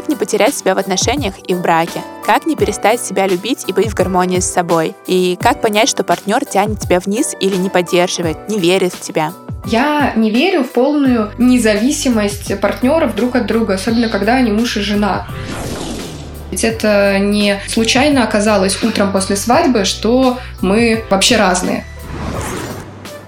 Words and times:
Как 0.00 0.08
не 0.08 0.16
потерять 0.16 0.56
себя 0.56 0.74
в 0.74 0.78
отношениях 0.78 1.34
и 1.46 1.52
в 1.52 1.60
браке? 1.60 2.00
Как 2.24 2.46
не 2.46 2.56
перестать 2.56 3.02
себя 3.02 3.26
любить 3.26 3.66
и 3.66 3.74
быть 3.74 3.88
в 3.88 3.94
гармонии 3.94 4.40
с 4.40 4.50
собой? 4.50 4.94
И 5.06 5.36
как 5.38 5.60
понять, 5.60 5.90
что 5.90 6.04
партнер 6.04 6.42
тянет 6.46 6.80
тебя 6.80 7.00
вниз 7.00 7.36
или 7.38 7.54
не 7.56 7.68
поддерживает, 7.68 8.48
не 8.48 8.58
верит 8.58 8.94
в 8.94 9.00
тебя? 9.00 9.34
Я 9.66 10.14
не 10.16 10.30
верю 10.30 10.64
в 10.64 10.70
полную 10.70 11.32
независимость 11.36 12.58
партнеров 12.62 13.14
друг 13.14 13.36
от 13.36 13.44
друга, 13.44 13.74
особенно 13.74 14.08
когда 14.08 14.36
они 14.36 14.52
муж 14.52 14.78
и 14.78 14.80
жена. 14.80 15.26
Ведь 16.50 16.64
это 16.64 17.18
не 17.18 17.60
случайно 17.68 18.24
оказалось 18.24 18.82
утром 18.82 19.12
после 19.12 19.36
свадьбы, 19.36 19.84
что 19.84 20.38
мы 20.62 21.04
вообще 21.10 21.36
разные 21.36 21.84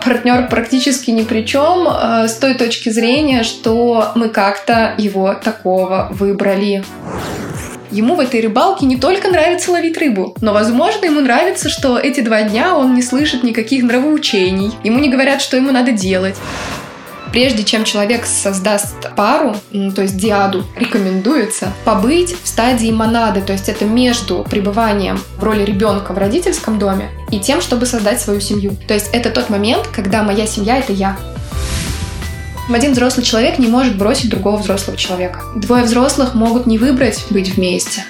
партнер 0.04 0.48
практически 0.48 1.10
ни 1.10 1.22
при 1.22 1.42
чем 1.46 1.88
э, 1.88 2.28
с 2.28 2.34
той 2.36 2.54
точки 2.54 2.90
зрения, 2.90 3.42
что 3.42 4.12
мы 4.14 4.28
как-то 4.28 4.94
его 4.98 5.34
такого 5.34 6.08
выбрали. 6.12 6.84
Ему 7.90 8.14
в 8.14 8.20
этой 8.20 8.40
рыбалке 8.40 8.86
не 8.86 8.96
только 8.96 9.28
нравится 9.28 9.70
ловить 9.70 9.98
рыбу, 9.98 10.34
но, 10.40 10.54
возможно, 10.54 11.04
ему 11.04 11.20
нравится, 11.20 11.68
что 11.68 11.98
эти 11.98 12.20
два 12.20 12.42
дня 12.42 12.74
он 12.74 12.94
не 12.94 13.02
слышит 13.02 13.42
никаких 13.42 13.82
нравоучений, 13.82 14.72
ему 14.82 14.98
не 14.98 15.10
говорят, 15.10 15.42
что 15.42 15.58
ему 15.58 15.72
надо 15.72 15.92
делать 15.92 16.36
прежде 17.32 17.64
чем 17.64 17.84
человек 17.84 18.26
создаст 18.26 19.14
пару, 19.16 19.56
то 19.94 20.02
есть 20.02 20.16
диаду, 20.16 20.64
рекомендуется 20.76 21.72
побыть 21.84 22.36
в 22.40 22.46
стадии 22.46 22.90
монады, 22.90 23.40
то 23.40 23.52
есть 23.52 23.68
это 23.68 23.84
между 23.84 24.44
пребыванием 24.48 25.18
в 25.38 25.42
роли 25.42 25.64
ребенка 25.64 26.12
в 26.12 26.18
родительском 26.18 26.78
доме 26.78 27.10
и 27.30 27.40
тем, 27.40 27.60
чтобы 27.60 27.86
создать 27.86 28.20
свою 28.20 28.40
семью. 28.40 28.76
То 28.86 28.94
есть 28.94 29.08
это 29.12 29.30
тот 29.30 29.48
момент, 29.48 29.88
когда 29.88 30.22
моя 30.22 30.46
семья— 30.46 30.78
это 30.78 30.92
я. 30.92 31.16
Один 32.72 32.92
взрослый 32.92 33.24
человек 33.24 33.58
не 33.58 33.66
может 33.66 33.98
бросить 33.98 34.30
другого 34.30 34.56
взрослого 34.56 34.96
человека. 34.96 35.40
Двое 35.56 35.82
взрослых 35.84 36.34
могут 36.34 36.66
не 36.66 36.78
выбрать 36.78 37.24
быть 37.30 37.56
вместе. 37.56 38.04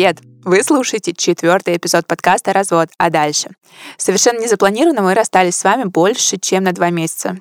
Привет! 0.00 0.22
Вы 0.44 0.62
слушаете 0.62 1.12
четвертый 1.12 1.76
эпизод 1.76 2.06
подкаста 2.06 2.54
«Развод. 2.54 2.88
А 2.96 3.10
дальше?». 3.10 3.50
Совершенно 3.98 4.40
незапланированно 4.40 5.02
мы 5.02 5.12
расстались 5.12 5.56
с 5.56 5.64
вами 5.64 5.84
больше, 5.84 6.38
чем 6.38 6.64
на 6.64 6.72
два 6.72 6.88
месяца. 6.88 7.36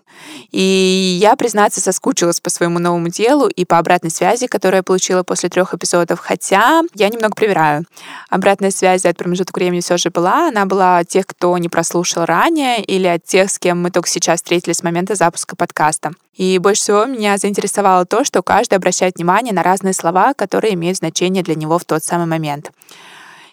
И 0.51 1.17
я, 1.21 1.37
признаться, 1.37 1.79
соскучилась 1.79 2.41
по 2.41 2.49
своему 2.49 2.79
новому 2.79 3.07
делу 3.07 3.47
и 3.47 3.63
по 3.63 3.77
обратной 3.77 4.11
связи, 4.11 4.47
которую 4.47 4.79
я 4.79 4.83
получила 4.83 5.23
после 5.23 5.47
трех 5.47 5.73
эпизодов, 5.73 6.19
хотя 6.19 6.81
я 6.95 7.07
немного 7.07 7.33
привираю. 7.33 7.85
Обратная 8.29 8.71
связь 8.71 9.03
за 9.03 9.09
этот 9.09 9.19
промежуток 9.19 9.55
времени 9.55 9.79
все 9.79 9.95
же 9.95 10.09
была. 10.09 10.49
Она 10.49 10.65
была 10.65 10.97
от 10.97 11.07
тех, 11.07 11.25
кто 11.27 11.57
не 11.57 11.69
прослушал 11.69 12.25
ранее, 12.25 12.83
или 12.83 13.07
от 13.07 13.23
тех, 13.23 13.49
с 13.49 13.57
кем 13.57 13.81
мы 13.81 13.89
только 13.89 14.09
сейчас 14.09 14.39
встретились 14.41 14.79
с 14.79 14.83
момента 14.83 15.15
запуска 15.15 15.55
подкаста. 15.55 16.11
И 16.35 16.57
больше 16.57 16.81
всего 16.81 17.05
меня 17.05 17.37
заинтересовало 17.37 18.05
то, 18.05 18.23
что 18.23 18.41
каждый 18.41 18.75
обращает 18.75 19.15
внимание 19.15 19.53
на 19.53 19.63
разные 19.63 19.93
слова, 19.93 20.33
которые 20.33 20.73
имеют 20.75 20.97
значение 20.97 21.43
для 21.43 21.55
него 21.55 21.77
в 21.77 21.85
тот 21.85 22.03
самый 22.03 22.27
момент. 22.27 22.71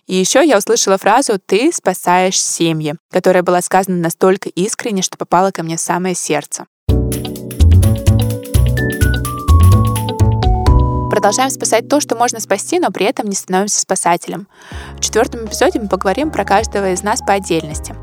И 0.07 0.15
еще 0.15 0.47
я 0.47 0.59
услышала 0.59 0.99
фразу 0.99 1.41
«ты 1.45 1.73
спасаешь 1.73 2.41
семьи», 2.41 2.95
которая 3.11 3.43
была 3.43 3.61
сказана 3.61 3.97
настолько 3.97 4.49
искренне, 4.51 5.03
что 5.03 5.19
попала 5.19 5.51
ко 5.51 5.65
мне 5.65 5.77
в 5.77 5.81
самое 5.81 6.15
сердце. 6.15 6.67
Продолжаем 11.11 11.51
спасать 11.51 11.89
то, 11.89 11.99
что 11.99 12.15
можно 12.15 12.41
спасти, 12.41 12.79
но 12.79 12.91
при 12.91 13.07
этом 13.07 13.27
не 13.27 13.35
становимся 13.35 13.81
спасателем. 13.81 14.47
В 14.97 15.01
четвертом 15.01 15.47
эпизоде 15.47 15.81
мы 15.81 15.89
поговорим 15.89 16.31
про 16.31 16.45
каждого 16.45 16.93
из 16.93 17.03
нас 17.03 17.21
по 17.21 17.33
отдельности. 17.33 17.97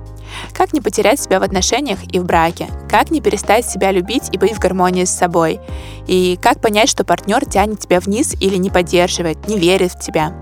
Как 0.54 0.74
не 0.74 0.82
потерять 0.82 1.20
себя 1.20 1.40
в 1.40 1.44
отношениях 1.44 2.00
и 2.12 2.20
в 2.20 2.26
браке? 2.26 2.68
Как 2.90 3.12
не 3.12 3.22
перестать 3.22 3.66
себя 3.66 3.92
любить 3.92 4.30
и 4.32 4.38
быть 4.38 4.54
в 4.54 4.60
гармонии 4.60 5.06
с 5.06 5.12
собой? 5.12 5.60
И 6.08 6.38
как 6.42 6.60
понять, 6.60 6.90
что 6.90 7.04
партнер 7.04 7.46
тянет 7.46 7.80
тебя 7.80 8.00
вниз 8.00 8.36
или 8.40 8.58
не 8.58 8.70
поддерживает, 8.70 9.48
не 9.48 9.58
верит 9.58 9.94
в 9.94 10.00
тебя? 10.00 10.34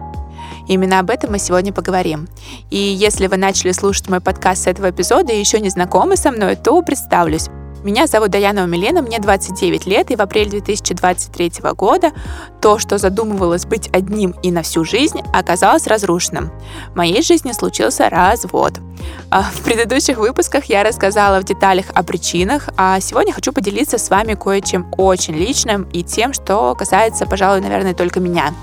Именно 0.67 0.99
об 0.99 1.09
этом 1.09 1.31
мы 1.31 1.39
сегодня 1.39 1.73
поговорим. 1.73 2.27
И 2.69 2.77
если 2.77 3.27
вы 3.27 3.37
начали 3.37 3.71
слушать 3.71 4.09
мой 4.09 4.21
подкаст 4.21 4.63
с 4.63 4.67
этого 4.67 4.89
эпизода 4.89 5.33
и 5.33 5.39
еще 5.39 5.59
не 5.59 5.69
знакомы 5.69 6.17
со 6.17 6.31
мной, 6.31 6.55
то 6.55 6.81
представлюсь. 6.81 7.49
Меня 7.83 8.05
зовут 8.05 8.29
Даяна 8.29 8.63
Умилена, 8.63 9.01
мне 9.01 9.17
29 9.17 9.87
лет, 9.87 10.11
и 10.11 10.15
в 10.15 10.21
апреле 10.21 10.51
2023 10.51 11.53
года 11.75 12.11
то, 12.61 12.77
что 12.77 12.99
задумывалось 12.99 13.65
быть 13.65 13.89
одним 13.91 14.35
и 14.43 14.51
на 14.51 14.61
всю 14.61 14.85
жизнь, 14.85 15.19
оказалось 15.33 15.87
разрушенным. 15.87 16.51
В 16.91 16.95
моей 16.95 17.23
жизни 17.23 17.53
случился 17.53 18.07
развод. 18.07 18.73
А 19.31 19.41
в 19.41 19.61
предыдущих 19.61 20.17
выпусках 20.17 20.65
я 20.65 20.83
рассказала 20.83 21.41
в 21.41 21.43
деталях 21.43 21.87
о 21.95 22.03
причинах, 22.03 22.69
а 22.77 22.99
сегодня 22.99 23.33
хочу 23.33 23.51
поделиться 23.51 23.97
с 23.97 24.11
вами 24.11 24.35
кое-чем 24.35 24.93
очень 24.95 25.33
личным 25.33 25.89
и 25.91 26.03
тем, 26.03 26.33
что 26.33 26.75
касается, 26.75 27.25
пожалуй, 27.25 27.61
наверное, 27.61 27.95
только 27.95 28.19
меня. 28.19 28.53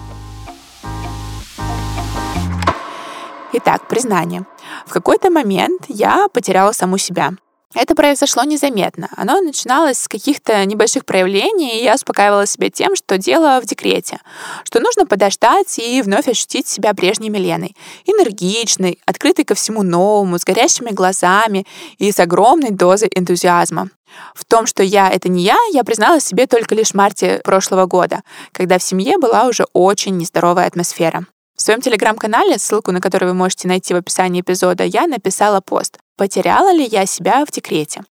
Итак, 3.53 3.89
признание. 3.89 4.45
В 4.87 4.93
какой-то 4.93 5.31
момент 5.31 5.87
я 5.89 6.29
потеряла 6.33 6.71
саму 6.71 6.99
себя. 6.99 7.33
Это 7.75 7.95
произошло 7.95 8.45
незаметно. 8.45 9.11
Оно 9.15 9.43
начиналось 9.43 9.99
с 9.99 10.09
каких-то 10.09 10.65
небольших 10.65 11.05
проявлений, 11.05 11.79
и 11.79 11.85
я 11.85 11.97
успокаивала 11.97 12.47
себя 12.47 12.71
тем, 12.71 12.97
что 12.97 13.19
дело 13.19 13.61
в 13.61 13.67
декрете, 13.67 14.21
что 14.65 14.81
нужно 14.81 15.05
подождать 15.05 15.79
и 15.79 16.01
вновь 16.01 16.29
ощутить 16.29 16.67
себя 16.67 16.95
прежней 16.95 17.29
Миленой. 17.29 17.77
Энергичной, 18.07 18.99
открытой 19.05 19.45
ко 19.45 19.55
всему 19.55 19.83
новому, 19.83 20.39
с 20.39 20.45
горящими 20.45 20.91
глазами 20.91 21.67
и 21.99 22.11
с 22.11 22.19
огромной 22.19 22.71
дозой 22.71 23.11
энтузиазма. 23.15 23.91
В 24.35 24.47
том, 24.47 24.65
что 24.65 24.83
я— 24.83 25.11
это 25.13 25.29
не 25.29 25.43
я, 25.43 25.59
я 25.71 25.85
призналась 25.85 26.25
себе 26.25 26.47
только 26.47 26.75
лишь 26.75 26.93
в 26.93 26.95
марте 26.95 27.43
прошлого 27.45 27.85
года, 27.85 28.23
когда 28.53 28.79
в 28.79 28.83
семье 28.83 29.19
была 29.19 29.45
уже 29.45 29.67
очень 29.75 30.17
нездоровая 30.17 30.67
атмосфера. 30.67 31.27
В 31.59 31.63
своем 31.63 31.81
телеграм-канале, 31.81 32.57
ссылку 32.57 32.93
на 32.93 33.01
который 33.01 33.27
вы 33.27 33.35
можете 33.35 33.67
найти 33.67 33.93
в 33.93 33.97
описании 33.97 34.43
эпизода, 34.43 34.85
я 34.85 35.09
написала 35.09 35.61
пост 35.61 35.99
«Потеряла 36.17 36.73
ли 36.73 36.85
я 36.85 37.05
себя 37.05 37.45
в 37.45 37.51
декрете?». 37.51 38.05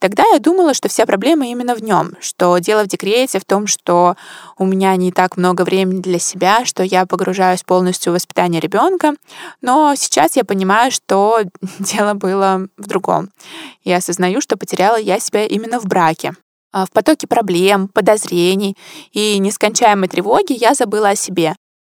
Тогда 0.00 0.24
я 0.32 0.40
думала, 0.40 0.74
что 0.74 0.88
вся 0.88 1.06
проблема 1.06 1.46
именно 1.46 1.76
в 1.76 1.82
нем, 1.84 2.16
что 2.20 2.58
дело 2.58 2.82
в 2.82 2.88
декрете, 2.88 3.38
в 3.38 3.44
том, 3.44 3.68
что 3.68 4.16
у 4.58 4.66
меня 4.66 4.96
не 4.96 5.12
так 5.12 5.36
много 5.36 5.62
времени 5.62 6.00
для 6.00 6.18
себя, 6.18 6.64
что 6.64 6.82
я 6.82 7.06
погружаюсь 7.06 7.62
полностью 7.62 8.10
в 8.10 8.16
воспитание 8.16 8.60
ребенка. 8.60 9.14
Но 9.60 9.94
сейчас 9.94 10.34
я 10.34 10.44
понимаю, 10.44 10.90
что 10.90 11.42
дело 11.78 12.14
было 12.14 12.66
в 12.76 12.88
другом. 12.88 13.30
Я 13.84 13.98
осознаю, 13.98 14.40
что 14.40 14.56
потеряла 14.56 14.96
я 14.96 15.20
себя 15.20 15.46
именно 15.46 15.78
в 15.78 15.86
браке. 15.86 16.34
А 16.72 16.86
в 16.86 16.90
потоке 16.90 17.28
проблем, 17.28 17.86
подозрений 17.86 18.76
и 19.12 19.38
нескончаемой 19.38 20.08
тревоги 20.08 20.54
я 20.58 20.74
забыла 20.74 21.10
о 21.10 21.16
себе. 21.16 21.54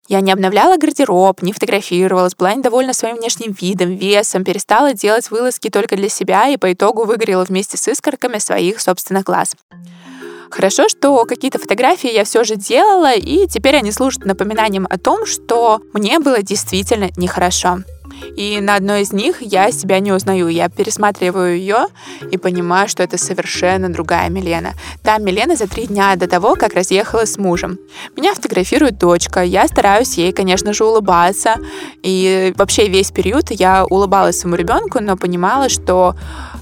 Я 0.07 0.22
не 0.22 0.31
обновляла 0.31 0.78
гардероб, 0.78 1.41
не 1.41 1.51
фотографировалась, 1.51 2.35
была 2.35 2.53
недовольна 2.53 2.94
своим 2.94 3.18
внешним 3.18 3.51
видом, 3.51 3.95
весом, 3.95 4.45
перестала 4.45 4.94
делать 4.94 5.29
вылазки 5.29 5.69
только 5.69 5.97
для 5.97 6.07
себя 6.07 6.47
и 6.47 6.56
по 6.56 6.72
итогу 6.72 7.03
выгорела 7.03 7.44
вместе 7.44 7.78
с 7.78 7.88
искорками 7.90 8.38
своих 8.38 8.79
собственных 8.79 9.25
глаз. 9.25 9.56
Хорошо, 10.50 10.88
что 10.88 11.25
какие-то 11.25 11.59
фотографии 11.59 12.13
я 12.13 12.23
все 12.23 12.45
же 12.45 12.56
делала, 12.56 13.13
и 13.13 13.47
теперь 13.47 13.75
они 13.75 13.91
служат 13.91 14.23
напоминанием 14.23 14.88
о 14.90 14.97
том, 14.97 15.25
что 15.25 15.81
мне 15.94 16.19
было 16.19 16.41
действительно 16.41 17.09
нехорошо. 17.18 17.79
И 18.35 18.59
на 18.61 18.75
одной 18.75 19.01
из 19.01 19.13
них 19.13 19.41
я 19.41 19.72
себя 19.72 20.00
не 20.00 20.11
узнаю. 20.11 20.47
Я 20.47 20.69
пересматриваю 20.69 21.57
ее 21.57 21.85
и 22.31 22.38
понимаю, 22.38 22.88
что 22.88 23.03
это 23.03 23.17
совершенно 23.17 23.89
другая 23.89 24.29
Милена. 24.29 24.73
Та 25.03 25.17
Милена 25.17 25.55
за 25.55 25.67
три 25.67 25.88
дня 25.88 26.16
до 26.16 26.27
того, 26.27 26.56
как 26.56 26.73
разъехалась 26.73 27.33
с 27.33 27.38
мужем. 27.38 27.77
Меня 28.15 28.33
фотографирует 28.33 28.97
дочка. 28.97 29.42
Я 29.42 29.68
стараюсь 29.68 30.18
ей, 30.18 30.31
конечно 30.31 30.74
же, 30.74 30.86
улыбаться. 30.86 31.56
И 32.03 32.53
вообще 32.57 32.88
весь 32.88 33.12
период 33.12 33.51
я 33.51 33.86
улыбалась 33.86 34.39
своему 34.39 34.56
ребенку, 34.57 35.00
но 35.01 35.18
понимала, 35.18 35.69
что 35.69 36.15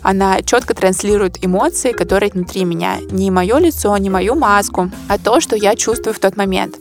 она 0.06 0.44
четко 0.44 0.76
транслирует 0.76 1.44
эмоции, 1.44 1.92
которые 1.92 2.32
внутри 2.32 2.64
меня. 2.64 3.00
Не 3.10 3.32
мое 3.32 3.58
лицо, 3.58 3.98
не 3.98 4.12
мою 4.12 4.36
маску, 4.36 4.92
а 5.10 5.18
то, 5.18 5.40
что 5.40 5.56
я 5.56 5.76
чувствую 5.76 6.14
в 6.14 6.20
тот 6.20 6.38
момент. 6.38 6.76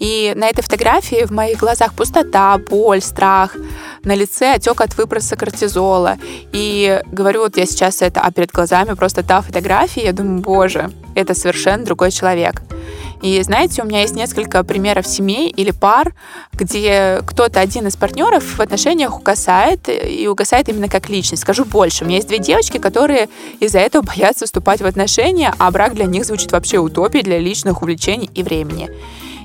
И 0.00 0.32
на 0.34 0.48
этой 0.48 0.62
фотографии 0.62 1.24
в 1.24 1.30
моих 1.30 1.58
глазах 1.58 1.94
пустота, 1.94 2.58
боль, 2.58 3.00
страх. 3.00 3.54
На 4.02 4.16
лице 4.16 4.54
отек 4.54 4.80
от 4.80 4.96
выброса 4.96 5.36
кортизола. 5.36 6.18
И 6.52 7.00
говорю 7.12 7.42
вот 7.42 7.56
я 7.56 7.66
сейчас 7.66 8.02
это, 8.02 8.20
а 8.20 8.32
перед 8.32 8.50
глазами 8.50 8.94
просто 8.94 9.22
та 9.22 9.42
фотография, 9.42 10.04
я 10.06 10.12
думаю, 10.12 10.40
боже, 10.40 10.90
это 11.14 11.34
совершенно 11.34 11.84
другой 11.84 12.10
человек. 12.10 12.62
И 13.22 13.40
знаете, 13.42 13.82
у 13.82 13.86
меня 13.86 14.02
есть 14.02 14.14
несколько 14.14 14.62
примеров 14.64 15.06
семей 15.06 15.48
или 15.48 15.70
пар, 15.70 16.14
где 16.52 17.22
кто-то 17.26 17.60
один 17.60 17.86
из 17.86 17.96
партнеров 17.96 18.58
в 18.58 18.60
отношениях 18.60 19.18
угасает, 19.18 19.88
и 19.88 20.28
угасает 20.28 20.68
именно 20.68 20.88
как 20.88 21.08
личность. 21.08 21.42
Скажу 21.42 21.64
больше, 21.64 22.04
у 22.04 22.06
меня 22.06 22.16
есть 22.16 22.28
две 22.28 22.38
девочки, 22.38 22.78
которые 22.78 23.28
из-за 23.60 23.78
этого 23.78 24.02
боятся 24.02 24.46
вступать 24.46 24.80
в 24.80 24.86
отношения, 24.86 25.54
а 25.58 25.70
брак 25.70 25.94
для 25.94 26.04
них 26.04 26.24
звучит 26.24 26.52
вообще 26.52 26.78
утопией 26.78 27.24
для 27.24 27.38
личных 27.38 27.82
увлечений 27.82 28.30
и 28.34 28.42
времени. 28.42 28.90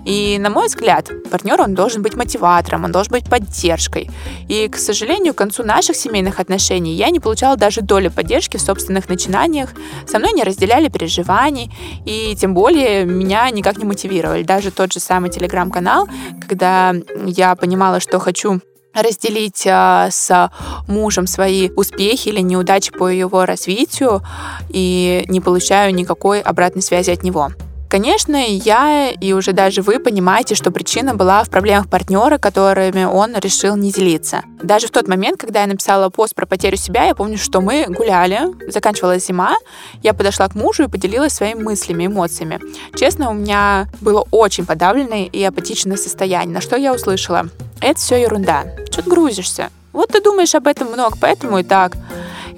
И, 0.05 0.37
на 0.39 0.49
мой 0.49 0.67
взгляд, 0.67 1.09
партнер, 1.29 1.61
он 1.61 1.75
должен 1.75 2.01
быть 2.01 2.15
мотиватором, 2.15 2.85
он 2.85 2.91
должен 2.91 3.11
быть 3.11 3.29
поддержкой. 3.29 4.09
И, 4.47 4.67
к 4.67 4.77
сожалению, 4.77 5.33
к 5.33 5.37
концу 5.37 5.63
наших 5.63 5.95
семейных 5.95 6.39
отношений 6.39 6.93
я 6.93 7.09
не 7.09 7.19
получала 7.19 7.55
даже 7.55 7.81
доли 7.81 8.07
поддержки 8.07 8.57
в 8.57 8.61
собственных 8.61 9.09
начинаниях, 9.09 9.69
со 10.07 10.19
мной 10.19 10.33
не 10.33 10.43
разделяли 10.43 10.89
переживаний, 10.89 11.71
и 12.05 12.35
тем 12.35 12.53
более 12.53 13.05
меня 13.05 13.49
никак 13.51 13.77
не 13.77 13.85
мотивировали. 13.85 14.43
Даже 14.43 14.71
тот 14.71 14.93
же 14.93 14.99
самый 14.99 15.29
телеграм-канал, 15.29 16.07
когда 16.47 16.93
я 17.25 17.55
понимала, 17.55 17.99
что 17.99 18.19
хочу 18.19 18.61
разделить 18.93 19.65
а, 19.67 20.09
с 20.11 20.51
мужем 20.87 21.27
свои 21.27 21.69
успехи 21.69 22.29
или 22.29 22.41
неудачи 22.41 22.91
по 22.91 23.07
его 23.07 23.45
развитию 23.45 24.21
и 24.69 25.23
не 25.27 25.39
получаю 25.39 25.93
никакой 25.93 26.41
обратной 26.41 26.81
связи 26.81 27.11
от 27.11 27.23
него. 27.23 27.51
Конечно, 27.91 28.37
я 28.37 29.09
и 29.09 29.33
уже 29.33 29.51
даже 29.51 29.81
вы 29.81 29.99
понимаете, 29.99 30.55
что 30.55 30.71
причина 30.71 31.13
была 31.13 31.43
в 31.43 31.49
проблемах 31.49 31.89
партнера, 31.89 32.37
которыми 32.37 33.03
он 33.03 33.35
решил 33.35 33.75
не 33.75 33.91
делиться. 33.91 34.43
Даже 34.63 34.87
в 34.87 34.91
тот 34.91 35.09
момент, 35.09 35.37
когда 35.37 35.59
я 35.59 35.67
написала 35.67 36.07
пост 36.07 36.33
про 36.33 36.45
потерю 36.45 36.77
себя, 36.77 37.03
я 37.03 37.15
помню, 37.15 37.37
что 37.37 37.59
мы 37.59 37.87
гуляли, 37.89 38.43
заканчивалась 38.71 39.27
зима, 39.27 39.55
я 40.03 40.13
подошла 40.13 40.47
к 40.47 40.55
мужу 40.55 40.83
и 40.83 40.87
поделилась 40.87 41.33
своими 41.33 41.61
мыслями, 41.61 42.05
эмоциями. 42.05 42.61
Честно, 42.95 43.29
у 43.29 43.33
меня 43.33 43.89
было 43.99 44.25
очень 44.31 44.65
подавленное 44.65 45.25
и 45.25 45.43
апатичное 45.43 45.97
состояние, 45.97 46.53
на 46.53 46.61
что 46.61 46.77
я 46.77 46.93
услышала. 46.93 47.49
Это 47.81 47.99
все 47.99 48.21
ерунда. 48.21 48.67
Что 48.89 49.01
ты 49.01 49.09
грузишься? 49.09 49.69
Вот 49.91 50.13
ты 50.13 50.21
думаешь 50.21 50.55
об 50.55 50.67
этом 50.67 50.93
много, 50.93 51.17
поэтому 51.19 51.59
и 51.59 51.63
так. 51.63 51.97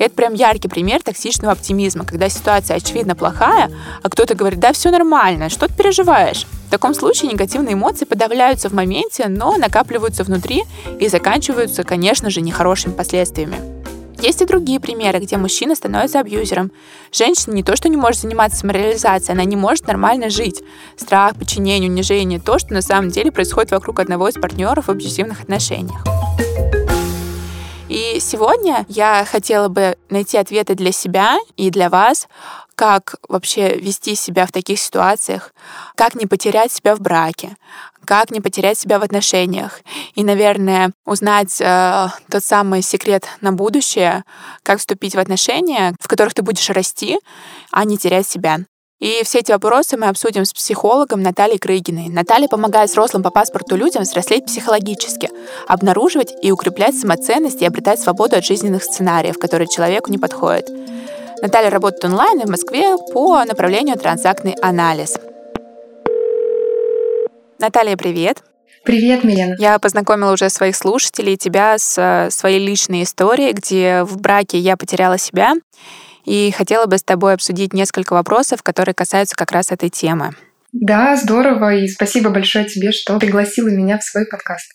Это 0.03 0.15
прям 0.15 0.33
яркий 0.33 0.67
пример 0.67 1.01
токсичного 1.01 1.53
оптимизма, 1.53 2.03
когда 2.03 2.27
ситуация 2.27 2.75
очевидно 2.75 3.15
плохая, 3.15 3.71
а 4.01 4.09
кто-то 4.09 4.35
говорит, 4.35 4.59
да, 4.59 4.73
все 4.73 4.91
нормально, 4.91 5.47
что 5.47 5.69
ты 5.69 5.73
переживаешь? 5.73 6.45
В 6.67 6.71
таком 6.71 6.93
случае 6.93 7.31
негативные 7.31 7.75
эмоции 7.75 8.03
подавляются 8.03 8.67
в 8.67 8.73
моменте, 8.73 9.29
но 9.29 9.55
накапливаются 9.55 10.25
внутри 10.25 10.63
и 10.99 11.07
заканчиваются, 11.07 11.85
конечно 11.85 12.29
же, 12.29 12.41
нехорошими 12.41 12.91
последствиями. 12.91 13.55
Есть 14.21 14.41
и 14.41 14.45
другие 14.45 14.81
примеры, 14.81 15.19
где 15.19 15.37
мужчина 15.37 15.73
становится 15.73 16.19
абьюзером. 16.19 16.73
Женщина 17.13 17.53
не 17.53 17.63
то, 17.63 17.77
что 17.77 17.87
не 17.87 17.95
может 17.95 18.23
заниматься 18.23 18.59
самореализацией, 18.59 19.35
она 19.35 19.45
не 19.45 19.55
может 19.55 19.87
нормально 19.87 20.29
жить. 20.29 20.61
Страх, 20.97 21.37
подчинение, 21.37 21.89
унижение– 21.89 22.39
то, 22.45 22.59
что 22.59 22.73
на 22.73 22.81
самом 22.81 23.09
деле 23.09 23.31
происходит 23.31 23.71
вокруг 23.71 24.01
одного 24.01 24.27
из 24.27 24.33
партнеров 24.33 24.87
в 24.87 24.91
абьюзивных 24.91 25.39
отношениях. 25.39 26.03
И 27.93 28.19
сегодня 28.19 28.87
я 28.89 29.23
хотела 29.23 29.67
бы 29.67 29.95
найти 30.09 30.35
ответы 30.39 30.73
для 30.73 30.91
себя 30.91 31.37
и 31.57 31.69
для 31.69 31.91
вас, 31.91 32.27
как 32.73 33.17
вообще 33.29 33.77
вести 33.77 34.15
себя 34.15 34.47
в 34.47 34.51
таких 34.51 34.79
ситуациях, 34.79 35.53
как 35.93 36.15
не 36.15 36.25
потерять 36.25 36.71
себя 36.71 36.95
в 36.95 37.01
браке, 37.01 37.55
как 38.03 38.31
не 38.31 38.41
потерять 38.41 38.79
себя 38.79 38.97
в 38.97 39.03
отношениях. 39.03 39.81
И, 40.15 40.23
наверное, 40.23 40.91
узнать 41.05 41.61
э, 41.61 42.07
тот 42.31 42.43
самый 42.43 42.81
секрет 42.81 43.27
на 43.41 43.51
будущее, 43.51 44.23
как 44.63 44.79
вступить 44.79 45.13
в 45.13 45.19
отношения, 45.19 45.93
в 45.99 46.07
которых 46.07 46.33
ты 46.33 46.41
будешь 46.41 46.71
расти, 46.71 47.19
а 47.69 47.85
не 47.85 47.99
терять 47.99 48.27
себя. 48.27 48.61
И 48.99 49.21
все 49.23 49.39
эти 49.39 49.51
вопросы 49.51 49.97
мы 49.97 50.07
обсудим 50.07 50.45
с 50.45 50.53
психологом 50.53 51.21
Натальей 51.21 51.57
Крыгиной. 51.57 52.09
Наталья 52.09 52.47
помогает 52.47 52.89
взрослым 52.89 53.21
по 53.21 53.31
паспорту 53.31 53.75
людям 53.75 54.03
взрослеть 54.03 54.45
психологически, 54.45 55.29
обнаруживать 55.67 56.33
и 56.41 56.51
укреплять 56.51 56.97
самоценность 56.97 57.61
и 57.61 57.65
обретать 57.65 57.99
свободу 57.99 58.37
от 58.37 58.45
жизненных 58.45 58.83
сценариев, 58.83 59.37
которые 59.37 59.67
человеку 59.67 60.09
не 60.09 60.17
подходят. 60.17 60.69
Наталья 61.41 61.69
работает 61.69 62.05
онлайн 62.05 62.39
в 62.39 62.49
Москве 62.49 62.95
по 63.13 63.43
направлению 63.43 63.97
транзактный 63.97 64.53
анализ. 64.61 65.17
Наталья, 67.59 67.97
привет! 67.97 68.43
Привет, 68.85 69.23
Милена. 69.23 69.55
Я 69.59 69.79
познакомила 69.79 70.33
уже 70.33 70.49
своих 70.49 70.75
слушателей, 70.75 71.37
тебя 71.37 71.77
с 71.77 71.97
э, 71.97 72.29
своей 72.31 72.59
личной 72.59 73.03
историей, 73.03 73.53
где 73.53 74.03
в 74.03 74.19
браке 74.19 74.57
я 74.57 74.75
потеряла 74.75 75.17
себя 75.17 75.53
и 76.25 76.51
хотела 76.51 76.85
бы 76.85 76.97
с 76.97 77.03
тобой 77.03 77.33
обсудить 77.33 77.73
несколько 77.73 78.13
вопросов, 78.13 78.63
которые 78.63 78.95
касаются 78.95 79.35
как 79.35 79.51
раз 79.51 79.71
этой 79.71 79.89
темы. 79.89 80.31
Да, 80.71 81.15
здорово, 81.15 81.75
и 81.75 81.87
спасибо 81.87 82.29
большое 82.29 82.65
тебе, 82.65 82.91
что 82.91 83.19
пригласила 83.19 83.69
меня 83.69 83.99
в 83.99 84.03
свой 84.03 84.25
подкаст. 84.25 84.73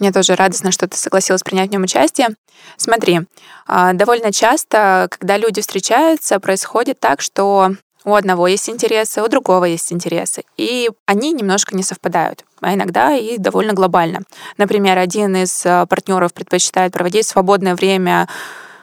Мне 0.00 0.12
тоже 0.12 0.34
радостно, 0.34 0.72
что 0.72 0.88
ты 0.88 0.96
согласилась 0.96 1.42
принять 1.42 1.68
в 1.68 1.72
нем 1.72 1.82
участие. 1.82 2.28
Смотри, 2.76 3.20
а, 3.66 3.92
довольно 3.92 4.32
часто, 4.32 5.08
когда 5.10 5.36
люди 5.36 5.60
встречаются, 5.60 6.38
происходит 6.40 7.00
так, 7.00 7.20
что 7.20 7.72
у 8.04 8.14
одного 8.14 8.46
есть 8.46 8.68
интересы, 8.68 9.22
у 9.22 9.28
другого 9.28 9.64
есть 9.64 9.92
интересы, 9.92 10.44
и 10.56 10.90
они 11.06 11.32
немножко 11.32 11.74
не 11.74 11.82
совпадают, 11.82 12.44
а 12.60 12.72
иногда 12.74 13.14
и 13.14 13.36
довольно 13.36 13.72
глобально. 13.72 14.20
Например, 14.58 14.96
один 14.96 15.34
из 15.36 15.64
а, 15.66 15.86
партнеров 15.86 16.32
предпочитает 16.32 16.92
проводить 16.92 17.26
свободное 17.26 17.74
время 17.74 18.28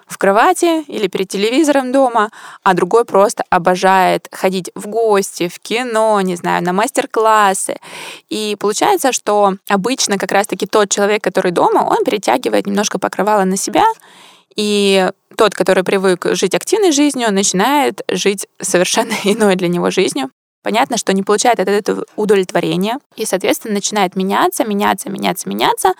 в 0.07 0.17
кровати 0.17 0.83
или 0.83 1.07
перед 1.07 1.29
телевизором 1.29 1.91
дома, 1.91 2.29
а 2.63 2.73
другой 2.73 3.05
просто 3.05 3.43
обожает 3.49 4.27
ходить 4.31 4.71
в 4.75 4.87
гости, 4.87 5.47
в 5.47 5.59
кино, 5.59 6.19
не 6.21 6.35
знаю, 6.35 6.63
на 6.63 6.73
мастер-классы. 6.73 7.77
И 8.29 8.55
получается, 8.59 9.11
что 9.11 9.55
обычно 9.69 10.17
как 10.17 10.31
раз-таки 10.31 10.65
тот 10.65 10.89
человек, 10.89 11.23
который 11.23 11.51
дома, 11.51 11.87
он 11.89 12.03
перетягивает 12.03 12.67
немножко 12.67 12.99
покрывало 12.99 13.43
на 13.43 13.57
себя, 13.57 13.85
и 14.55 15.09
тот, 15.35 15.55
который 15.55 15.83
привык 15.83 16.27
жить 16.31 16.53
активной 16.53 16.91
жизнью, 16.91 17.33
начинает 17.33 18.01
жить 18.09 18.47
совершенно 18.61 19.13
иной 19.23 19.55
для 19.55 19.67
него 19.67 19.89
жизнью. 19.89 20.29
Понятно, 20.63 20.97
что 20.97 21.13
не 21.13 21.23
получает 21.23 21.59
от 21.59 21.67
этого 21.67 22.05
удовлетворения 22.15 22.97
и, 23.17 23.25
соответственно, 23.25 23.75
начинает 23.75 24.15
меняться, 24.15 24.63
меняться, 24.63 25.09
меняться, 25.09 25.49
меняться, 25.49 25.93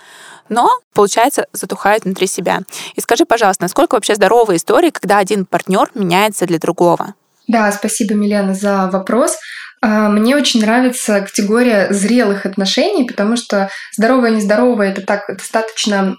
но, 0.49 0.69
получается, 0.93 1.47
затухает 1.51 2.05
внутри 2.05 2.27
себя. 2.27 2.61
И 2.95 3.01
скажи, 3.01 3.25
пожалуйста, 3.25 3.63
насколько 3.63 3.95
вообще 3.95 4.15
здоровая 4.15 4.55
история, 4.55 4.91
когда 4.91 5.17
один 5.17 5.45
партнер 5.45 5.91
меняется 5.93 6.45
для 6.45 6.59
другого? 6.59 7.13
Да, 7.47 7.71
спасибо, 7.73 8.13
Милена, 8.13 8.53
за 8.53 8.89
вопрос. 8.91 9.37
А, 9.85 10.07
мне 10.07 10.37
очень 10.37 10.61
нравится 10.61 11.19
категория 11.19 11.91
зрелых 11.91 12.45
отношений, 12.45 13.03
потому 13.03 13.35
что 13.35 13.69
здоровое 13.97 14.31
и 14.31 14.35
нездоровое 14.35 14.91
это 14.91 15.01
так 15.01 15.25
достаточно 15.27 16.15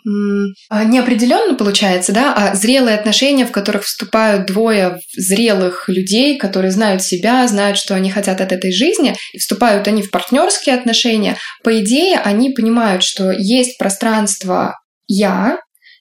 а, 0.68 0.84
неопределенно 0.84 1.54
получается, 1.54 2.12
да, 2.12 2.34
а 2.34 2.54
зрелые 2.54 2.94
отношения, 2.94 3.46
в 3.46 3.52
которых 3.52 3.84
вступают 3.84 4.44
двое 4.44 4.98
зрелых 5.16 5.88
людей, 5.88 6.36
которые 6.36 6.72
знают 6.72 7.02
себя, 7.02 7.48
знают, 7.48 7.78
что 7.78 7.94
они 7.94 8.10
хотят 8.10 8.42
от 8.42 8.52
этой 8.52 8.70
жизни, 8.70 9.16
и 9.32 9.38
вступают 9.38 9.88
они 9.88 10.02
в 10.02 10.10
партнерские 10.10 10.74
отношения, 10.74 11.38
по 11.62 11.80
идее, 11.80 12.18
они 12.18 12.50
понимают, 12.50 13.02
что 13.02 13.30
есть 13.30 13.78
пространство 13.78 14.78
я, 15.06 15.58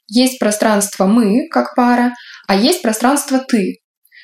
есть 0.10 0.38
пространство 0.38 1.06
мы, 1.06 1.48
как 1.50 1.76
пара, 1.76 2.14
а 2.46 2.58
есть 2.58 2.82
пространство 2.82 3.40
ты, 3.40 3.78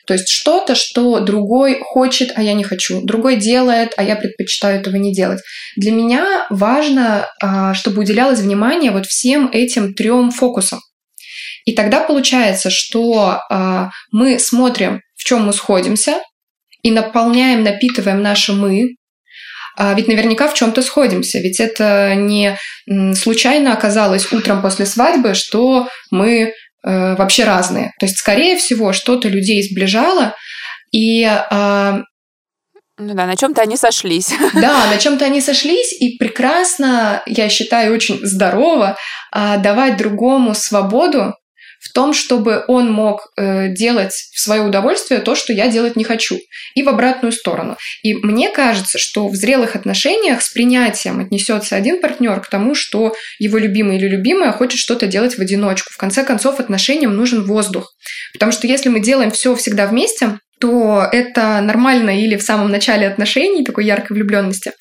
то 0.10 0.13
есть 0.13 0.28
что-то, 0.28 0.74
что 0.74 1.20
другой 1.20 1.80
хочет, 1.80 2.32
а 2.36 2.42
я 2.42 2.54
не 2.54 2.63
хочу, 2.63 3.01
другой 3.04 3.36
делает, 3.36 3.94
а 3.96 4.01
я 4.01 4.16
предпочитаю 4.16 4.80
этого 4.80 4.96
не 4.96 5.13
делать. 5.13 5.39
Для 5.75 5.92
меня 5.92 6.48
важно, 6.50 7.28
а, 7.39 7.75
чтобы 7.75 8.01
уделялось 8.01 8.39
внимание 8.39 8.89
вот 8.89 9.06
всем 9.06 9.51
этим 9.51 9.94
трем 9.94 10.32
фокусам. 10.32 10.80
И 11.66 11.75
тогда 11.75 12.00
получается, 12.00 12.72
что 12.72 13.39
а, 13.51 13.92
мы 14.12 14.39
смотрим, 14.39 15.01
в 15.16 15.25
чем 15.25 15.46
мы 15.46 15.54
сходимся, 15.54 16.16
и 16.82 16.89
наполняем, 16.89 17.62
напитываем 17.62 18.24
наше 18.24 18.54
мы, 18.54 18.96
а 19.78 19.94
ведь 19.94 20.08
наверняка 20.08 20.48
в 20.48 20.56
чем-то 20.56 20.82
сходимся. 20.82 21.38
Ведь 21.38 21.60
это 21.60 22.16
не 22.16 22.58
случайно 23.13 23.74
оказалось 23.74 24.34
утром 24.34 24.63
после 24.63 24.88
свадьбы, 24.88 25.36
что 25.36 25.88
мы 26.10 26.54
э, 26.86 27.15
вообще 27.15 27.43
разные. 27.43 27.93
То 28.00 28.05
есть, 28.05 28.17
скорее 28.17 28.57
всего, 28.57 28.93
что-то 28.93 29.27
людей 29.27 29.62
сближало, 29.63 30.36
и 30.91 31.24
э, 31.24 32.00
ну 33.01 33.13
да, 33.13 33.25
на 33.25 33.38
чем-то 33.38 33.62
они 33.62 33.77
сошлись. 33.77 34.29
Да, 34.53 34.88
на 34.88 34.98
чем-то 34.98 35.25
они 35.25 35.39
сошлись, 35.39 35.93
и 35.93 36.17
прекрасно, 36.17 37.24
я 37.25 37.48
считаю, 37.48 37.93
очень 37.93 38.19
здорово 38.24 38.98
э, 39.33 39.57
давать 39.59 39.98
другому 39.98 40.53
свободу 40.53 41.33
в 41.79 41.91
том, 41.93 42.13
чтобы 42.13 42.63
он 42.67 42.91
мог 42.91 43.31
э, 43.38 43.69
делать 43.69 44.13
в 44.33 44.39
свое 44.39 44.62
удовольствие 44.62 45.21
то, 45.21 45.33
что 45.36 45.53
я 45.53 45.69
делать 45.69 45.95
не 45.95 46.03
хочу, 46.03 46.38
и 46.75 46.83
в 46.83 46.89
обратную 46.89 47.31
сторону. 47.31 47.77
И 48.03 48.13
мне 48.13 48.50
кажется, 48.50 48.98
что 48.98 49.27
в 49.27 49.36
зрелых 49.36 49.75
отношениях 49.75 50.41
с 50.41 50.50
принятием 50.51 51.19
отнесется 51.19 51.75
один 51.75 52.01
партнер 52.01 52.39
к 52.41 52.50
тому, 52.50 52.75
что 52.75 53.15
его 53.39 53.57
любимый 53.57 53.98
или 53.98 54.07
любимая 54.07 54.51
хочет 54.51 54.79
что-то 54.79 55.07
делать 55.07 55.38
в 55.38 55.41
одиночку. 55.41 55.91
В 55.93 55.98
конце 55.98 56.24
концов, 56.24 56.59
отношениям 56.59 57.15
нужен 57.15 57.43
воздух. 57.43 57.93
Потому 58.33 58.51
что 58.51 58.67
если 58.67 58.89
мы 58.89 59.00
делаем 59.00 59.31
все 59.31 59.55
всегда 59.55 59.88
вместе, 59.88 60.39
то 60.59 61.07
это 61.12 61.62
нормально 61.62 62.21
или 62.21 62.36
в 62.36 62.43
самом 62.43 62.69
начале 62.69 63.07
отношений, 63.07 63.63
такой 63.63 63.86
яркой 63.86 64.15
влюбленности. 64.15 64.74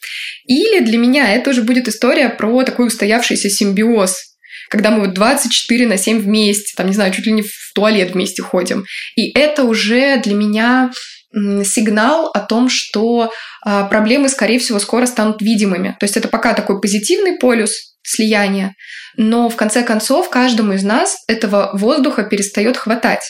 Или 0.47 0.81
для 0.81 0.99
меня 0.99 1.33
это 1.33 1.51
уже 1.51 1.63
будет 1.63 1.87
история 1.87 2.29
про 2.29 2.65
такой 2.65 2.89
устоявшийся 2.89 3.49
симбиоз, 3.49 4.37
когда 4.69 4.91
мы 4.91 5.01
вот 5.01 5.15
24 5.15 5.87
на 5.87 5.97
7 5.97 6.21
вместе, 6.21 6.73
там, 6.77 6.87
не 6.87 6.95
знаю, 6.95 7.13
чуть 7.13 7.27
ли 7.27 7.33
не 7.33 7.43
в 7.43 7.73
туалет 7.75 8.13
вместе 8.13 8.43
ходим. 8.43 8.85
И 9.17 9.31
это 9.33 9.65
уже 9.65 10.21
для 10.21 10.35
меня 10.35 10.91
сигнал 11.33 12.31
о 12.33 12.41
том, 12.41 12.69
что 12.71 13.31
а, 13.63 13.85
проблемы, 13.85 14.29
скорее 14.29 14.59
всего, 14.59 14.79
скоро 14.79 15.07
станут 15.07 15.43
видимыми. 15.43 15.97
То 16.01 16.05
есть 16.05 16.17
это 16.17 16.29
пока 16.29 16.55
такой 16.55 16.81
позитивный 16.81 17.39
полюс 17.39 17.97
слияния, 18.03 18.75
но 19.17 19.51
в 19.51 19.57
конце 19.57 19.83
концов 19.83 20.31
каждому 20.31 20.73
из 20.73 20.83
нас 20.83 21.19
этого 21.29 21.71
воздуха 21.75 22.23
перестает 22.23 22.77
хватать. 22.77 23.21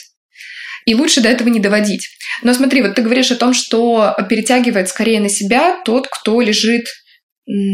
И 0.85 0.95
лучше 0.95 1.21
до 1.21 1.29
этого 1.29 1.49
не 1.49 1.59
доводить. 1.59 2.07
Но 2.41 2.53
смотри, 2.53 2.81
вот 2.81 2.95
ты 2.95 3.01
говоришь 3.01 3.31
о 3.31 3.35
том, 3.35 3.53
что 3.53 4.15
перетягивает 4.29 4.87
скорее 4.87 5.19
на 5.19 5.29
себя 5.29 5.81
тот, 5.83 6.07
кто 6.07 6.39
лежит 6.41 6.85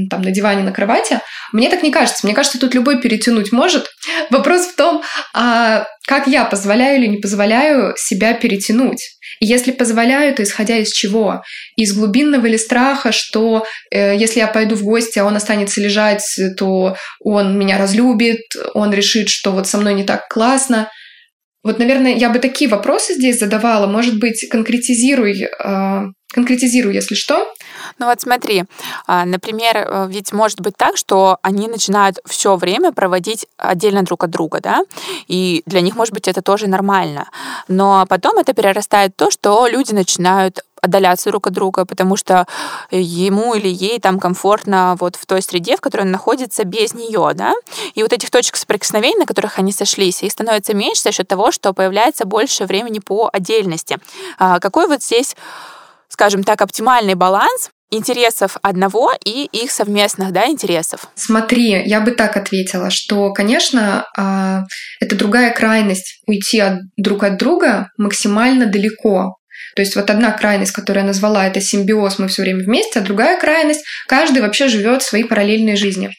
там 0.10 0.22
на 0.22 0.32
диване, 0.32 0.64
на 0.64 0.72
кровати. 0.72 1.20
Мне 1.52 1.70
так 1.70 1.84
не 1.84 1.92
кажется. 1.92 2.26
Мне 2.26 2.34
кажется, 2.34 2.60
тут 2.60 2.74
любой 2.74 3.02
перетянуть 3.02 3.52
может. 3.52 3.90
Вопрос 4.30 4.68
в 4.68 4.76
том, 4.76 5.04
а 5.34 5.86
как 6.08 6.28
я 6.28 6.46
позволяю 6.46 7.02
или 7.02 7.08
не 7.08 7.18
позволяю 7.18 7.94
себя 7.98 8.34
перетянуть. 8.34 9.02
И 9.42 9.46
если 9.46 9.72
позволяю, 9.72 10.34
то 10.34 10.44
исходя 10.44 10.78
из 10.78 10.92
чего? 10.92 11.42
Из 11.76 11.94
глубинного 11.94 12.46
или 12.46 12.58
страха, 12.58 13.12
что 13.12 13.66
э, 13.92 14.16
если 14.16 14.40
я 14.40 14.48
пойду 14.48 14.76
в 14.76 14.84
гости, 14.84 15.20
а 15.20 15.26
он 15.26 15.36
останется 15.36 15.82
лежать, 15.82 16.24
то 16.58 16.96
он 17.20 17.58
меня 17.58 17.78
разлюбит, 17.78 18.44
он 18.74 18.94
решит, 18.94 19.28
что 19.30 19.52
вот 19.52 19.68
со 19.68 19.78
мной 19.78 19.94
не 19.94 20.04
так 20.04 20.30
классно. 20.30 20.90
Вот, 21.64 21.80
наверное, 21.80 22.16
я 22.16 22.30
бы 22.30 22.40
такие 22.40 22.70
вопросы 22.70 23.16
здесь 23.16 23.40
задавала. 23.40 23.88
Может 23.88 24.20
быть, 24.20 24.48
конкретизируй, 24.50 25.42
э, 25.42 26.02
конкретизируй, 26.34 26.94
если 26.94 27.16
что. 27.16 27.52
Ну 27.98 28.08
вот 28.08 28.20
смотри, 28.20 28.66
а, 29.08 29.26
например, 29.26 29.78
э, 29.78 30.08
ведь 30.10 30.34
может 30.34 30.60
быть 30.60 30.76
так, 30.76 30.98
что 30.98 31.38
они 31.42 31.68
начинают 31.68 32.20
все 32.26 32.58
время 32.58 32.92
проводить 32.92 33.48
отдельно 33.58 34.04
друг 34.04 34.26
от 34.26 34.32
друга, 34.32 34.60
да, 34.60 34.84
и 35.28 35.64
для 35.66 35.80
них, 35.80 35.96
может 35.96 36.14
быть, 36.14 36.28
это 36.28 36.42
тоже 36.42 36.68
нормально. 36.68 37.30
Но 37.70 38.06
потом 38.10 38.38
это 38.38 38.54
перерастает 38.54 39.14
в 39.14 39.16
то, 39.16 39.32
что 39.32 39.68
люди 39.68 39.94
начинают 39.94 40.66
отдаляться 40.82 41.30
друг 41.30 41.48
от 41.48 41.54
друга, 41.54 41.86
потому 41.86 42.18
что 42.18 42.46
ему 42.92 43.54
или 43.54 43.70
ей 43.70 44.00
там 44.00 44.20
комфортно 44.20 44.96
вот 45.00 45.16
в 45.16 45.26
той 45.26 45.42
среде, 45.42 45.78
в 45.78 45.82
которой 45.82 46.02
он 46.02 46.12
находится 46.12 46.64
без 46.66 46.94
нее, 46.94 47.32
да, 47.34 47.54
и 47.94 48.04
вот 48.04 48.12
этих 48.12 48.30
точек 48.30 48.58
соприкосновения, 48.58 49.20
на 49.20 49.26
которых 49.26 49.58
они 49.58 49.72
сошлись, 49.72 50.22
их 50.22 50.34
становится 50.34 50.76
меньше 50.76 51.02
за 51.02 51.12
счет 51.14 51.28
того, 51.28 51.52
что 51.52 51.74
появляется 51.74 52.26
больше 52.26 52.66
времени 52.66 53.00
по 53.00 53.30
отдельности. 53.32 53.98
А 54.38 54.60
какой 54.60 54.88
вот 54.88 55.02
здесь 55.02 55.36
скажем 56.16 56.44
так, 56.44 56.62
оптимальный 56.62 57.16
баланс 57.16 57.72
интересов 57.92 58.58
одного 58.62 59.12
и 59.24 59.48
их 59.52 59.72
совместных 59.72 60.32
да, 60.32 60.48
интересов? 60.48 61.08
Смотри, 61.16 61.84
я 61.86 62.02
бы 62.02 62.12
так 62.12 62.38
ответила, 62.38 62.90
что, 62.90 63.32
конечно, 63.34 64.06
а, 64.18 64.64
это 65.00 65.16
другая 65.16 65.54
крайность 65.54 66.22
уйти 66.28 66.60
от, 66.60 66.80
друг 66.98 67.24
от 67.24 67.38
друга 67.38 67.90
максимально 67.98 68.66
далеко. 68.66 69.38
То 69.76 69.82
есть 69.82 69.96
вот 69.96 70.10
одна 70.10 70.32
крайность, 70.32 70.72
которую 70.72 71.04
я 71.04 71.08
назвала, 71.08 71.46
это 71.48 71.62
симбиоз, 71.62 72.20
мы 72.20 72.28
все 72.28 72.42
время 72.42 72.64
вместе, 72.64 73.00
а 73.00 73.04
другая 73.04 73.40
крайность, 73.40 73.84
каждый 74.08 74.42
вообще 74.42 74.68
живет 74.68 75.04
своей 75.04 75.26
параллельной 75.26 75.76
жизнью. 75.76 76.12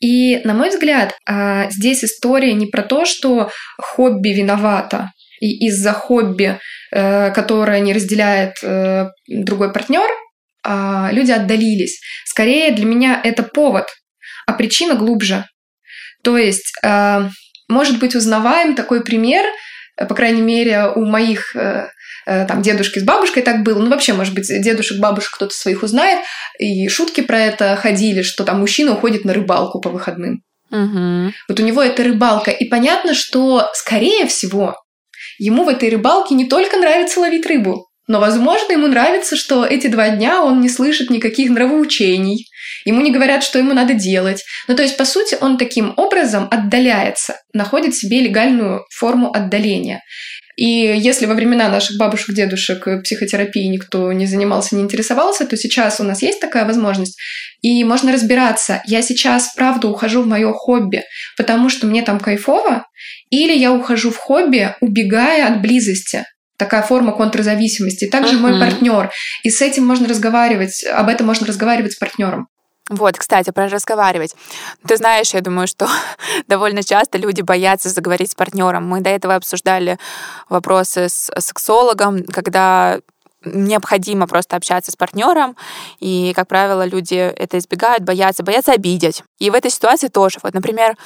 И, 0.00 0.40
на 0.44 0.54
мой 0.54 0.70
взгляд, 0.70 1.14
а, 1.26 1.70
здесь 1.70 2.04
история 2.04 2.54
не 2.54 2.66
про 2.66 2.82
то, 2.82 3.04
что 3.04 3.50
хобби 3.78 4.30
виновато, 4.30 5.10
и 5.40 5.66
из-за 5.66 5.92
хобби, 5.92 6.58
э, 6.92 7.30
которое 7.32 7.80
не 7.80 7.92
разделяет 7.92 8.56
э, 8.62 9.08
другой 9.26 9.72
партнер, 9.72 10.08
люди 10.64 11.30
отдалились. 11.30 12.00
Скорее 12.24 12.72
для 12.72 12.84
меня 12.84 13.20
это 13.22 13.42
повод, 13.42 13.86
а 14.46 14.52
причина 14.52 14.94
глубже. 14.94 15.46
То 16.22 16.36
есть, 16.36 16.72
э, 16.82 17.28
может 17.68 17.98
быть, 17.98 18.14
узнаваем 18.14 18.74
такой 18.74 19.02
пример, 19.02 19.44
по 19.96 20.14
крайней 20.14 20.42
мере, 20.42 20.86
у 20.94 21.04
моих 21.04 21.54
там 22.26 22.62
дедушки 22.62 22.98
с 22.98 23.02
бабушкой 23.02 23.42
так 23.42 23.62
было. 23.62 23.80
Ну, 23.80 23.90
вообще, 23.90 24.12
может 24.12 24.34
быть, 24.34 24.46
дедушек, 24.46 24.98
бабушек 24.98 25.34
кто-то 25.34 25.54
своих 25.54 25.82
узнает. 25.82 26.20
И 26.58 26.88
шутки 26.88 27.22
про 27.22 27.38
это 27.40 27.76
ходили, 27.76 28.22
что 28.22 28.44
там 28.44 28.60
мужчина 28.60 28.92
уходит 28.92 29.24
на 29.24 29.32
рыбалку 29.32 29.80
по 29.80 29.90
выходным. 29.90 30.42
Угу. 30.70 31.32
Вот 31.48 31.60
у 31.60 31.62
него 31.62 31.82
это 31.82 32.04
рыбалка. 32.04 32.50
И 32.50 32.68
понятно, 32.68 33.14
что, 33.14 33.68
скорее 33.74 34.26
всего, 34.26 34.76
Ему 35.40 35.64
в 35.64 35.70
этой 35.70 35.88
рыбалке 35.88 36.34
не 36.34 36.46
только 36.46 36.76
нравится 36.76 37.18
ловить 37.18 37.46
рыбу, 37.46 37.88
но, 38.10 38.18
возможно, 38.18 38.72
ему 38.72 38.88
нравится, 38.88 39.36
что 39.36 39.64
эти 39.64 39.86
два 39.86 40.08
дня 40.08 40.42
он 40.42 40.60
не 40.60 40.68
слышит 40.68 41.10
никаких 41.10 41.48
нравоучений, 41.48 42.48
ему 42.84 43.02
не 43.02 43.12
говорят, 43.12 43.44
что 43.44 43.60
ему 43.60 43.72
надо 43.72 43.94
делать. 43.94 44.44
Ну, 44.66 44.74
то 44.74 44.82
есть, 44.82 44.96
по 44.96 45.04
сути, 45.04 45.36
он 45.40 45.58
таким 45.58 45.94
образом 45.96 46.48
отдаляется, 46.50 47.36
находит 47.52 47.94
себе 47.94 48.18
легальную 48.18 48.84
форму 48.90 49.32
отдаления. 49.32 50.02
И 50.56 50.66
если 50.66 51.26
во 51.26 51.34
времена 51.34 51.68
наших 51.68 51.98
бабушек, 51.98 52.34
дедушек 52.34 52.84
психотерапии 53.04 53.66
никто 53.66 54.12
не 54.12 54.26
занимался, 54.26 54.74
не 54.74 54.82
интересовался, 54.82 55.46
то 55.46 55.56
сейчас 55.56 56.00
у 56.00 56.02
нас 56.02 56.20
есть 56.20 56.40
такая 56.40 56.64
возможность. 56.64 57.16
И 57.60 57.84
можно 57.84 58.12
разбираться, 58.12 58.82
я 58.86 59.02
сейчас, 59.02 59.54
правда, 59.54 59.86
ухожу 59.86 60.22
в 60.22 60.26
мое 60.26 60.52
хобби, 60.52 61.04
потому 61.36 61.68
что 61.68 61.86
мне 61.86 62.02
там 62.02 62.18
кайфово, 62.18 62.88
или 63.30 63.56
я 63.56 63.72
ухожу 63.72 64.10
в 64.10 64.16
хобби, 64.16 64.74
убегая 64.80 65.46
от 65.46 65.62
близости 65.62 66.24
такая 66.60 66.82
форма 66.82 67.12
контрзависимости. 67.12 68.06
также 68.06 68.36
uh-huh. 68.36 68.40
мой 68.40 68.60
партнер. 68.60 69.10
И 69.42 69.50
с 69.50 69.60
этим 69.62 69.86
можно 69.86 70.06
разговаривать, 70.06 70.84
об 70.84 71.08
этом 71.08 71.26
можно 71.26 71.46
разговаривать 71.46 71.92
с 71.92 71.96
партнером. 71.96 72.46
Вот, 72.90 73.16
кстати, 73.16 73.50
про 73.50 73.68
разговаривать. 73.68 74.34
Ты 74.86 74.96
знаешь, 74.96 75.32
я 75.32 75.40
думаю, 75.40 75.68
что 75.68 75.88
довольно 76.48 76.82
часто 76.82 77.18
люди 77.18 77.40
боятся 77.40 77.88
заговорить 77.88 78.32
с 78.32 78.34
партнером. 78.34 78.86
Мы 78.86 79.00
до 79.00 79.10
этого 79.10 79.36
обсуждали 79.36 79.98
вопросы 80.48 81.08
с 81.08 81.30
сексологом, 81.38 82.24
когда 82.24 82.98
необходимо 83.44 84.26
просто 84.26 84.56
общаться 84.56 84.90
с 84.90 84.96
партнером, 84.96 85.56
и, 85.98 86.32
как 86.36 86.48
правило, 86.48 86.84
люди 86.84 87.14
это 87.14 87.58
избегают, 87.58 88.02
боятся, 88.02 88.42
боятся 88.42 88.72
обидеть. 88.72 89.22
И 89.38 89.50
в 89.50 89.54
этой 89.54 89.70
ситуации 89.70 90.08
тоже. 90.08 90.38
Вот, 90.42 90.52
например, 90.52 90.96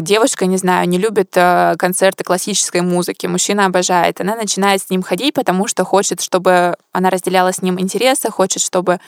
девушка, 0.00 0.46
не 0.46 0.56
знаю, 0.56 0.88
не 0.88 0.98
любит 0.98 1.30
э, 1.36 1.74
концерты 1.78 2.24
классической 2.24 2.80
музыки, 2.80 3.26
мужчина 3.26 3.66
обожает, 3.66 4.20
она 4.20 4.36
начинает 4.36 4.82
с 4.82 4.90
ним 4.90 5.02
ходить, 5.02 5.34
потому 5.34 5.66
что 5.68 5.84
хочет, 5.84 6.20
чтобы 6.20 6.76
она 6.92 7.10
разделяла 7.10 7.52
с 7.52 7.62
ним 7.62 7.78
интересы, 7.80 8.30
хочет, 8.30 8.62
чтобы 8.62 9.00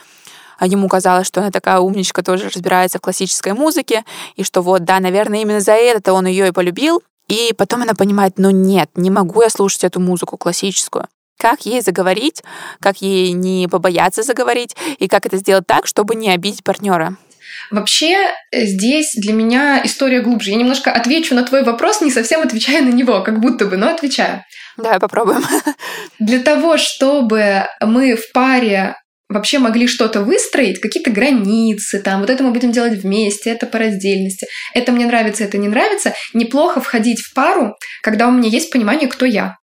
а 0.59 0.67
ему 0.67 0.89
казалось, 0.89 1.27
что 1.27 1.41
она 1.41 1.51
такая 1.51 1.81
умничка, 1.81 2.23
тоже 2.23 2.49
разбирается 2.49 2.99
в 2.99 3.03
классической 3.03 3.53
музыке, 3.53 4.05
и 4.37 4.43
что 4.43 4.63
вот, 4.63 4.85
да, 4.85 5.01
наверное, 5.01 5.43
именно 5.43 5.61
за 5.61 5.73
это 5.73 6.13
он 6.13 6.27
ее 6.27 6.49
и 6.49 6.53
полюбил. 6.53 7.03
И 7.29 7.53
потом 7.57 7.83
она 7.83 7.95
понимает, 7.95 8.35
ну 8.39 8.51
нет, 8.51 8.91
не 8.95 9.11
могу 9.11 9.43
я 9.43 9.51
слушать 9.51 9.85
эту 9.85 10.01
музыку 10.01 10.37
классическую. 10.37 11.09
Как 11.39 11.67
ей 11.67 11.83
заговорить, 11.83 12.43
как 12.81 13.03
ей 13.03 13.33
не 13.33 13.69
побояться 13.69 14.23
заговорить, 14.23 14.75
и 14.99 15.09
как 15.09 15.27
это 15.27 15.37
сделать 15.37 15.67
так, 15.67 15.87
чтобы 15.87 16.15
не 16.15 16.31
обидеть 16.31 16.65
партнера. 16.65 17.17
Вообще 17.71 18.15
э, 18.53 18.65
здесь 18.65 19.15
для 19.17 19.33
меня 19.33 19.81
история 19.85 20.21
глубже. 20.21 20.51
Я 20.51 20.57
немножко 20.57 20.93
отвечу 20.93 21.35
на 21.35 21.43
твой 21.43 21.63
вопрос, 21.63 22.01
не 22.01 22.11
совсем 22.11 22.43
отвечая 22.43 22.83
на 22.83 22.91
него, 22.91 23.23
как 23.23 23.41
будто 23.41 23.67
бы, 23.67 23.77
но 23.77 23.89
отвечаю. 23.89 24.45
Давай 24.77 25.01
попробуем. 25.01 25.45
Для 26.19 26.41
того, 26.41 26.77
чтобы 26.77 27.67
мы 27.81 28.15
в 28.15 28.33
паре 28.33 28.97
вообще 29.29 29.59
могли 29.59 29.89
что-то 29.89 30.21
выстроить, 30.21 30.81
какие-то 30.81 31.11
границы, 31.11 32.01
там, 32.01 32.21
вот 32.21 32.31
это 32.31 32.45
мы 32.45 32.53
будем 32.53 32.71
делать 32.71 33.01
вместе, 33.01 33.51
это 33.51 33.67
по 33.67 33.79
раздельности, 33.79 34.47
это 34.73 34.93
мне 34.93 35.07
нравится, 35.07 35.45
это 35.45 35.59
не 35.59 35.69
нравится, 35.69 36.15
неплохо 36.33 36.81
входить 36.81 37.21
в 37.21 37.35
пару, 37.35 37.75
когда 38.03 38.29
у 38.29 38.31
меня 38.31 38.49
есть 38.49 38.71
понимание, 38.71 39.09
кто 39.09 39.27
я. 39.27 39.57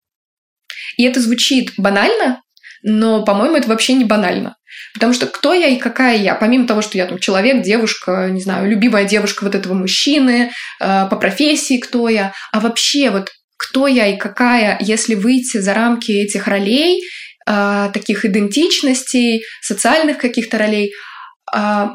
И 0.97 1.03
это 1.03 1.21
звучит 1.21 1.71
банально, 1.77 2.41
но, 2.83 3.23
по-моему, 3.23 3.55
это 3.55 3.69
вообще 3.69 3.93
не 3.93 4.03
банально. 4.03 4.57
Потому 4.93 5.13
что 5.13 5.25
кто 5.25 5.53
я 5.53 5.67
и 5.67 5.77
какая 5.77 6.17
я, 6.17 6.35
помимо 6.35 6.67
того, 6.67 6.81
что 6.81 6.97
я 6.97 7.07
там 7.07 7.17
человек, 7.17 7.63
девушка, 7.63 8.29
не 8.29 8.41
знаю, 8.41 8.69
любимая 8.69 9.05
девушка 9.05 9.43
вот 9.43 9.55
этого 9.55 9.73
мужчины, 9.73 10.51
э, 10.79 11.07
по 11.09 11.15
профессии 11.15 11.77
кто 11.77 12.09
я, 12.09 12.33
а 12.51 12.59
вообще 12.59 13.09
вот 13.09 13.31
кто 13.57 13.87
я 13.87 14.07
и 14.07 14.17
какая, 14.17 14.77
если 14.81 15.15
выйти 15.15 15.57
за 15.57 15.73
рамки 15.73 16.11
этих 16.11 16.47
ролей, 16.47 17.01
э, 17.47 17.89
таких 17.93 18.25
идентичностей, 18.25 19.43
социальных 19.61 20.17
каких-то 20.17 20.57
ролей, 20.57 20.91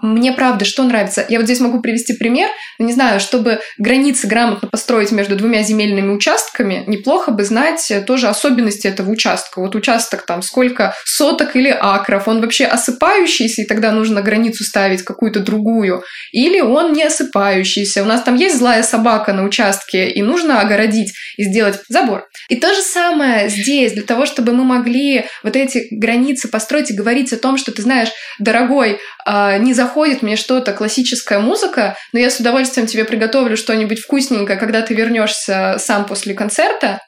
мне 0.03 0.33
правда, 0.33 0.65
что 0.65 0.85
нравится? 0.85 1.25
Я 1.29 1.39
вот 1.39 1.45
здесь 1.45 1.61
могу 1.61 1.81
привести 1.81 2.13
пример. 2.13 2.49
Не 2.79 2.93
знаю, 2.93 3.21
чтобы 3.21 3.61
границы 3.77 4.27
грамотно 4.27 4.69
построить 4.69 5.11
между 5.11 5.37
двумя 5.37 5.63
земельными 5.63 6.13
участками, 6.13 6.85
неплохо 6.87 7.33
бы 7.33 7.45
знать 7.45 7.93
тоже 8.07 8.29
особенности 8.29 8.87
этого 8.87 9.11
участка. 9.11 9.61
Вот 9.61 9.75
участок 9.75 10.25
там 10.27 10.43
сколько 10.43 10.95
соток 11.05 11.57
или 11.57 11.71
акров, 11.71 12.29
он 12.29 12.41
вообще 12.41 12.67
осыпающийся, 12.67 13.63
и 13.63 13.67
тогда 13.67 13.91
нужно 13.93 14.23
границу 14.23 14.65
ставить 14.65 15.03
какую-то 15.03 15.41
другую. 15.41 16.03
Или 16.33 16.61
он 16.61 16.93
не 16.93 17.05
осыпающийся. 17.05 18.03
У 18.03 18.07
нас 18.07 18.23
там 18.23 18.37
есть 18.37 18.59
злая 18.59 18.83
собака 18.83 19.33
на 19.33 19.45
участке, 19.45 20.11
и 20.11 20.23
нужно 20.23 20.61
огородить 20.61 21.13
и 21.37 21.45
сделать 21.45 21.81
забор. 21.89 22.27
И 22.49 22.57
то 22.57 22.75
же 22.75 22.81
самое 22.81 23.49
здесь, 23.49 23.93
для 23.93 24.03
того, 24.03 24.27
чтобы 24.27 24.53
мы 24.53 24.65
могли 24.65 25.25
вот 25.43 25.57
эти 25.57 25.89
границы 25.91 26.49
построить 26.49 26.91
и 26.91 26.95
говорить 26.95 27.33
о 27.33 27.37
том, 27.39 27.59
что 27.59 27.73
ты 27.73 27.83
знаешь, 27.83 28.09
дорогой, 28.39 28.99
а, 29.25 29.48
не 29.57 29.73
заходит 29.73 30.21
мне 30.21 30.37
что-то 30.37 30.73
классическая 30.73 31.39
музыка, 31.39 31.97
но 32.13 32.19
я 32.19 32.31
с 32.31 32.41
удовольствием 32.41 32.87
тебе 32.87 33.05
приготовлю 33.05 33.57
что-нибудь 33.57 34.01
вкусненькое, 34.01 34.59
когда 34.59 34.83
ты 34.83 34.95
вернешься 34.95 35.77
сам 35.79 36.05
после 36.05 36.35
концерта, 36.35 37.01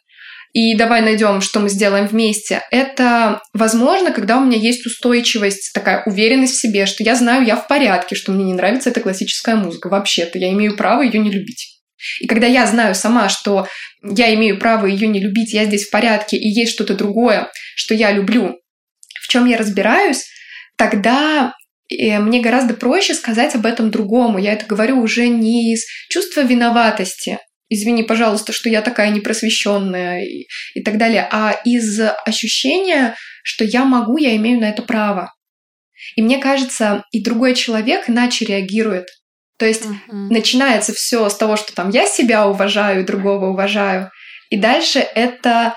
и 0.53 0.75
давай 0.75 1.01
найдем, 1.01 1.41
что 1.41 1.61
мы 1.61 1.69
сделаем 1.69 2.07
вместе. 2.07 2.63
Это 2.71 3.41
возможно, 3.53 4.11
когда 4.11 4.39
у 4.39 4.45
меня 4.45 4.59
есть 4.59 4.85
устойчивость, 4.85 5.73
такая 5.73 6.03
уверенность 6.07 6.55
в 6.55 6.61
себе, 6.61 6.87
что 6.87 7.05
я 7.05 7.15
знаю, 7.15 7.45
я 7.45 7.57
в 7.57 7.69
порядке, 7.69 8.17
что 8.17 8.33
мне 8.33 8.45
не 8.45 8.55
нравится 8.55 8.91
эта 8.91 9.01
классическая 9.01 9.55
музыка. 9.55 9.89
Вообще-то 9.89 10.39
я 10.39 10.51
имею 10.51 10.77
право 10.77 11.03
ее 11.03 11.21
не 11.21 11.31
любить. 11.31 11.81
И 12.21 12.27
когда 12.27 12.47
я 12.47 12.67
знаю 12.67 12.95
сама, 12.95 13.29
что 13.29 13.69
я 14.03 14.35
имею 14.35 14.59
право 14.59 14.87
ее 14.87 15.07
не 15.07 15.21
любить, 15.21 15.53
я 15.53 15.67
здесь 15.67 15.87
в 15.87 15.91
порядке, 15.91 16.37
и 16.37 16.49
есть 16.49 16.73
что-то 16.73 16.95
другое, 16.95 17.51
что 17.77 17.95
я 17.95 18.11
люблю, 18.11 18.59
в 19.21 19.29
чем 19.29 19.47
я 19.47 19.57
разбираюсь, 19.57 20.27
тогда 20.77 21.55
э, 21.91 22.19
мне 22.19 22.41
гораздо 22.41 22.75
проще 22.75 23.15
сказать 23.15 23.55
об 23.55 23.67
этом 23.67 23.91
другому. 23.91 24.39
Я 24.39 24.53
это 24.53 24.67
говорю 24.67 25.01
уже 25.01 25.29
не 25.29 25.73
из 25.73 25.85
чувства 26.09 26.43
виноватости, 26.43 27.39
извини, 27.71 28.03
пожалуйста, 28.03 28.53
что 28.53 28.69
я 28.69 28.83
такая 28.83 29.11
непросвещенная 29.11 30.25
и, 30.25 30.47
и 30.75 30.83
так 30.83 30.99
далее, 30.99 31.27
а 31.31 31.53
из 31.65 32.01
ощущения, 32.27 33.15
что 33.43 33.65
я 33.65 33.85
могу, 33.85 34.19
я 34.19 34.37
имею 34.37 34.61
на 34.61 34.69
это 34.69 34.83
право. 34.83 35.33
И 36.17 36.23
мне 36.23 36.39
кажется, 36.39 37.05
и 37.13 37.23
другой 37.23 37.55
человек 37.55 38.09
иначе 38.09 38.45
реагирует. 38.45 39.09
То 39.59 39.67
есть 39.67 39.85
uh-huh. 39.85 40.29
начинается 40.31 40.93
все 40.93 41.29
с 41.29 41.37
того, 41.37 41.57
что 41.57 41.75
там 41.75 41.91
я 41.91 42.07
себя 42.07 42.49
уважаю, 42.49 43.05
другого 43.05 43.51
уважаю, 43.51 44.11
и 44.49 44.57
дальше 44.57 44.99
это 44.99 45.77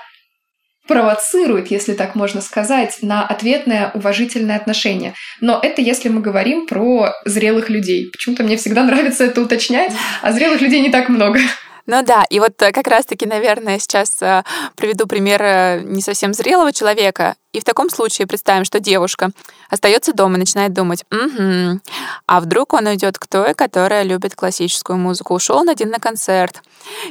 провоцирует, 0.86 1.70
если 1.70 1.94
так 1.94 2.14
можно 2.14 2.40
сказать, 2.40 2.98
на 3.02 3.26
ответное 3.26 3.90
уважительное 3.94 4.56
отношение. 4.56 5.14
Но 5.40 5.58
это 5.62 5.80
если 5.80 6.08
мы 6.08 6.20
говорим 6.20 6.66
про 6.66 7.12
зрелых 7.24 7.70
людей. 7.70 8.10
Почему-то 8.10 8.42
мне 8.42 8.56
всегда 8.56 8.84
нравится 8.84 9.24
это 9.24 9.40
уточнять, 9.40 9.92
а 10.22 10.32
зрелых 10.32 10.60
людей 10.60 10.80
не 10.80 10.90
так 10.90 11.08
много. 11.08 11.40
Ну 11.86 12.02
да, 12.02 12.24
и 12.30 12.40
вот 12.40 12.60
э, 12.62 12.72
как 12.72 12.86
раз-таки, 12.86 13.26
наверное, 13.26 13.78
сейчас 13.78 14.22
э, 14.22 14.42
приведу 14.74 15.06
пример 15.06 15.42
э, 15.42 15.80
не 15.84 16.00
совсем 16.00 16.32
зрелого 16.32 16.72
человека. 16.72 17.36
И 17.54 17.60
в 17.60 17.64
таком 17.64 17.88
случае 17.88 18.26
представим, 18.26 18.64
что 18.64 18.80
девушка 18.80 19.30
остается 19.70 20.12
дома 20.12 20.34
и 20.34 20.38
начинает 20.38 20.72
думать, 20.72 21.04
угу, 21.12 21.80
а 22.26 22.40
вдруг 22.40 22.72
он 22.72 22.88
уйдет 22.88 23.16
к 23.16 23.28
той, 23.28 23.54
которая 23.54 24.02
любит 24.02 24.34
классическую 24.34 24.98
музыку, 24.98 25.34
ушел 25.34 25.62
на 25.62 25.70
один 25.72 25.90
на 25.90 26.00
концерт 26.00 26.62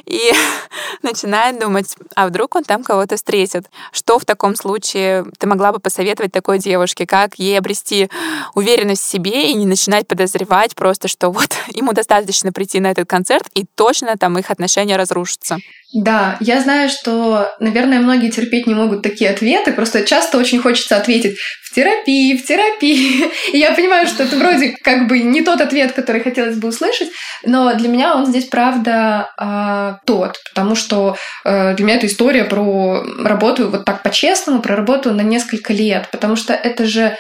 и 0.06 0.20
начинает 1.02 1.62
думать, 1.62 1.96
а 2.16 2.28
вдруг 2.28 2.56
он 2.56 2.66
там 2.66 2.84
кого-то 2.84 3.16
встретит. 3.16 3.68
Что 3.94 4.20
в 4.20 4.26
таком 4.26 4.58
случае 4.58 5.26
ты 5.40 5.48
могла 5.48 5.72
бы 5.72 5.80
посоветовать 5.80 6.34
такой 6.34 6.60
девушке, 6.60 7.08
как 7.08 7.36
ей 7.36 7.58
обрести 7.58 8.10
уверенность 8.54 9.04
в 9.04 9.10
себе 9.10 9.50
и 9.50 9.54
не 9.54 9.66
начинать 9.66 10.10
подозревать 10.10 10.76
просто, 10.76 11.08
что 11.08 11.32
вот 11.32 11.56
ему 11.70 11.94
достаточно 11.94 12.52
прийти 12.52 12.82
на 12.82 12.92
этот 12.92 13.08
концерт 13.08 13.48
и 13.54 13.64
точно 13.76 14.18
там 14.18 14.38
их 14.38 14.52
отношения 14.52 14.98
разрушатся. 14.98 15.60
Да, 15.94 16.38
я 16.40 16.60
знаю, 16.60 16.90
что, 16.90 17.54
наверное, 17.60 18.00
многие 18.00 18.32
терпеть 18.32 18.66
не 18.66 18.74
могут 18.74 19.04
такие 19.04 19.30
ответы, 19.30 19.72
просто 19.72 20.04
часто 20.04 20.33
очень 20.38 20.60
хочется 20.60 20.98
ответить 20.98 21.38
в 21.64 21.74
терапии, 21.74 22.38
в 22.38 22.46
терапии. 22.46 23.32
И 23.52 23.58
я 23.58 23.72
понимаю, 23.74 24.08
что 24.08 24.24
это 24.24 24.36
вроде 24.38 24.76
как 24.84 25.08
бы 25.08 25.20
не 25.20 25.42
тот 25.42 25.62
ответ, 25.62 25.94
который 25.94 26.22
хотелось 26.22 26.58
бы 26.58 26.70
услышать, 26.70 27.10
но 27.44 27.74
для 27.76 27.90
меня 27.90 28.16
он 28.16 28.26
здесь 28.26 28.46
правда 28.46 29.30
э, 29.40 30.06
тот, 30.06 30.38
потому 30.50 30.76
что 30.76 31.18
э, 31.46 31.76
для 31.76 31.86
меня 31.86 31.96
это 31.98 32.08
история 32.08 32.44
про 32.44 33.04
работу 33.20 33.70
вот 33.70 33.86
так 33.86 34.04
по-честному, 34.04 34.62
про 34.62 34.76
работу 34.76 35.14
на 35.14 35.22
несколько 35.22 35.74
лет, 35.74 36.10
потому 36.12 36.36
что 36.36 36.54
это 36.54 36.86
же 36.86 37.18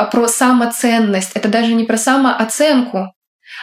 а, 0.00 0.06
про 0.06 0.28
самоценность, 0.28 1.32
это 1.34 1.48
даже 1.48 1.74
не 1.74 1.84
про 1.84 1.98
самооценку, 1.98 3.12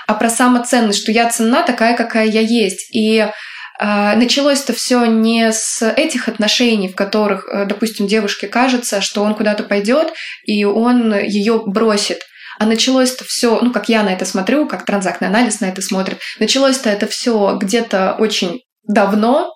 а 0.05 0.13
про 0.13 0.29
самоценность, 0.29 1.01
что 1.01 1.11
я 1.11 1.29
ценна 1.29 1.63
такая, 1.63 1.97
какая 1.97 2.27
я 2.27 2.41
есть. 2.41 2.89
И 2.93 3.27
началось-то 3.79 4.73
все 4.73 5.05
не 5.05 5.51
с 5.51 5.87
этих 5.87 6.27
отношений, 6.27 6.87
в 6.89 6.95
которых, 6.95 7.47
э, 7.47 7.65
допустим, 7.65 8.07
девушке 8.07 8.47
кажется, 8.47 9.01
что 9.01 9.23
он 9.23 9.35
куда-то 9.35 9.63
пойдет 9.63 10.13
и 10.43 10.63
он 10.65 11.15
ее 11.15 11.61
бросит. 11.65 12.21
А 12.59 12.65
началось-то 12.65 13.23
все, 13.23 13.59
ну, 13.61 13.71
как 13.71 13.87
я 13.87 14.01
на 14.01 14.09
это 14.09 14.25
смотрю, 14.25 14.67
как 14.67 14.85
транзактный 14.85 15.27
анализ 15.27 15.59
на 15.59 15.67
это 15.67 15.81
смотрит, 15.81 16.19
началось-то 16.39 16.89
это 16.89 17.05
все 17.05 17.55
где-то 17.61 18.15
очень 18.17 18.61
давно, 18.87 19.53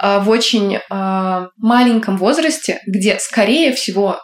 а, 0.00 0.18
в 0.18 0.28
очень 0.28 0.80
а, 0.90 1.48
маленьком 1.56 2.16
возрасте, 2.16 2.80
где, 2.86 3.20
скорее 3.20 3.72
всего, 3.72 4.20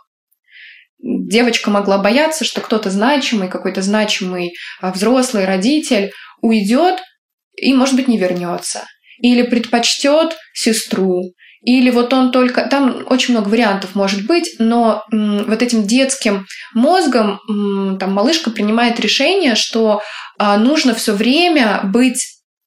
девочка 0.99 1.71
могла 1.71 1.99
бояться, 1.99 2.45
что 2.45 2.61
кто-то 2.61 2.91
значимый, 2.91 3.49
какой-то 3.49 3.81
значимый 3.83 4.55
взрослый 4.83 5.45
родитель 5.45 6.11
уйдет 6.41 7.01
и, 7.55 7.73
может 7.75 7.95
быть, 7.95 8.09
не 8.09 8.19
вернется 8.19 8.87
или 9.21 9.43
предпочтет 9.43 10.37
сестру, 10.53 11.35
или 11.67 11.91
вот 11.91 12.13
он 12.13 12.31
только... 12.31 12.63
Там 12.63 13.05
очень 13.07 13.35
много 13.35 13.49
вариантов 13.49 13.95
может 13.95 14.25
быть, 14.27 14.55
но 14.61 15.03
м, 15.13 15.45
вот 15.49 15.63
этим 15.63 15.85
детским 15.85 16.47
мозгом 16.75 17.41
м, 17.49 17.99
там 17.99 18.13
малышка 18.13 18.51
принимает 18.51 19.01
решение, 19.01 19.57
что 19.57 20.01
а, 20.39 20.59
нужно 20.59 20.95
все 20.95 21.13
время 21.13 21.81
быть 21.83 22.23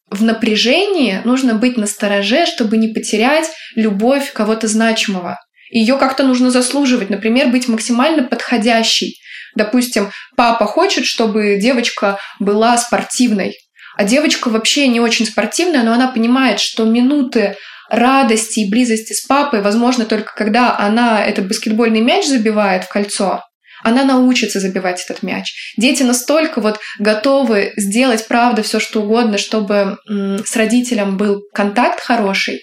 в 0.10 0.22
напряжении, 0.22 1.22
нужно 1.24 1.54
быть 1.54 1.78
на 1.78 1.88
стороже, 1.88 2.46
чтобы 2.46 2.76
не 2.76 2.90
потерять 2.90 3.50
любовь 3.76 4.34
кого-то 4.34 4.68
значимого. 4.68 5.40
Ее 5.72 5.98
как-то 5.98 6.24
нужно 6.24 6.52
заслуживать, 6.52 7.10
например, 7.10 7.48
быть 7.50 7.70
максимально 7.70 8.24
подходящей. 8.24 9.18
Допустим, 9.56 10.12
папа 10.36 10.66
хочет, 10.66 11.06
чтобы 11.06 11.58
девочка 11.62 12.20
была 12.40 12.78
спортивной, 12.78 13.56
а 14.00 14.06
девочка 14.06 14.48
вообще 14.48 14.88
не 14.88 15.02
очень 15.02 15.26
спортивная, 15.26 15.84
но 15.84 15.92
она 15.92 16.08
понимает, 16.08 16.62
что 16.62 16.86
минуты 16.86 17.58
радости 17.90 18.62
и 18.62 18.72
близости 18.72 19.12
с 19.12 19.26
папой 19.26 19.62
возможно 19.62 20.06
только 20.06 20.34
когда 20.34 20.78
она 20.78 21.22
этот 21.22 21.50
баскетбольный 21.50 22.00
мяч 22.00 22.26
забивает 22.26 22.86
в 22.86 22.88
кольцо, 22.88 23.44
она 23.84 24.06
научится 24.06 24.62
забивать 24.62 25.04
этот 25.04 25.22
мяч. 25.22 25.54
Дети 25.76 26.04
настолько 26.04 26.62
вот 26.62 26.80
готовы 26.98 27.74
сделать, 27.76 28.26
правда, 28.26 28.64
все 28.64 28.80
что 28.80 29.02
угодно, 29.02 29.38
чтобы 29.38 29.98
с 30.08 30.56
родителем 30.56 31.18
был 31.18 31.42
контакт 31.54 32.00
хороший, 32.00 32.62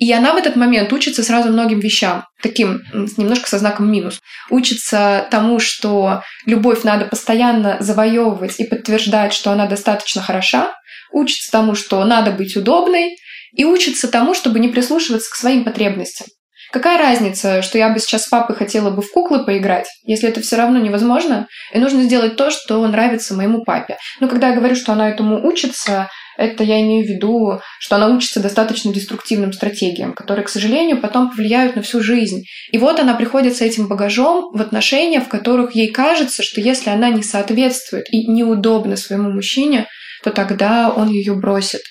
и 0.00 0.10
она 0.14 0.32
в 0.32 0.36
этот 0.36 0.56
момент 0.56 0.92
учится 0.94 1.22
сразу 1.22 1.50
многим 1.50 1.78
вещам, 1.78 2.24
таким 2.42 2.80
немножко 3.18 3.48
со 3.50 3.58
знаком 3.58 3.92
минус. 3.92 4.18
Учится 4.48 5.28
тому, 5.30 5.60
что 5.60 6.22
любовь 6.46 6.84
надо 6.84 7.04
постоянно 7.04 7.76
завоевывать 7.80 8.58
и 8.58 8.64
подтверждать, 8.64 9.34
что 9.34 9.50
она 9.50 9.66
достаточно 9.66 10.22
хороша. 10.22 10.72
Учится 11.12 11.52
тому, 11.52 11.74
что 11.74 12.02
надо 12.04 12.30
быть 12.30 12.56
удобной. 12.56 13.18
И 13.52 13.64
учится 13.66 14.08
тому, 14.08 14.32
чтобы 14.32 14.58
не 14.58 14.68
прислушиваться 14.68 15.30
к 15.30 15.34
своим 15.34 15.64
потребностям. 15.64 16.28
Какая 16.72 16.98
разница, 16.98 17.62
что 17.62 17.78
я 17.78 17.90
бы 17.90 17.98
сейчас 17.98 18.24
с 18.24 18.28
папой 18.28 18.54
хотела 18.54 18.90
бы 18.90 19.02
в 19.02 19.10
куклы 19.10 19.44
поиграть, 19.44 19.88
если 20.04 20.28
это 20.28 20.40
все 20.40 20.56
равно 20.56 20.78
невозможно, 20.78 21.48
и 21.74 21.78
нужно 21.78 22.04
сделать 22.04 22.36
то, 22.36 22.50
что 22.50 22.86
нравится 22.86 23.34
моему 23.34 23.64
папе. 23.64 23.98
Но 24.20 24.28
когда 24.28 24.48
я 24.50 24.54
говорю, 24.54 24.76
что 24.76 24.92
она 24.92 25.10
этому 25.10 25.44
учится, 25.44 26.08
это 26.40 26.64
я 26.64 26.80
имею 26.80 27.04
в 27.04 27.08
виду, 27.08 27.60
что 27.78 27.96
она 27.96 28.08
учится 28.08 28.40
достаточно 28.40 28.92
деструктивным 28.92 29.52
стратегиям, 29.52 30.14
которые, 30.14 30.44
к 30.44 30.48
сожалению, 30.48 31.00
потом 31.00 31.30
повлияют 31.30 31.76
на 31.76 31.82
всю 31.82 32.02
жизнь. 32.02 32.44
И 32.72 32.78
вот 32.78 32.98
она 32.98 33.14
приходит 33.14 33.56
с 33.56 33.60
этим 33.60 33.88
багажом 33.88 34.50
в 34.52 34.60
отношения, 34.60 35.20
в 35.20 35.28
которых 35.28 35.74
ей 35.74 35.88
кажется, 35.88 36.42
что 36.42 36.60
если 36.60 36.90
она 36.90 37.10
не 37.10 37.22
соответствует 37.22 38.06
и 38.10 38.26
неудобна 38.26 38.96
своему 38.96 39.30
мужчине, 39.30 39.86
то 40.22 40.30
тогда 40.30 40.90
он 40.90 41.08
ее 41.08 41.34
бросит. 41.34 41.82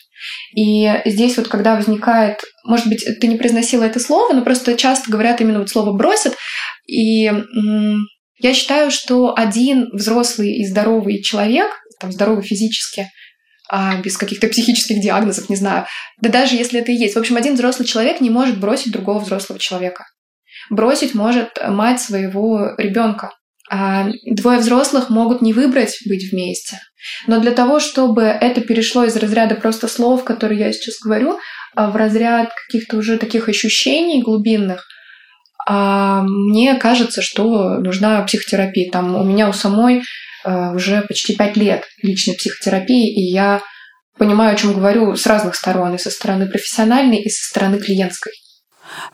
И 0.55 0.91
здесь 1.05 1.37
вот 1.37 1.47
когда 1.47 1.75
возникает, 1.75 2.41
может 2.65 2.87
быть, 2.87 3.05
ты 3.21 3.27
не 3.27 3.37
произносила 3.37 3.83
это 3.83 3.99
слово, 3.99 4.33
но 4.33 4.41
просто 4.41 4.75
часто 4.75 5.11
говорят 5.11 5.39
именно 5.41 5.59
вот 5.59 5.69
слово 5.69 5.93
«бросит», 5.95 6.35
и 6.87 7.31
я 8.41 8.53
считаю, 8.53 8.89
что 8.89 9.33
один 9.37 9.89
взрослый 9.91 10.55
и 10.57 10.65
здоровый 10.65 11.21
человек, 11.21 11.67
там, 11.99 12.11
здоровый 12.11 12.43
физически, 12.43 13.09
а, 13.69 13.97
без 14.01 14.17
каких-то 14.17 14.47
психических 14.47 14.99
диагнозов, 15.01 15.47
не 15.49 15.55
знаю. 15.55 15.85
Да 16.21 16.29
даже 16.29 16.55
если 16.55 16.79
это 16.79 16.91
и 16.91 16.95
есть. 16.95 17.15
В 17.15 17.19
общем, 17.19 17.37
один 17.37 17.53
взрослый 17.53 17.87
человек 17.87 18.19
не 18.19 18.29
может 18.29 18.59
бросить 18.59 18.91
другого 18.91 19.19
взрослого 19.19 19.59
человека. 19.59 20.05
Бросить 20.69 21.13
может 21.13 21.59
мать 21.67 22.01
своего 22.01 22.73
ребенка. 22.77 23.31
А, 23.71 24.09
двое 24.25 24.57
взрослых 24.59 25.09
могут 25.09 25.43
не 25.43 25.53
выбрать 25.53 25.99
быть 26.07 26.31
вместе. 26.31 26.79
Но 27.27 27.39
для 27.39 27.51
того, 27.51 27.79
чтобы 27.79 28.23
это 28.23 28.61
перешло 28.61 29.05
из 29.05 29.15
разряда 29.15 29.55
просто 29.55 29.87
слов, 29.87 30.23
которые 30.23 30.59
я 30.59 30.73
сейчас 30.73 30.95
говорю, 30.99 31.39
а 31.75 31.91
в 31.91 31.95
разряд 31.95 32.49
каких-то 32.65 32.97
уже 32.97 33.17
таких 33.17 33.47
ощущений 33.47 34.23
глубинных, 34.23 34.87
а, 35.67 36.23
мне 36.23 36.75
кажется, 36.75 37.21
что 37.21 37.77
нужна 37.77 38.23
психотерапия. 38.23 38.91
Там 38.91 39.15
у 39.15 39.23
меня 39.23 39.47
у 39.47 39.53
самой 39.53 40.01
уже 40.45 41.01
почти 41.03 41.35
пять 41.35 41.57
лет 41.57 41.83
личной 42.01 42.35
психотерапии, 42.35 43.13
и 43.13 43.31
я 43.31 43.61
понимаю, 44.17 44.53
о 44.53 44.57
чем 44.57 44.73
говорю 44.73 45.15
с 45.15 45.25
разных 45.25 45.55
сторон, 45.55 45.95
и 45.95 45.97
со 45.97 46.11
стороны 46.11 46.47
профессиональной, 46.47 47.21
и 47.21 47.29
со 47.29 47.49
стороны 47.49 47.79
клиентской. 47.79 48.33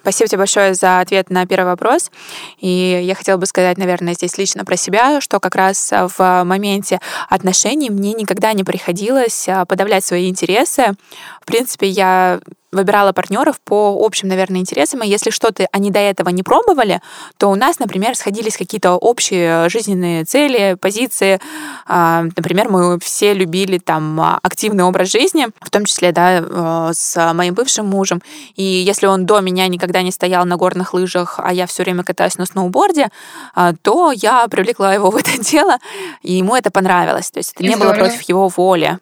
Спасибо 0.01 0.27
тебе 0.27 0.37
большое 0.39 0.73
за 0.73 0.99
ответ 0.99 1.29
на 1.29 1.45
первый 1.45 1.67
вопрос. 1.67 2.11
И 2.59 3.01
я 3.03 3.15
хотела 3.15 3.37
бы 3.37 3.45
сказать, 3.45 3.77
наверное, 3.77 4.13
здесь 4.13 4.37
лично 4.37 4.65
про 4.65 4.77
себя, 4.77 5.21
что 5.21 5.39
как 5.39 5.55
раз 5.55 5.91
в 5.91 6.43
моменте 6.43 6.99
отношений 7.29 7.89
мне 7.89 8.13
никогда 8.13 8.53
не 8.53 8.63
приходилось 8.63 9.47
а, 9.47 9.65
подавлять 9.65 10.05
свои 10.05 10.29
интересы. 10.29 10.93
В 11.41 11.45
принципе, 11.45 11.87
я 11.87 12.39
выбирала 12.75 13.13
партнеров 13.13 13.59
по 13.63 13.97
общим, 13.99 14.27
наверное, 14.27 14.61
интересам, 14.61 15.01
и 15.03 15.07
если 15.07 15.29
что-то 15.29 15.67
они 15.71 15.91
до 15.91 15.99
этого 15.99 16.29
не 16.29 16.43
пробовали, 16.43 17.01
то 17.37 17.49
у 17.49 17.55
нас, 17.55 17.79
например, 17.79 18.15
сходились 18.15 18.57
какие-то 18.57 18.93
общие 18.93 19.69
жизненные 19.69 20.25
цели, 20.25 20.77
позиции. 20.79 21.39
А, 21.87 22.23
например, 22.35 22.69
мы 22.69 22.99
все 22.99 23.33
любили 23.33 23.77
там 23.77 24.19
активный 24.43 24.83
образ 24.83 25.09
жизни, 25.11 25.47
в 25.61 25.69
том 25.69 25.85
числе, 25.85 26.11
да, 26.11 26.39
э, 26.39 26.91
с 26.93 27.33
моим 27.33 27.53
бывшим 27.53 27.87
мужем. 27.87 28.21
И 28.55 28.63
если 28.63 29.07
он 29.07 29.25
до 29.25 29.39
меня 29.39 29.67
никогда 29.67 30.01
не 30.01 30.11
стоял 30.11 30.45
на 30.45 30.57
горных 30.57 30.93
лыжах, 30.93 31.39
а 31.41 31.53
я 31.53 31.65
все 31.65 31.83
время 31.83 32.03
катаюсь 32.03 32.37
на 32.37 32.45
сноуборде, 32.45 33.09
а, 33.53 33.73
то 33.81 34.11
я 34.11 34.47
привлекла 34.47 34.93
его 34.93 35.09
в 35.09 35.15
это 35.15 35.37
дело, 35.51 35.77
и 36.21 36.33
ему 36.33 36.55
это 36.55 36.71
понравилось. 36.71 37.31
То 37.31 37.39
есть 37.39 37.53
это 37.53 37.63
не 37.63 37.75
было 37.75 37.93
против 37.93 38.21
его 38.23 38.49
воли. 38.49 38.99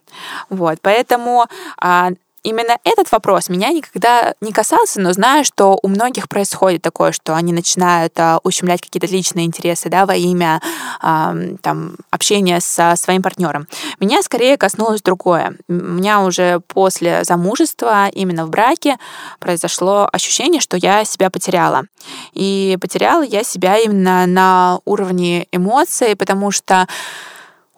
Вот, 0.49 0.79
поэтому 0.81 1.45
а, 1.77 2.11
именно 2.43 2.77
этот 2.83 3.11
вопрос 3.11 3.49
меня 3.49 3.69
никогда 3.69 4.35
не 4.41 4.51
касался, 4.51 5.01
но 5.01 5.13
знаю, 5.13 5.43
что 5.45 5.79
у 5.81 5.87
многих 5.87 6.29
происходит 6.29 6.81
такое, 6.81 7.11
что 7.11 7.35
они 7.35 7.53
начинают 7.53 8.13
а, 8.19 8.39
ущемлять 8.43 8.81
какие-то 8.81 9.07
личные 9.07 9.45
интересы 9.45 9.89
да, 9.89 10.05
во 10.05 10.15
имя 10.15 10.61
а, 11.01 11.35
там, 11.61 11.95
общения 12.11 12.59
со 12.59 12.95
своим 12.95 13.21
партнером. 13.21 13.67
Меня 13.99 14.21
скорее 14.21 14.57
коснулось 14.57 15.01
другое. 15.01 15.55
У 15.67 15.73
меня 15.73 16.21
уже 16.21 16.59
после 16.67 17.23
замужества, 17.23 18.07
именно 18.09 18.45
в 18.45 18.49
браке, 18.49 18.97
произошло 19.39 20.07
ощущение, 20.11 20.61
что 20.61 20.77
я 20.77 21.05
себя 21.05 21.29
потеряла. 21.29 21.83
И 22.33 22.77
потеряла 22.81 23.23
я 23.23 23.43
себя 23.43 23.77
именно 23.77 24.25
на 24.27 24.79
уровне 24.85 25.47
эмоций, 25.51 26.15
потому 26.15 26.51
что 26.51 26.87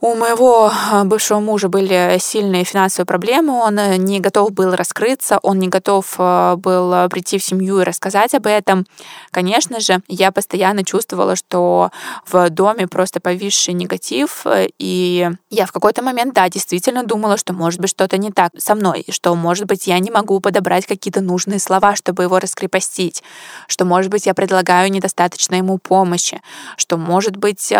у 0.01 0.13
моего 0.13 0.71
а, 0.91 1.03
бывшего 1.03 1.39
мужа 1.39 1.67
были 1.67 2.17
сильные 2.19 2.63
финансовые 2.63 3.08
проблемы, 3.08 3.53
он 3.53 3.79
э, 3.79 3.95
не 3.95 4.19
готов 4.19 4.51
был 4.51 4.75
раскрыться, 4.75 5.39
он 5.41 5.58
не 5.58 5.67
готов 5.67 6.15
э, 6.19 6.55
был 6.58 6.93
э, 6.93 7.10
прийти 7.10 7.39
в 7.39 7.43
семью 7.43 7.79
и 7.79 7.84
рассказать 7.84 8.36
об 8.36 8.45
этом. 8.45 8.86
Конечно 9.31 9.79
же, 9.79 10.01
я 10.08 10.31
постоянно 10.31 10.84
чувствовала, 10.84 11.36
что 11.36 11.89
в 12.27 12.49
доме 12.51 12.88
просто 12.88 13.19
повисший 13.19 13.73
негатив, 13.73 14.45
и 14.77 15.29
я 15.49 15.65
в 15.65 15.71
какой-то 15.71 16.03
момент, 16.03 16.36
да, 16.36 16.49
действительно 16.49 17.03
думала, 17.03 17.38
что 17.38 17.53
может 17.53 17.79
быть 17.79 17.89
что-то 17.89 18.17
не 18.17 18.31
так 18.31 18.51
со 18.58 18.75
мной, 18.75 19.05
что, 19.10 19.34
может 19.34 19.65
быть, 19.65 19.88
я 19.88 19.97
не 19.99 20.12
могу 20.12 20.39
подобрать 20.39 20.86
какие-то 20.86 21.21
нужные 21.21 21.60
слова, 21.60 21.95
чтобы 21.95 22.23
его 22.23 22.38
раскрепостить, 22.39 23.23
что, 23.67 23.86
может 23.86 24.12
быть, 24.12 24.27
я 24.27 24.34
предлагаю 24.34 24.91
недостаточно 24.91 25.55
ему 25.55 25.79
помощи, 25.79 26.41
что, 26.77 26.97
может 26.97 27.38
быть, 27.38 27.73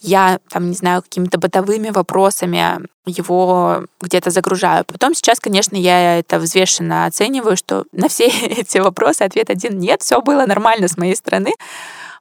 я, 0.00 0.40
там, 0.48 0.68
не 0.68 0.74
знаю, 0.74 1.02
какими-то 1.02 1.38
бытовыми 1.38 1.59
бытовыми 1.60 1.90
вопросами 1.90 2.80
его 3.06 3.84
где-то 4.00 4.30
загружаю. 4.30 4.84
Потом 4.84 5.14
сейчас, 5.14 5.40
конечно, 5.40 5.76
я 5.76 6.18
это 6.18 6.38
взвешенно 6.38 7.06
оцениваю, 7.06 7.56
что 7.56 7.84
на 7.92 8.08
все 8.08 8.26
эти 8.42 8.78
вопросы 8.78 9.22
ответ 9.22 9.50
один 9.50 9.78
нет, 9.78 10.02
все 10.02 10.20
было 10.20 10.46
нормально 10.46 10.88
с 10.88 10.96
моей 10.96 11.16
стороны. 11.16 11.52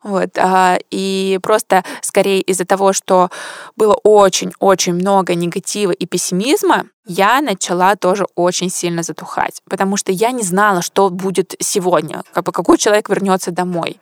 Вот, 0.01 0.37
а, 0.37 0.77
и 0.91 1.39
просто 1.43 1.83
скорее 2.01 2.39
из-за 2.39 2.63
того, 2.63 2.93
что 2.93 3.29
было 3.75 3.95
очень-очень 4.03 4.93
много 4.93 5.35
негатива 5.35 5.91
и 5.91 6.05
пессимизма, 6.05 6.85
я 7.05 7.41
начала 7.41 7.97
тоже 7.97 8.25
очень 8.35 8.69
сильно 8.69 9.03
затухать, 9.03 9.61
потому 9.69 9.97
что 9.97 10.13
я 10.13 10.31
не 10.31 10.43
знала, 10.43 10.81
что 10.81 11.09
будет 11.09 11.55
сегодня, 11.59 12.23
как 12.33 12.45
бы 12.45 12.53
какой 12.53 12.77
человек 12.77 13.09
вернется 13.09 13.51
домой 13.51 13.99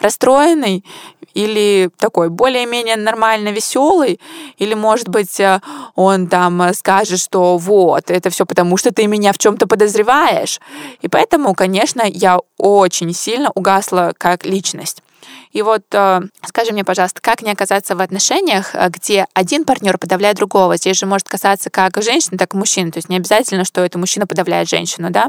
расстроенный 0.00 0.84
или 1.38 1.88
такой 1.98 2.30
более-менее 2.30 2.96
нормально 2.96 3.50
веселый, 3.50 4.18
или, 4.58 4.74
может 4.74 5.08
быть, 5.08 5.38
э, 5.38 5.60
он 5.94 6.26
там 6.26 6.74
скажет, 6.74 7.20
что 7.20 7.58
вот, 7.58 8.10
это 8.10 8.28
все 8.30 8.44
потому, 8.44 8.76
что 8.76 8.92
ты 8.92 9.06
меня 9.06 9.32
в 9.32 9.38
чем-то 9.38 9.68
подозреваешь. 9.68 10.60
И 11.00 11.06
поэтому, 11.06 11.54
конечно, 11.54 12.02
я 12.04 12.40
очень 12.56 13.14
сильно 13.14 13.52
угасла 13.54 14.12
как 14.18 14.44
личность. 14.44 15.02
И 15.52 15.62
вот 15.62 15.82
э, 15.92 16.20
скажи 16.46 16.72
мне, 16.72 16.84
пожалуйста, 16.84 17.20
как 17.20 17.42
не 17.42 17.50
оказаться 17.50 17.96
в 17.96 18.00
отношениях, 18.00 18.74
э, 18.74 18.88
где 18.90 19.26
один 19.34 19.64
партнер 19.64 19.98
подавляет 19.98 20.36
другого? 20.36 20.76
Здесь 20.76 20.98
же 20.98 21.06
может 21.06 21.28
касаться 21.28 21.70
как 21.70 22.02
женщины, 22.02 22.38
так 22.38 22.54
и 22.54 22.56
мужчин. 22.56 22.92
То 22.92 22.98
есть 22.98 23.08
не 23.08 23.16
обязательно, 23.16 23.64
что 23.64 23.82
это 23.82 23.98
мужчина 23.98 24.26
подавляет 24.26 24.68
женщину, 24.68 25.10
да? 25.10 25.28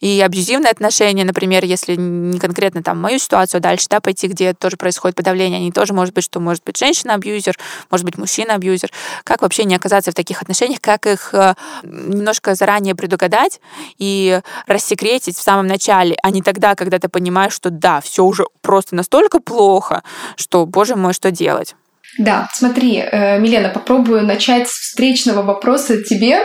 И 0.00 0.20
абьюзивные 0.20 0.70
отношения, 0.70 1.24
например, 1.24 1.64
если 1.64 1.94
не 1.96 2.38
конкретно 2.38 2.82
там 2.82 3.00
мою 3.00 3.18
ситуацию, 3.18 3.58
а 3.58 3.62
дальше, 3.62 3.86
да, 3.88 4.00
пойти, 4.00 4.28
где 4.28 4.54
тоже 4.54 4.76
происходит 4.76 5.16
подавление, 5.16 5.58
они 5.58 5.72
тоже 5.72 5.92
может 5.92 6.14
быть, 6.14 6.24
что 6.24 6.40
может 6.40 6.62
быть 6.64 6.78
женщина-абьюзер, 6.78 7.56
может 7.90 8.04
быть 8.04 8.18
мужчина-абьюзер. 8.18 8.90
Как 9.24 9.42
вообще 9.42 9.64
не 9.64 9.74
оказаться 9.74 10.10
в 10.10 10.14
таких 10.14 10.42
отношениях, 10.42 10.80
как 10.80 11.06
их 11.06 11.34
э, 11.34 11.54
немножко 11.82 12.54
заранее 12.54 12.94
предугадать 12.94 13.60
и 13.98 14.40
рассекретить 14.66 15.36
в 15.36 15.42
самом 15.42 15.66
начале, 15.66 16.16
а 16.22 16.30
не 16.30 16.42
тогда, 16.42 16.74
когда 16.74 16.98
ты 16.98 17.08
понимаешь, 17.08 17.52
что 17.52 17.70
да, 17.70 18.00
все 18.00 18.24
уже 18.24 18.46
просто 18.60 18.94
настолько 18.94 19.40
плохо, 19.40 19.53
плохо, 19.54 20.02
что, 20.36 20.66
боже 20.66 20.96
мой, 20.96 21.12
что 21.12 21.30
делать? 21.30 21.74
Да, 22.18 22.48
смотри, 22.52 22.98
э, 22.98 23.38
Милена, 23.38 23.68
попробую 23.70 24.24
начать 24.24 24.68
с 24.68 24.72
встречного 24.72 25.42
вопроса 25.42 26.02
тебе. 26.02 26.40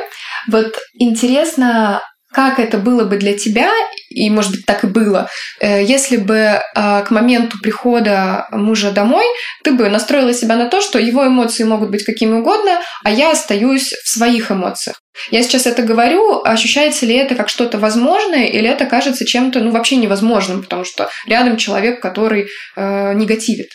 Вот 0.48 0.78
интересно, 0.94 2.02
как 2.32 2.60
это 2.60 2.78
было 2.78 3.06
бы 3.06 3.18
для 3.18 3.38
тебя, 3.38 3.72
и, 4.10 4.30
может 4.30 4.52
быть, 4.52 4.66
так 4.66 4.84
и 4.84 4.88
было, 4.88 5.30
э, 5.60 5.84
если 5.84 6.18
бы 6.18 6.62
а, 6.76 7.02
к 7.02 7.12
моменту 7.12 7.58
прихода 7.62 8.48
мужа 8.52 8.92
домой 8.92 9.26
ты 9.64 9.72
бы 9.72 9.90
настроила 9.90 10.34
себя 10.34 10.56
на 10.56 10.68
то, 10.68 10.82
что 10.82 11.00
его 11.00 11.26
эмоции 11.28 11.64
могут 11.64 11.90
быть 11.90 12.04
какими 12.04 12.34
угодно, 12.34 12.80
а 13.04 13.12
я 13.12 13.32
остаюсь 13.32 13.94
в 14.04 14.10
своих 14.10 14.52
эмоциях. 14.52 15.02
Я 15.32 15.44
сейчас 15.44 15.66
это 15.66 15.82
говорю, 15.82 16.42
ощущается 16.44 17.06
ли 17.06 17.16
это 17.16 17.36
как 17.36 17.50
что-то 17.50 17.78
возможное, 17.78 18.46
или 18.46 18.70
это 18.70 18.86
кажется 18.86 19.26
чем-то, 19.26 19.60
ну, 19.60 19.72
вообще 19.72 19.98
невозможным, 19.98 20.64
потому 20.64 20.86
что 20.86 21.10
рядом 21.26 21.58
человек, 21.58 22.02
который 22.02 22.48
э, 22.76 23.14
негативит. 23.14 23.70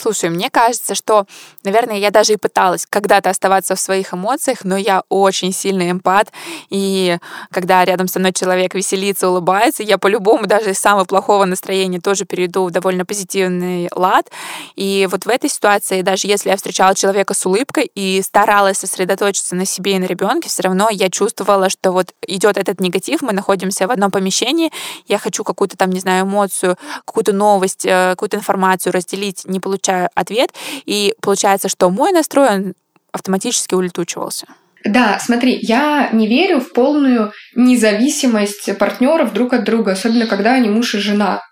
Слушай, 0.00 0.30
мне 0.30 0.48
кажется, 0.48 0.94
что, 0.94 1.26
наверное, 1.62 1.98
я 1.98 2.10
даже 2.10 2.32
и 2.32 2.36
пыталась 2.36 2.86
когда-то 2.88 3.28
оставаться 3.28 3.74
в 3.74 3.80
своих 3.80 4.14
эмоциях, 4.14 4.64
но 4.64 4.78
я 4.78 5.02
очень 5.10 5.52
сильный 5.52 5.90
эмпат, 5.90 6.32
и 6.70 7.18
когда 7.50 7.84
рядом 7.84 8.08
со 8.08 8.18
мной 8.18 8.32
человек 8.32 8.74
веселится, 8.74 9.28
улыбается, 9.28 9.82
я 9.82 9.98
по-любому 9.98 10.46
даже 10.46 10.70
из 10.70 10.78
самого 10.78 11.04
плохого 11.04 11.44
настроения 11.44 12.00
тоже 12.00 12.24
перейду 12.24 12.64
в 12.64 12.70
довольно 12.70 13.04
позитивный 13.04 13.90
лад. 13.94 14.30
И 14.74 15.06
вот 15.10 15.26
в 15.26 15.28
этой 15.28 15.50
ситуации, 15.50 16.00
даже 16.00 16.28
если 16.28 16.48
я 16.48 16.56
встречала 16.56 16.94
человека 16.94 17.34
с 17.34 17.44
улыбкой 17.44 17.90
и 17.94 18.22
старалась 18.22 18.78
сосредоточиться 18.78 19.54
на 19.54 19.66
себе 19.66 19.96
и 19.96 19.98
на 19.98 20.06
ребенке, 20.06 20.48
все 20.48 20.62
равно 20.62 20.88
я 20.90 21.10
чувствовала, 21.10 21.68
что 21.68 21.92
вот 21.92 22.14
идет 22.26 22.56
этот 22.56 22.80
негатив, 22.80 23.20
мы 23.20 23.34
находимся 23.34 23.86
в 23.86 23.90
одном 23.90 24.10
помещении, 24.10 24.72
я 25.08 25.18
хочу 25.18 25.44
какую-то 25.44 25.76
там, 25.76 25.90
не 25.90 26.00
знаю, 26.00 26.24
эмоцию, 26.24 26.78
какую-то 27.04 27.34
новость, 27.34 27.84
э, 27.84 28.12
какую-то 28.12 28.38
информацию 28.38 28.94
разделить, 28.94 29.44
не 29.44 29.60
получается 29.60 29.89
получаю 29.90 30.08
ответ, 30.14 30.50
и 30.86 31.14
получается, 31.20 31.68
что 31.68 31.90
мой 31.90 32.12
настрой 32.12 32.48
он 32.48 32.74
автоматически 33.12 33.74
улетучивался. 33.74 34.46
Да, 34.84 35.18
смотри, 35.20 35.58
я 35.60 36.08
не 36.12 36.26
верю 36.26 36.60
в 36.60 36.72
полную 36.72 37.32
независимость 37.54 38.78
партнеров 38.78 39.32
друг 39.34 39.52
от 39.52 39.64
друга, 39.64 39.92
особенно 39.92 40.26
когда 40.26 40.54
они 40.54 40.68
муж 40.70 40.94
и 40.94 40.98
жена. 40.98 41.42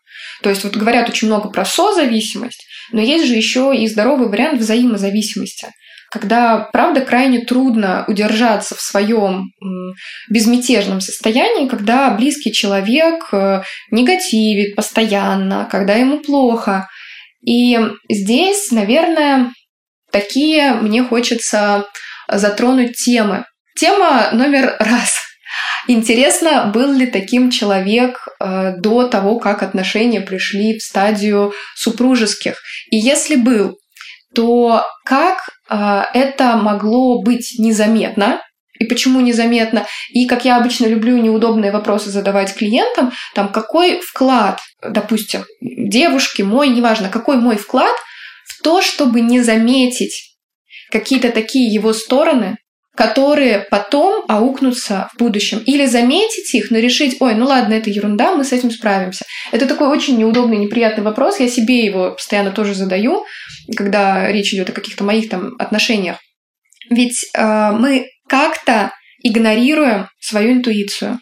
То 0.43 0.51
есть 0.51 0.65
вот 0.65 0.77
говорят 0.77 1.09
очень 1.09 1.29
много 1.29 1.51
про 1.51 1.65
созависимость, 1.65 2.65
но 2.93 3.01
есть 3.01 3.27
же 3.27 3.35
еще 3.35 3.75
и 3.77 3.87
здоровый 3.87 4.29
вариант 4.29 4.61
взаимозависимости 4.61 5.69
когда, 6.11 6.69
правда, 6.73 7.03
крайне 7.03 7.45
трудно 7.45 8.05
удержаться 8.09 8.75
в 8.75 8.81
своем 8.81 9.53
безмятежном 10.31 11.01
состоянии, 11.01 11.69
когда 11.69 12.11
близкий 12.11 12.53
человек 12.53 13.29
э, 13.33 13.63
негативит 13.91 14.75
постоянно, 14.75 15.69
когда 15.71 15.95
ему 15.95 16.21
плохо. 16.21 16.89
И 17.45 17.79
здесь, 18.09 18.71
наверное, 18.71 19.53
такие 20.11 20.75
мне 20.75 21.03
хочется 21.05 21.87
затронуть 22.29 22.97
темы. 22.97 23.45
Тема 23.77 24.31
номер 24.33 24.77
раз. 24.79 25.15
Интересно, 25.87 26.71
был 26.75 26.93
ли 26.93 27.07
таким 27.07 27.51
человек 27.51 28.29
э, 28.41 28.75
до 28.79 29.09
того, 29.09 29.39
как 29.39 29.63
отношения 29.63 30.21
пришли 30.21 30.79
в 30.79 30.83
стадию 30.83 31.53
супружеских? 31.77 32.61
И 32.91 32.97
если 32.97 33.37
был, 33.37 33.79
то 34.35 34.85
как 35.07 35.49
э, 35.71 36.03
это 36.13 36.57
могло 36.57 37.23
быть 37.23 37.55
незаметно, 37.59 38.43
и 38.79 38.85
почему 38.85 39.21
незаметно. 39.21 39.87
И, 40.11 40.27
как 40.27 40.45
я 40.45 40.57
обычно 40.57 40.87
люблю 40.87 41.17
неудобные 41.17 41.73
вопросы 41.73 42.11
задавать 42.11 42.55
клиентам, 42.55 43.13
там, 43.35 43.51
какой 43.51 44.01
вклад, 44.01 44.61
допустим, 44.83 45.45
девушки, 45.61 46.43
мой, 46.43 46.69
неважно, 46.69 47.09
какой 47.09 47.37
мой 47.37 47.57
вклад 47.57 47.95
в 48.47 48.63
то, 48.63 48.83
чтобы 48.83 49.21
не 49.21 49.41
заметить 49.41 50.37
какие-то 50.91 51.31
такие 51.31 51.73
его 51.73 51.93
стороны, 51.93 52.57
которые 52.99 53.61
потом 53.71 54.25
аукнутся 54.27 55.09
в 55.15 55.19
будущем. 55.19 55.63
Или 55.65 55.87
заметить 55.87 56.53
их, 56.53 56.73
но 56.73 56.79
решить, 56.79 57.19
ой, 57.21 57.37
ну 57.37 57.47
ладно, 57.47 57.75
это 57.75 57.91
ерунда, 57.91 58.35
мы 58.35 58.43
с 58.43 58.53
этим 58.53 58.73
справимся. 58.73 59.25
Это 59.53 59.67
такой 59.67 59.87
очень 59.87 60.19
неудобный, 60.19 60.57
неприятный 60.57 61.05
вопрос. 61.05 61.39
Я 61.39 61.49
себе 61.49 61.85
его 61.85 62.11
постоянно 62.11 62.51
тоже 62.51 62.75
задаю, 62.75 63.25
когда 63.77 64.27
речь 64.33 64.53
идет 64.53 64.71
о 64.71 64.73
каких-то 64.73 65.05
моих 65.05 65.29
там 65.29 65.55
отношениях. 65.61 66.17
Ведь 66.91 67.25
э, 67.35 67.71
мы 67.71 68.09
как-то 68.29 68.93
игнорируем 69.23 70.09
свою 70.21 70.53
интуицию, 70.53 71.19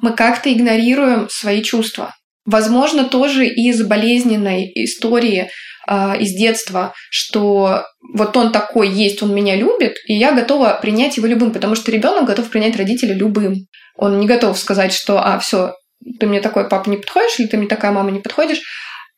мы 0.00 0.12
как-то 0.12 0.52
игнорируем 0.52 1.28
свои 1.28 1.62
чувства. 1.62 2.14
Возможно, 2.44 3.04
тоже 3.04 3.46
из 3.46 3.82
болезненной 3.82 4.70
истории 4.74 5.50
э, 5.88 6.18
из 6.20 6.32
детства, 6.32 6.94
что 7.10 7.84
вот 8.14 8.36
он 8.36 8.52
такой 8.52 8.88
есть, 8.88 9.22
он 9.22 9.34
меня 9.34 9.56
любит, 9.56 9.96
и 10.06 10.14
я 10.14 10.32
готова 10.32 10.78
принять 10.80 11.16
его 11.16 11.26
любым, 11.26 11.52
потому 11.52 11.74
что 11.74 11.90
ребенок 11.90 12.26
готов 12.26 12.50
принять 12.50 12.76
родителя 12.76 13.14
любым. 13.14 13.66
Он 13.96 14.20
не 14.20 14.26
готов 14.26 14.58
сказать, 14.58 14.92
что 14.92 15.24
а, 15.24 15.38
все, 15.38 15.74
ты 16.20 16.26
мне 16.26 16.40
такой 16.40 16.68
папа 16.68 16.90
не 16.90 16.96
подходишь, 16.96 17.38
или 17.38 17.46
ты 17.46 17.56
мне 17.56 17.68
такая 17.68 17.92
мама 17.92 18.10
не 18.10 18.20
подходишь. 18.20 18.60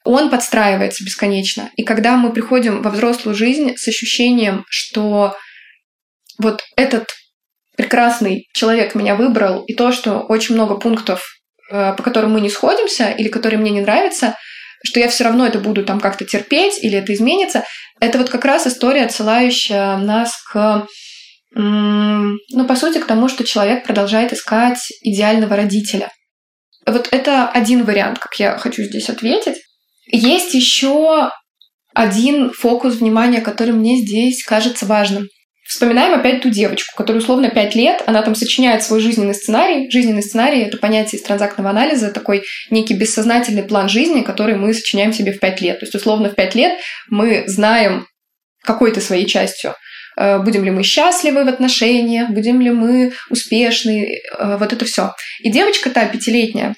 Он 0.05 0.31
подстраивается 0.31 1.05
бесконечно. 1.05 1.70
И 1.75 1.83
когда 1.83 2.16
мы 2.16 2.33
приходим 2.33 2.81
во 2.83 2.90
взрослую 2.90 3.35
жизнь 3.35 3.75
с 3.77 3.88
ощущением, 3.88 4.64
что 4.68 5.37
вот 6.38 6.62
этот 6.77 7.09
прекрасный 7.77 8.49
человек 8.53 8.95
меня 8.95 9.15
выбрал, 9.15 9.62
и 9.65 9.75
то, 9.75 9.93
что 9.93 10.21
очень 10.21 10.55
много 10.55 10.77
пунктов, 10.77 11.23
э, 11.71 11.95
по 11.95 12.03
которым 12.03 12.33
мы 12.33 12.41
не 12.41 12.51
сходимся 12.51 13.11
или 13.11 13.29
которые 13.29 13.59
мне 13.59 13.71
не 13.71 13.81
нравятся, 13.81 14.37
что 14.85 15.01
я 15.01 15.09
все 15.09 15.25
равно 15.25 15.47
это 15.47 15.59
буду 15.59 15.85
там 15.85 16.01
как-то 16.01 16.25
терпеть 16.25 16.83
или 16.83 16.99
это 16.99 17.12
изменится, 17.12 17.65
это 18.01 18.19
вот 18.19 18.29
как 18.29 18.45
раз 18.45 18.67
история, 18.67 19.05
отсылающая 19.05 19.97
нас 19.97 20.37
к 20.53 20.87
ну, 21.59 22.67
по 22.69 22.77
сути, 22.77 22.99
к 22.99 23.07
тому, 23.07 23.29
что 23.29 23.43
человек 23.43 23.85
продолжает 23.85 24.33
искать 24.33 24.79
идеального 25.01 25.57
родителя. 25.57 26.11
Вот 26.85 27.09
это 27.11 27.49
один 27.49 27.85
вариант, 27.85 28.19
как 28.19 28.39
я 28.39 28.59
хочу 28.59 28.83
здесь 28.83 29.09
ответить. 29.09 29.57
Есть 30.07 30.53
еще 30.53 31.31
один 31.95 32.53
фокус 32.53 32.97
внимания, 32.97 33.41
который 33.41 33.73
мне 33.73 33.97
здесь 33.97 34.45
кажется 34.45 34.85
важным. 34.85 35.29
Вспоминаем 35.66 36.14
опять 36.14 36.42
ту 36.42 36.48
девочку, 36.48 36.94
которая 36.96 37.20
условно 37.20 37.50
5 37.50 37.74
лет, 37.74 38.02
она 38.07 38.22
там 38.22 38.37
сочиняет 38.37 38.85
свой 38.85 39.00
жизненный 39.00 39.35
сценарий. 39.35 39.90
Жизненный 39.90 40.22
сценарий— 40.22 40.61
это 40.62 40.76
понятие 40.76 41.18
из 41.18 41.24
транзактного 41.24 41.70
анализа, 41.70 42.12
такой 42.12 42.44
некий 42.70 42.94
бессознательный 42.94 43.64
план 43.64 43.88
жизни, 43.88 44.22
который 44.22 44.55
мы 44.55 44.72
сочиняем 44.72 45.12
себе 45.12 45.33
в 45.33 45.40
5 45.40 45.61
лет. 45.61 45.81
То 45.81 45.87
есть, 45.87 45.94
условно, 45.94 46.31
в 46.31 46.37
5 46.37 46.55
лет 46.55 46.79
мы 47.09 47.44
знаем 47.48 48.07
какой-то 48.62 49.00
своей 49.00 49.26
частью, 49.26 49.74
э, 50.16 50.38
будем 50.38 50.64
ли 50.64 50.70
мы 50.70 50.85
счастливы 50.85 51.44
в 51.44 51.48
отношениях, 51.48 52.31
будем 52.31 52.61
ли 52.61 52.70
мы 52.70 53.12
успешны, 53.29 54.20
э, 54.38 54.57
вот 54.59 54.72
это 54.72 54.85
все. 54.85 55.14
И 55.40 55.50
девочка 55.50 55.90
та 55.90 56.05
пятилетняя 56.07 56.74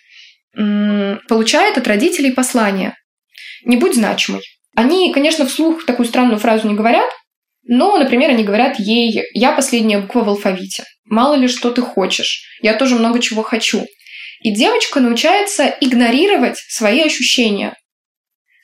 получает 1.29 1.79
от 1.79 1.87
родителей 1.87 2.33
послание. 2.33 2.97
Не 3.65 3.77
будь 3.77 3.95
значимой. 3.95 4.43
Они, 4.75 5.13
конечно, 5.13 5.47
вслух 5.47 5.85
такую 5.85 6.07
странную 6.07 6.39
фразу 6.39 6.67
не 6.67 6.75
говорят, 6.75 7.09
но, 7.69 7.99
например, 7.99 8.31
они 8.31 8.45
говорят 8.45 8.81
ей, 8.81 9.25
я 9.35 9.53
последняя 9.53 9.99
буква 9.99 10.25
в 10.25 10.29
алфавите. 10.31 10.85
Мало 11.05 11.35
ли 11.35 11.49
что 11.49 11.71
ты 11.71 11.83
хочешь. 11.83 12.49
Я 12.63 12.73
тоже 12.75 12.97
много 12.97 13.21
чего 13.21 13.43
хочу. 13.43 13.85
И 14.41 14.55
девочка 14.55 15.01
научается 15.01 15.67
игнорировать 15.81 16.57
свои 16.57 17.03
ощущения, 17.03 17.75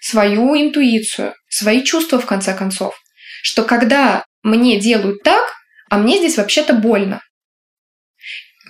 свою 0.00 0.58
интуицию, 0.58 1.34
свои 1.48 1.82
чувства, 1.82 2.18
в 2.18 2.24
конце 2.24 2.54
концов. 2.56 2.94
Что 3.42 3.64
когда 3.64 4.24
мне 4.42 4.80
делают 4.80 5.22
так, 5.22 5.44
а 5.90 5.98
мне 5.98 6.16
здесь 6.16 6.38
вообще-то 6.38 6.72
больно. 6.72 7.20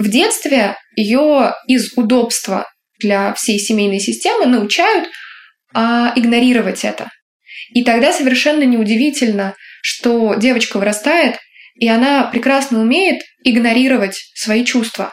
В 0.01 0.09
детстве 0.09 0.77
ее 0.97 1.55
из 1.68 1.92
удобства 1.97 2.66
для 2.99 3.33
всей 3.35 3.61
семейной 3.61 4.01
системы 4.01 4.47
научают 4.47 5.09
а, 5.73 6.12
игнорировать 6.16 6.85
это. 6.85 7.09
И 7.73 7.85
тогда 7.85 8.12
совершенно 8.12 8.64
неудивительно, 8.64 9.55
что 9.85 10.35
девочка 10.35 10.79
вырастает, 10.79 11.37
и 11.75 11.87
она 11.87 12.25
прекрасно 12.25 12.81
умеет 12.81 13.20
игнорировать 13.44 14.18
свои 14.35 14.64
чувства. 14.64 15.12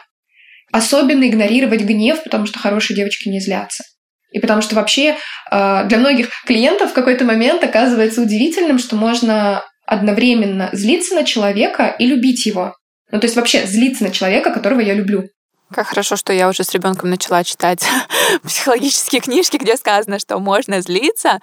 Особенно 0.72 1.28
игнорировать 1.28 1.82
гнев, 1.82 2.22
потому 2.24 2.46
что 2.46 2.58
хорошие 2.58 2.96
девочки 2.96 3.28
не 3.28 3.38
злятся. 3.38 3.84
И 4.30 4.40
потому 4.40 4.62
что 4.62 4.74
вообще 4.74 5.16
э, 5.50 5.84
для 5.84 5.98
многих 5.98 6.30
клиентов 6.46 6.92
в 6.92 6.94
какой-то 6.94 7.26
момент 7.26 7.62
оказывается 7.62 8.22
удивительным, 8.22 8.78
что 8.78 8.96
можно 8.96 9.62
одновременно 9.84 10.70
злиться 10.72 11.14
на 11.16 11.24
человека 11.24 11.94
и 11.98 12.06
любить 12.06 12.46
его. 12.46 12.74
Ну, 13.10 13.20
то 13.20 13.26
есть 13.26 13.36
вообще 13.36 13.66
злиться 13.66 14.04
на 14.04 14.10
человека, 14.10 14.54
которого 14.54 14.80
я 14.80 14.94
люблю. 14.94 15.28
Как 15.72 15.86
хорошо, 15.86 16.16
что 16.16 16.32
я 16.32 16.48
уже 16.48 16.64
с 16.64 16.70
ребенком 16.72 17.10
начала 17.10 17.44
читать 17.44 17.84
психологические 18.44 19.20
книжки, 19.20 19.56
где 19.56 19.76
сказано, 19.76 20.18
что 20.18 20.38
можно 20.38 20.80
злиться, 20.82 21.40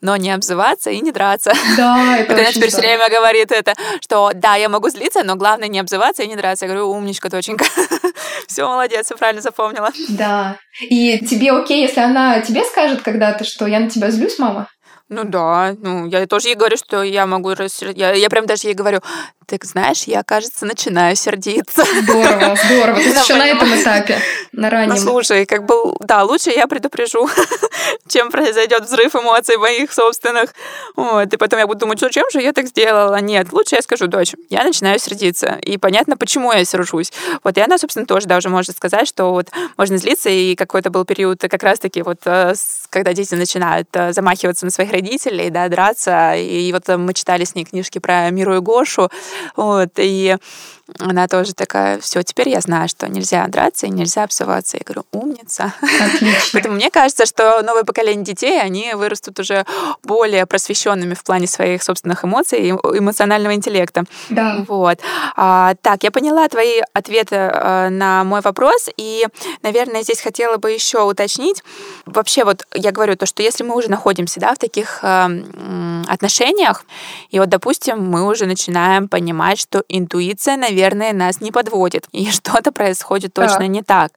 но 0.00 0.16
не 0.16 0.30
обзываться 0.30 0.90
и 0.90 1.00
не 1.00 1.10
драться. 1.10 1.52
Да, 1.76 2.16
это 2.18 2.32
Она 2.38 2.52
теперь 2.52 2.68
все 2.68 2.78
время 2.80 3.08
говорит 3.08 3.50
это, 3.50 3.74
что 4.00 4.30
да, 4.34 4.54
я 4.54 4.68
могу 4.68 4.88
злиться, 4.88 5.24
но 5.24 5.36
главное 5.36 5.68
не 5.68 5.80
обзываться 5.80 6.22
и 6.22 6.28
не 6.28 6.36
драться. 6.36 6.66
Я 6.66 6.70
говорю, 6.70 6.90
умничка, 6.90 7.28
доченька. 7.28 7.64
Все, 8.46 8.66
молодец, 8.66 9.06
все 9.06 9.16
правильно 9.16 9.40
запомнила. 9.40 9.90
Да. 10.08 10.58
И 10.82 11.18
тебе 11.24 11.52
окей, 11.52 11.82
если 11.82 12.00
она 12.00 12.40
тебе 12.40 12.64
скажет 12.64 13.02
когда-то, 13.02 13.44
что 13.44 13.66
я 13.66 13.80
на 13.80 13.88
тебя 13.88 14.10
злюсь, 14.10 14.38
мама? 14.38 14.68
Ну 15.08 15.24
да, 15.24 15.74
ну 15.78 16.06
я 16.06 16.26
тоже 16.26 16.48
ей 16.48 16.54
говорю, 16.54 16.76
что 16.76 17.02
я 17.02 17.26
могу 17.26 17.50
рассердиться. 17.54 18.00
Я, 18.00 18.12
я 18.12 18.30
прям 18.30 18.46
даже 18.46 18.68
ей 18.68 18.74
говорю, 18.74 19.00
так 19.46 19.64
знаешь, 19.64 20.04
я, 20.04 20.22
кажется, 20.22 20.66
начинаю 20.66 21.16
сердиться. 21.16 21.84
Здорово, 22.02 22.56
здорово. 22.64 22.98
Ты 22.98 23.08
еще 23.08 23.34
на 23.34 23.46
этом 23.46 23.68
этапе, 23.74 24.18
на 24.52 24.70
раннем. 24.70 24.94
Ну, 24.94 25.00
слушай, 25.00 25.46
как 25.46 25.64
бы, 25.64 25.94
да, 26.00 26.24
лучше 26.24 26.50
я 26.50 26.66
предупрежу, 26.66 27.28
чем 28.08 28.30
произойдет 28.30 28.84
взрыв 28.84 29.14
эмоций 29.14 29.56
моих 29.56 29.92
собственных. 29.92 30.54
Вот, 30.96 31.32
и 31.32 31.36
потом 31.36 31.58
я 31.58 31.66
буду 31.66 31.80
думать, 31.80 31.98
что 31.98 32.10
чем 32.10 32.26
же 32.32 32.40
я 32.40 32.52
так 32.52 32.66
сделала? 32.66 33.20
Нет, 33.20 33.52
лучше 33.52 33.76
я 33.76 33.82
скажу, 33.82 34.06
дочь, 34.06 34.34
я 34.50 34.64
начинаю 34.64 34.98
сердиться. 34.98 35.58
И 35.62 35.78
понятно, 35.78 36.16
почему 36.16 36.52
я 36.52 36.64
сержусь. 36.64 37.12
Вот, 37.44 37.56
и 37.58 37.60
она, 37.60 37.78
собственно, 37.78 38.06
тоже 38.06 38.26
даже 38.26 38.48
может 38.48 38.76
сказать, 38.76 39.08
что 39.08 39.32
вот 39.32 39.48
можно 39.76 39.96
злиться, 39.96 40.28
и 40.30 40.54
какой-то 40.54 40.90
был 40.90 41.04
период 41.04 41.40
как 41.40 41.62
раз-таки 41.62 42.02
вот, 42.02 42.18
э, 42.24 42.54
когда 42.90 43.12
дети 43.12 43.34
начинают 43.34 43.88
э, 43.92 44.12
замахиваться 44.12 44.64
на 44.64 44.70
своих 44.70 44.92
родителей, 44.92 45.50
да, 45.50 45.68
драться. 45.68 46.34
И 46.36 46.72
вот 46.72 46.88
мы 46.88 47.14
читали 47.14 47.44
с 47.44 47.54
ней 47.54 47.64
книжки 47.64 47.98
про 47.98 48.30
Миру 48.30 48.56
и 48.56 48.60
Гошу, 48.60 49.10
вот, 49.56 49.90
и 49.96 50.36
она 50.98 51.28
тоже 51.28 51.54
такая, 51.54 51.98
все, 52.00 52.22
теперь 52.22 52.48
я 52.48 52.60
знаю, 52.60 52.88
что 52.88 53.08
нельзя 53.08 53.46
драться 53.46 53.86
и 53.86 53.90
нельзя 53.90 54.24
обсываться. 54.24 54.76
Я 54.76 54.82
говорю, 54.84 55.04
умница. 55.12 55.72
Отлично. 55.80 56.50
Поэтому 56.52 56.74
мне 56.74 56.90
кажется, 56.90 57.24
что 57.24 57.62
новое 57.62 57.84
поколение 57.84 58.24
детей, 58.24 58.60
они 58.60 58.92
вырастут 58.94 59.38
уже 59.38 59.64
более 60.02 60.44
просвещенными 60.46 61.14
в 61.14 61.24
плане 61.24 61.46
своих 61.46 61.82
собственных 61.82 62.24
эмоций 62.24 62.60
и 62.60 62.70
эмоционального 62.70 63.54
интеллекта. 63.54 64.04
Да. 64.28 64.64
Вот. 64.68 64.98
А, 65.36 65.74
так, 65.80 66.02
я 66.02 66.10
поняла 66.10 66.48
твои 66.48 66.80
ответы 66.92 67.36
а, 67.36 67.88
на 67.88 68.24
мой 68.24 68.40
вопрос, 68.40 68.88
и, 68.96 69.26
наверное, 69.62 70.02
здесь 70.02 70.20
хотела 70.20 70.56
бы 70.56 70.72
еще 70.72 71.02
уточнить. 71.02 71.62
Вообще, 72.06 72.44
вот 72.44 72.66
я 72.74 72.92
говорю 72.92 73.16
то, 73.16 73.26
что 73.26 73.42
если 73.42 73.64
мы 73.64 73.76
уже 73.76 73.88
находимся, 73.88 74.40
да, 74.40 74.54
в 74.54 74.58
таких 74.58 75.00
а, 75.02 75.30
отношениях, 76.08 76.84
и 77.30 77.38
вот, 77.38 77.48
допустим, 77.48 78.04
мы 78.04 78.26
уже 78.26 78.46
начинаем 78.46 79.08
понимать, 79.08 79.21
что 79.58 79.84
интуиция, 79.88 80.56
наверное, 80.56 81.12
нас 81.12 81.40
не 81.40 81.52
подводит, 81.52 82.06
и 82.12 82.30
что-то 82.30 82.72
происходит 82.72 83.34
точно 83.34 83.60
да. 83.60 83.66
не 83.66 83.82
так. 83.82 84.12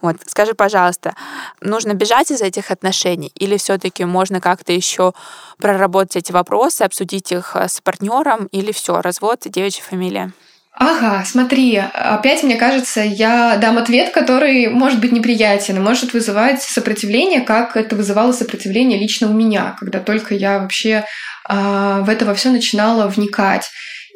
Вот, 0.00 0.16
скажи, 0.26 0.54
пожалуйста, 0.54 1.14
нужно 1.60 1.94
бежать 1.94 2.30
из 2.30 2.42
этих 2.42 2.70
отношений 2.70 3.32
или 3.34 3.56
все-таки 3.56 4.04
можно 4.04 4.40
как-то 4.40 4.72
еще 4.72 5.12
проработать 5.58 6.16
эти 6.16 6.32
вопросы, 6.32 6.82
обсудить 6.82 7.32
их 7.32 7.52
э, 7.54 7.68
с 7.68 7.80
партнером 7.80 8.46
или 8.46 8.72
все, 8.72 9.00
развод, 9.00 9.42
девичья 9.44 9.82
фамилия? 9.82 10.32
Ага, 10.74 11.22
смотри, 11.26 11.76
опять, 11.76 12.42
мне 12.42 12.56
кажется, 12.56 13.02
я 13.02 13.56
дам 13.56 13.76
ответ, 13.76 14.10
который 14.10 14.68
может 14.68 15.00
быть 15.00 15.12
неприятен 15.12 15.76
и 15.76 15.80
может 15.80 16.14
вызывать 16.14 16.62
сопротивление, 16.62 17.42
как 17.42 17.76
это 17.76 17.94
вызывало 17.94 18.32
сопротивление 18.32 18.98
лично 18.98 19.28
у 19.28 19.34
меня, 19.34 19.76
когда 19.78 20.00
только 20.00 20.34
я 20.34 20.60
вообще 20.60 21.04
э, 21.48 22.02
в 22.02 22.08
это 22.08 22.24
во 22.24 22.34
все 22.34 22.50
начинала 22.50 23.06
вникать. 23.06 23.70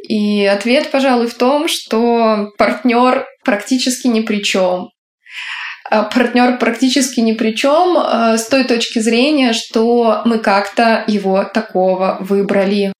И 0.08 0.44
ответ, 0.46 0.90
пожалуй, 0.90 1.26
в 1.26 1.34
том, 1.34 1.66
что 1.66 2.52
партнер 2.58 3.26
практически 3.44 4.06
ни 4.06 4.20
при 4.20 4.42
чем. 4.42 4.90
А 5.90 6.04
партнер 6.04 6.58
практически 6.58 7.20
ни 7.20 7.32
при 7.32 7.52
чем 7.52 7.96
э, 7.96 8.38
с 8.38 8.46
той 8.46 8.64
точки 8.64 9.00
зрения, 9.00 9.52
что 9.52 10.22
мы 10.24 10.38
как-то 10.38 11.04
его 11.06 11.44
такого 11.44 12.18
выбрали. 12.20 12.92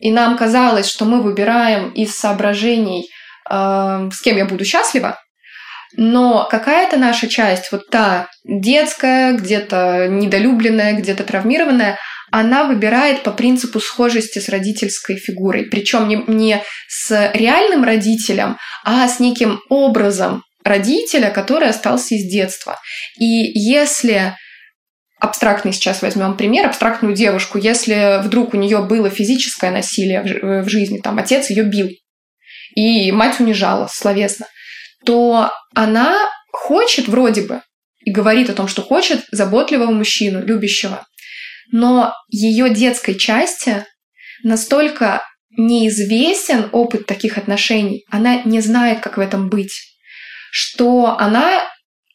и 0.00 0.12
нам 0.12 0.36
казалось, 0.36 0.88
что 0.88 1.04
мы 1.04 1.20
выбираем 1.22 1.90
из 1.90 2.16
соображений, 2.16 3.08
э, 3.50 4.08
с 4.12 4.20
кем 4.22 4.36
я 4.36 4.44
буду 4.44 4.64
счастлива, 4.64 5.18
но 5.96 6.46
какая-то 6.50 6.96
наша 6.98 7.28
часть, 7.28 7.72
вот 7.72 7.88
та 7.90 8.28
детская, 8.44 9.32
где-то 9.32 10.06
недолюбленная, 10.08 10.92
где-то 10.94 11.24
травмированная, 11.24 11.98
она 12.30 12.64
выбирает 12.64 13.22
по 13.22 13.32
принципу 13.32 13.80
схожести 13.80 14.38
с 14.38 14.48
родительской 14.48 15.16
фигурой. 15.16 15.64
Причем 15.64 16.08
не, 16.08 16.22
не 16.26 16.62
с 16.88 17.30
реальным 17.34 17.84
родителем, 17.84 18.58
а 18.84 19.08
с 19.08 19.20
неким 19.20 19.60
образом 19.68 20.42
родителя, 20.64 21.30
который 21.30 21.68
остался 21.68 22.14
из 22.14 22.30
детства. 22.30 22.78
И 23.18 23.24
если 23.24 24.34
абстрактный 25.20 25.72
сейчас 25.72 26.02
возьмем 26.02 26.36
пример, 26.36 26.66
абстрактную 26.66 27.14
девушку, 27.14 27.58
если 27.58 28.22
вдруг 28.22 28.54
у 28.54 28.56
нее 28.56 28.82
было 28.82 29.10
физическое 29.10 29.70
насилие 29.70 30.22
в, 30.22 30.64
в 30.64 30.68
жизни, 30.68 30.98
там 30.98 31.18
отец 31.18 31.50
ее 31.50 31.64
бил, 31.64 31.88
и 32.74 33.10
мать 33.12 33.40
унижала 33.40 33.88
словесно, 33.90 34.46
то 35.04 35.50
она 35.74 36.16
хочет 36.52 37.08
вроде 37.08 37.42
бы 37.42 37.62
и 38.00 38.10
говорит 38.10 38.50
о 38.50 38.54
том, 38.54 38.68
что 38.68 38.82
хочет 38.82 39.24
заботливого 39.32 39.90
мужчину, 39.90 40.44
любящего. 40.44 41.06
Но 41.70 42.14
ее 42.28 42.70
детской 42.70 43.14
части 43.14 43.84
настолько 44.42 45.22
неизвестен 45.56 46.68
опыт 46.72 47.06
таких 47.06 47.38
отношений, 47.38 48.04
она 48.10 48.42
не 48.44 48.60
знает, 48.60 49.00
как 49.00 49.16
в 49.16 49.20
этом 49.20 49.48
быть, 49.48 49.74
что 50.52 51.16
она 51.18 51.64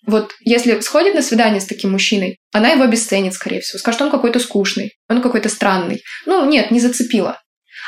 вот 0.05 0.33
если 0.41 0.79
сходит 0.81 1.15
на 1.15 1.21
свидание 1.21 1.61
с 1.61 1.65
таким 1.65 1.91
мужчиной, 1.91 2.37
она 2.51 2.69
его 2.69 2.83
обесценит, 2.83 3.33
скорее 3.33 3.61
всего. 3.61 3.79
Скажет, 3.79 4.01
он 4.01 4.11
какой-то 4.11 4.39
скучный, 4.39 4.91
он 5.07 5.21
какой-то 5.21 5.47
странный. 5.49 6.01
Ну, 6.25 6.45
нет, 6.45 6.71
не 6.71 6.79
зацепила. 6.79 7.39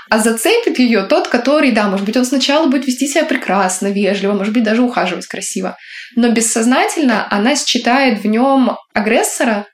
А 0.10 0.20
зацепит 0.20 0.80
ее 0.80 1.04
тот, 1.04 1.28
который, 1.28 1.72
да, 1.72 1.88
может 1.90 2.06
быть, 2.06 2.16
он 2.16 2.26
сначала 2.26 2.68
будет 2.68 2.86
вести 2.86 3.08
себя 3.08 3.26
прекрасно, 3.26 3.88
вежливо, 3.88 4.34
может 4.34 4.54
быть, 4.54 4.64
даже 4.64 4.82
ухаживать 4.82 5.26
красиво. 5.26 5.78
Но 6.16 6.30
бессознательно 6.30 7.28
она 7.30 7.56
считает 7.56 8.22
в 8.22 8.28
нем 8.28 8.78
агрессора. 8.94 9.66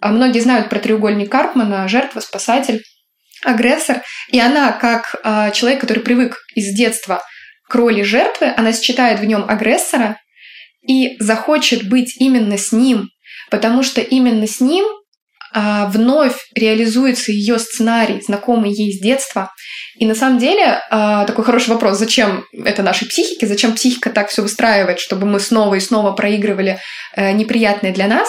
А 0.00 0.10
многие 0.10 0.40
знают 0.40 0.68
про 0.68 0.78
треугольник 0.78 1.30
Карпмана, 1.30 1.88
жертва, 1.88 2.20
спасатель, 2.20 2.82
агрессор. 3.44 4.02
И 4.30 4.40
она, 4.40 4.72
как 4.72 5.16
э, 5.22 5.50
человек, 5.52 5.80
который 5.80 6.02
привык 6.02 6.38
из 6.54 6.74
детства 6.74 7.22
к 7.68 7.74
роли 7.74 8.02
жертвы, 8.02 8.52
она 8.56 8.72
считает 8.72 9.20
в 9.20 9.24
нем 9.24 9.44
агрессора 9.48 10.18
и 10.86 11.16
захочет 11.18 11.88
быть 11.88 12.16
именно 12.18 12.58
с 12.58 12.72
ним, 12.72 13.08
потому 13.50 13.82
что 13.82 14.00
именно 14.00 14.46
с 14.46 14.60
ним 14.60 14.86
а, 15.58 15.86
вновь 15.86 16.36
реализуется 16.54 17.32
ее 17.32 17.58
сценарий, 17.58 18.20
знакомый 18.20 18.72
ей 18.72 18.92
с 18.92 19.00
детства. 19.00 19.50
И 19.98 20.04
на 20.04 20.14
самом 20.14 20.38
деле 20.38 20.82
а, 20.90 21.24
такой 21.24 21.44
хороший 21.44 21.70
вопрос, 21.70 21.98
зачем 21.98 22.44
это 22.52 22.82
нашей 22.82 23.08
психике, 23.08 23.46
зачем 23.46 23.72
психика 23.72 24.10
так 24.10 24.28
все 24.28 24.42
выстраивает, 24.42 25.00
чтобы 25.00 25.26
мы 25.26 25.40
снова 25.40 25.76
и 25.76 25.80
снова 25.80 26.12
проигрывали 26.12 26.78
э, 27.14 27.32
неприятное 27.32 27.92
для 27.94 28.06
нас, 28.06 28.28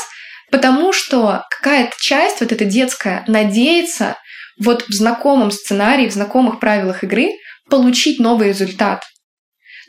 потому 0.52 0.94
что 0.94 1.44
какая-то 1.50 1.96
часть, 2.00 2.40
вот 2.42 2.52
эта 2.52 2.66
детская, 2.66 3.24
надеется 3.28 4.18
вот 4.60 4.88
в 4.88 4.94
знакомом 4.94 5.52
сценарии, 5.52 6.10
в 6.10 6.14
знакомых 6.14 6.60
правилах 6.60 7.04
игры 7.04 7.30
получить 7.70 8.20
новый 8.20 8.50
результат. 8.50 9.04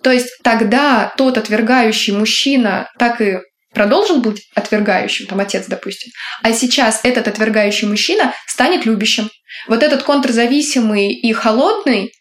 То 0.02 0.12
есть 0.12 0.28
тогда 0.42 1.12
тот 1.16 1.38
отвергающий 1.38 2.12
мужчина 2.12 2.88
так 2.98 3.20
и 3.20 3.38
продолжил 3.74 4.20
быть 4.20 4.48
отвергающим, 4.54 5.26
там 5.26 5.40
отец, 5.40 5.66
допустим, 5.66 6.10
а 6.42 6.52
сейчас 6.52 7.00
этот 7.02 7.28
отвергающий 7.28 7.86
мужчина 7.86 8.34
станет 8.46 8.86
любящим. 8.86 9.30
Вот 9.66 9.82
этот 9.82 10.02
контрзависимый 10.02 11.12
и 11.12 11.32
холодный, 11.32 12.12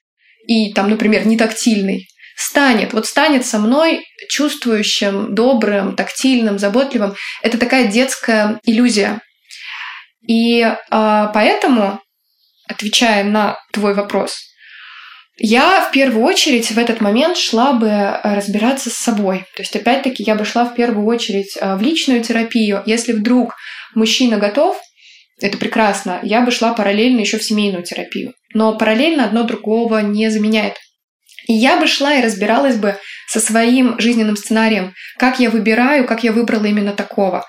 и 0.47 0.73
там, 0.73 0.89
например, 0.89 1.25
не 1.25 1.37
тактильный, 1.37 2.07
станет, 2.37 2.93
вот 2.93 3.07
станет 3.07 3.45
со 3.45 3.57
мной 3.57 4.05
чувствующим, 4.29 5.33
добрым, 5.33 5.95
тактильным, 5.95 6.59
заботливым. 6.59 7.15
Это 7.41 7.57
такая 7.57 7.87
детская 7.87 8.59
иллюзия. 8.63 9.19
И 10.27 10.61
э, 10.61 10.75
поэтому, 10.91 11.99
отвечая 12.69 13.23
на 13.23 13.57
твой 13.73 13.95
вопрос, 13.95 14.37
я 15.39 15.81
в 15.81 15.91
первую 15.91 16.23
очередь 16.23 16.69
в 16.69 16.77
этот 16.77 17.01
момент 17.01 17.37
шла 17.37 17.73
бы 17.73 17.87
э, 17.87 18.35
разбираться 18.35 18.91
с 18.91 18.93
собой. 18.93 19.39
То 19.55 19.63
есть, 19.63 19.75
опять-таки, 19.75 20.23
я 20.23 20.35
бы 20.35 20.45
шла 20.45 20.65
в 20.65 20.75
первую 20.75 21.07
очередь 21.07 21.57
э, 21.59 21.75
в 21.75 21.81
личную 21.81 22.23
терапию. 22.23 22.83
Если 22.85 23.13
вдруг 23.13 23.55
мужчина 23.95 24.37
готов, 24.37 24.79
это 25.41 25.57
прекрасно, 25.57 26.19
я 26.21 26.41
бы 26.41 26.51
шла 26.51 26.73
параллельно 26.73 27.19
еще 27.19 27.39
в 27.39 27.43
семейную 27.43 27.83
терапию. 27.83 28.33
Но 28.53 28.77
параллельно 28.77 29.25
одно 29.25 29.41
другого 29.41 29.99
не 29.99 30.29
заменяет. 30.29 30.75
И 31.47 31.53
я 31.53 31.79
бы 31.79 31.87
шла 31.87 32.13
и 32.15 32.23
разбиралась 32.23 32.75
бы 32.75 32.97
со 33.27 33.39
своим 33.39 33.99
жизненным 33.99 34.35
сценарием, 34.35 34.93
как 35.17 35.39
я 35.39 35.49
выбираю, 35.49 36.05
как 36.05 36.23
я 36.23 36.31
выбрала 36.31 36.65
именно 36.65 36.93
такого. 36.93 37.45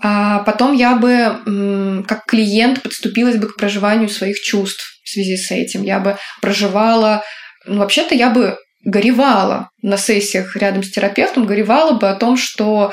А 0.00 0.40
потом 0.40 0.72
я 0.72 0.96
бы, 0.96 2.02
как 2.08 2.24
клиент, 2.26 2.82
подступилась 2.82 3.36
бы 3.36 3.48
к 3.48 3.56
проживанию 3.56 4.08
своих 4.08 4.40
чувств 4.40 5.00
в 5.04 5.08
связи 5.08 5.36
с 5.36 5.50
этим. 5.50 5.82
Я 5.82 6.00
бы 6.00 6.16
проживала... 6.40 7.22
Ну, 7.66 7.78
вообще-то 7.78 8.14
я 8.14 8.30
бы 8.30 8.58
горевала 8.84 9.70
на 9.80 9.96
сессиях 9.96 10.56
рядом 10.56 10.82
с 10.82 10.90
терапевтом, 10.90 11.46
горевала 11.46 11.92
бы 11.92 12.08
о 12.08 12.16
том, 12.16 12.36
что 12.36 12.92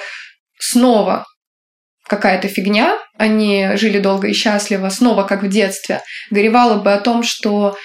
снова 0.60 1.26
какая-то 2.08 2.48
фигня, 2.48 2.98
они 3.18 3.70
жили 3.76 4.00
долго 4.00 4.28
и 4.28 4.34
счастливо, 4.34 4.90
снова 4.90 5.24
как 5.24 5.44
в 5.44 5.50
детстве, 5.50 6.02
горевала 6.30 6.76
бы 6.82 6.94
о 6.94 7.00
том, 7.00 7.24
что 7.24 7.76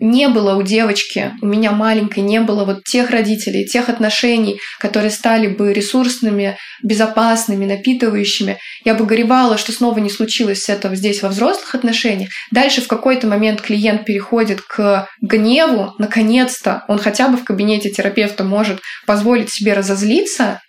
не 0.00 0.28
было 0.28 0.54
у 0.54 0.62
девочки, 0.62 1.32
у 1.42 1.46
меня 1.46 1.72
маленькой, 1.72 2.20
не 2.20 2.40
было 2.40 2.64
вот 2.64 2.84
тех 2.84 3.10
родителей, 3.10 3.66
тех 3.66 3.88
отношений, 3.88 4.60
которые 4.78 5.10
стали 5.10 5.48
бы 5.48 5.72
ресурсными, 5.72 6.56
безопасными, 6.82 7.66
напитывающими. 7.66 8.58
Я 8.84 8.94
бы 8.94 9.06
горевала, 9.06 9.58
что 9.58 9.72
снова 9.72 9.98
не 9.98 10.10
случилось 10.10 10.68
этого 10.68 10.94
здесь 10.94 11.22
во 11.22 11.28
взрослых 11.28 11.74
отношениях. 11.74 12.30
Дальше 12.50 12.80
в 12.80 12.88
какой-то 12.88 13.26
момент 13.26 13.60
клиент 13.60 14.04
переходит 14.04 14.60
к 14.60 15.08
гневу, 15.20 15.94
наконец-то 15.98 16.84
он 16.88 16.98
хотя 16.98 17.28
бы 17.28 17.36
в 17.36 17.44
кабинете 17.44 17.90
терапевта 17.90 18.44
может 18.44 18.80
позволить 19.06 19.50
себе 19.50 19.72
разозлиться. 19.72 20.60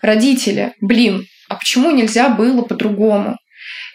Родители, 0.00 0.74
блин, 0.80 1.24
а 1.48 1.56
почему 1.56 1.90
нельзя 1.90 2.28
было 2.28 2.62
по-другому? 2.62 3.36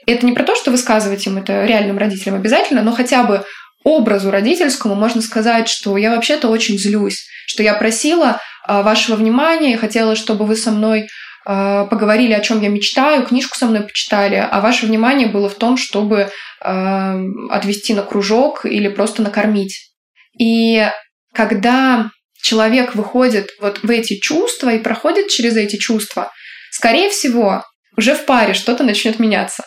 Это 0.05 0.25
не 0.25 0.33
про 0.33 0.43
то, 0.43 0.55
что 0.55 0.71
высказывать 0.71 1.25
им 1.27 1.37
это 1.37 1.65
реальным 1.65 1.97
родителям 1.97 2.35
обязательно, 2.35 2.81
но 2.81 2.91
хотя 2.91 3.23
бы 3.23 3.43
образу 3.83 4.31
родительскому 4.31 4.95
можно 4.95 5.21
сказать, 5.21 5.69
что 5.69 5.97
я 5.97 6.11
вообще-то 6.11 6.49
очень 6.49 6.77
злюсь, 6.77 7.27
что 7.47 7.63
я 7.63 7.73
просила 7.73 8.39
а, 8.65 8.81
вашего 8.83 9.15
внимания, 9.15 9.73
и 9.73 9.77
хотела, 9.77 10.15
чтобы 10.15 10.45
вы 10.45 10.55
со 10.55 10.71
мной 10.71 11.07
а, 11.45 11.85
поговорили, 11.85 12.33
о 12.33 12.41
чем 12.41 12.61
я 12.61 12.69
мечтаю, 12.69 13.25
книжку 13.25 13.57
со 13.57 13.65
мной 13.65 13.81
почитали, 13.81 14.35
а 14.35 14.59
ваше 14.61 14.85
внимание 14.85 15.27
было 15.27 15.49
в 15.49 15.55
том, 15.55 15.77
чтобы 15.77 16.29
а, 16.61 17.19
отвести 17.49 17.93
на 17.93 18.03
кружок 18.03 18.65
или 18.65 18.89
просто 18.89 19.21
накормить. 19.21 19.91
И 20.37 20.87
когда 21.33 22.11
человек 22.41 22.95
выходит 22.95 23.49
вот 23.59 23.79
в 23.83 23.89
эти 23.89 24.19
чувства 24.19 24.73
и 24.73 24.79
проходит 24.79 25.29
через 25.29 25.55
эти 25.55 25.77
чувства, 25.77 26.31
скорее 26.71 27.09
всего, 27.09 27.63
уже 27.97 28.15
в 28.15 28.25
паре 28.25 28.53
что-то 28.53 28.83
начнет 28.83 29.19
меняться. 29.19 29.63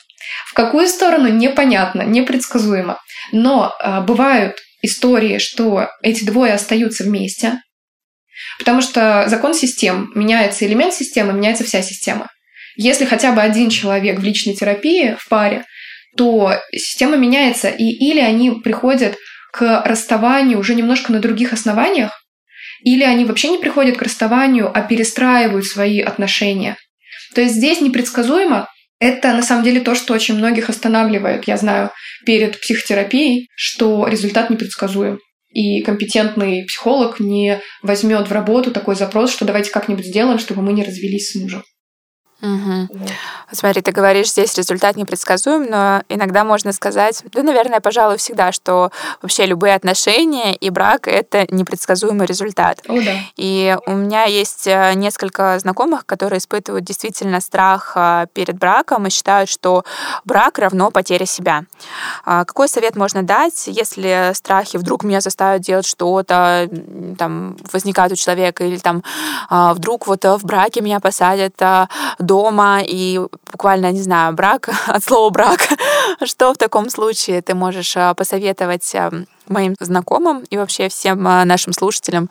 В 0.47 0.55
какую 0.55 0.89
сторону 0.89 1.29
непонятно, 1.29 2.03
непредсказуемо. 2.03 2.99
Но 3.33 3.75
э, 3.79 4.01
бывают 4.03 4.59
истории, 4.83 5.39
что 5.39 5.89
эти 6.03 6.25
двое 6.25 6.53
остаются 6.55 7.05
вместе, 7.05 7.61
потому 8.59 8.83
что 8.83 9.25
закон 9.29 9.55
систем, 9.55 10.11
меняется 10.15 10.67
элемент 10.67 10.93
системы, 10.93 11.33
меняется 11.33 11.65
вся 11.65 11.83
система. 11.83 12.29
Если 12.77 13.05
хотя 13.05 13.33
бы 13.33 13.43
один 13.43 13.71
человек 13.71 14.19
в 14.19 14.25
личной 14.25 14.55
терапии 14.55 15.17
в 15.19 15.29
паре, 15.29 15.65
то 16.17 16.55
система 16.73 17.17
меняется, 17.17 17.69
и 17.69 17.85
или 17.85 18.21
они 18.21 18.51
приходят 18.51 19.17
к 19.53 19.83
расставанию 19.85 20.59
уже 20.59 20.75
немножко 20.75 21.13
на 21.13 21.21
других 21.21 21.53
основаниях, 21.53 22.11
или 22.83 23.05
они 23.05 23.25
вообще 23.25 23.49
не 23.51 23.59
приходят 23.59 23.97
к 23.97 24.03
расставанию, 24.03 24.71
а 24.73 24.83
перестраивают 24.83 25.67
свои 25.67 26.01
отношения. 26.01 26.77
То 27.35 27.41
есть 27.41 27.55
здесь 27.55 27.81
непредсказуемо, 27.81 28.69
это 29.03 29.33
на 29.33 29.43
самом 29.43 29.65
деле 29.65 29.81
то, 29.81 29.97
что 29.97 30.15
очень 30.15 30.37
многих 30.37 30.71
останавливает, 30.71 31.49
я 31.49 31.57
знаю, 31.57 31.91
перед 32.25 32.61
психотерапией, 32.61 33.49
что 33.57 34.07
результат 34.07 34.49
непредсказуем. 34.49 35.19
И 35.49 35.83
компетентный 35.83 36.65
психолог 36.65 37.19
не 37.19 37.61
возьмет 37.83 38.29
в 38.29 38.33
работу 38.33 38.71
такой 38.71 38.95
запрос, 38.95 39.33
что 39.33 39.45
давайте 39.45 39.73
как-нибудь 39.73 40.07
сделаем, 40.07 40.39
чтобы 40.39 40.63
мы 40.63 40.73
не 40.73 40.85
развелись 40.85 41.33
с 41.33 41.35
мужем. 41.35 41.65
Угу. 42.43 42.89
Вот. 42.91 43.11
Смотри, 43.53 43.83
ты 43.83 43.93
говоришь, 43.93 44.31
здесь 44.31 44.57
результат 44.57 44.97
непредсказуем, 44.97 45.71
но 45.71 46.03
иногда 46.09 46.43
можно 46.43 46.73
сказать, 46.73 47.23
да, 47.33 47.43
наверное, 47.43 47.81
пожалуй, 47.81 48.17
всегда, 48.17 48.51
что 48.51 48.91
вообще 49.23 49.47
любые 49.47 49.75
отношения 49.75 50.55
и 50.55 50.71
брак— 50.71 51.07
это 51.09 51.47
непредсказуемый 51.55 52.27
результат. 52.27 52.81
О, 52.89 53.01
да. 53.01 53.13
И 53.37 53.77
у 53.87 53.93
меня 53.93 54.25
есть 54.25 54.67
э, 54.67 54.93
несколько 54.95 55.57
знакомых, 55.61 56.05
которые 56.05 56.39
испытывают 56.39 56.85
действительно 56.85 57.41
страх 57.41 57.93
э, 57.95 58.27
перед 58.33 58.59
браком 58.59 59.07
и 59.07 59.11
считают, 59.11 59.49
что 59.49 59.85
брак 60.25 60.59
равно 60.59 60.91
потере 60.91 61.27
себя. 61.27 61.65
А 62.25 62.45
какой 62.45 62.69
совет 62.69 62.97
можно 62.97 63.23
дать, 63.23 63.69
если 63.69 64.33
страхи 64.35 64.79
вдруг 64.79 65.05
меня 65.05 65.21
заставят 65.21 65.63
делать 65.63 65.87
что-то, 65.87 66.69
там, 67.19 67.57
возникает 67.73 68.13
у 68.13 68.17
человека, 68.17 68.65
или 68.65 68.79
там 68.79 69.05
а, 69.49 69.75
вдруг 69.75 70.07
вот 70.07 70.25
в 70.25 70.45
браке 70.45 70.81
меня 70.81 70.99
посадят 70.99 71.55
дома, 72.33 72.81
и 72.83 73.21
буквально, 73.51 73.93
не 73.93 74.01
знаю, 74.01 74.33
брак 74.33 74.71
от 74.87 75.05
слова 75.05 75.29
брак. 75.31 75.69
Что 76.25 76.55
в 76.55 76.57
таком 76.57 76.89
случае 76.89 77.43
ты 77.43 77.55
можешь 77.55 77.95
а, 77.97 78.15
посоветовать 78.15 78.95
а, 78.95 79.11
моим 79.49 79.75
знакомым 79.81 80.45
и 80.51 80.57
вообще 80.57 80.89
всем 80.89 81.29
а, 81.29 81.45
нашим 81.45 81.75
слушателям, 81.75 82.31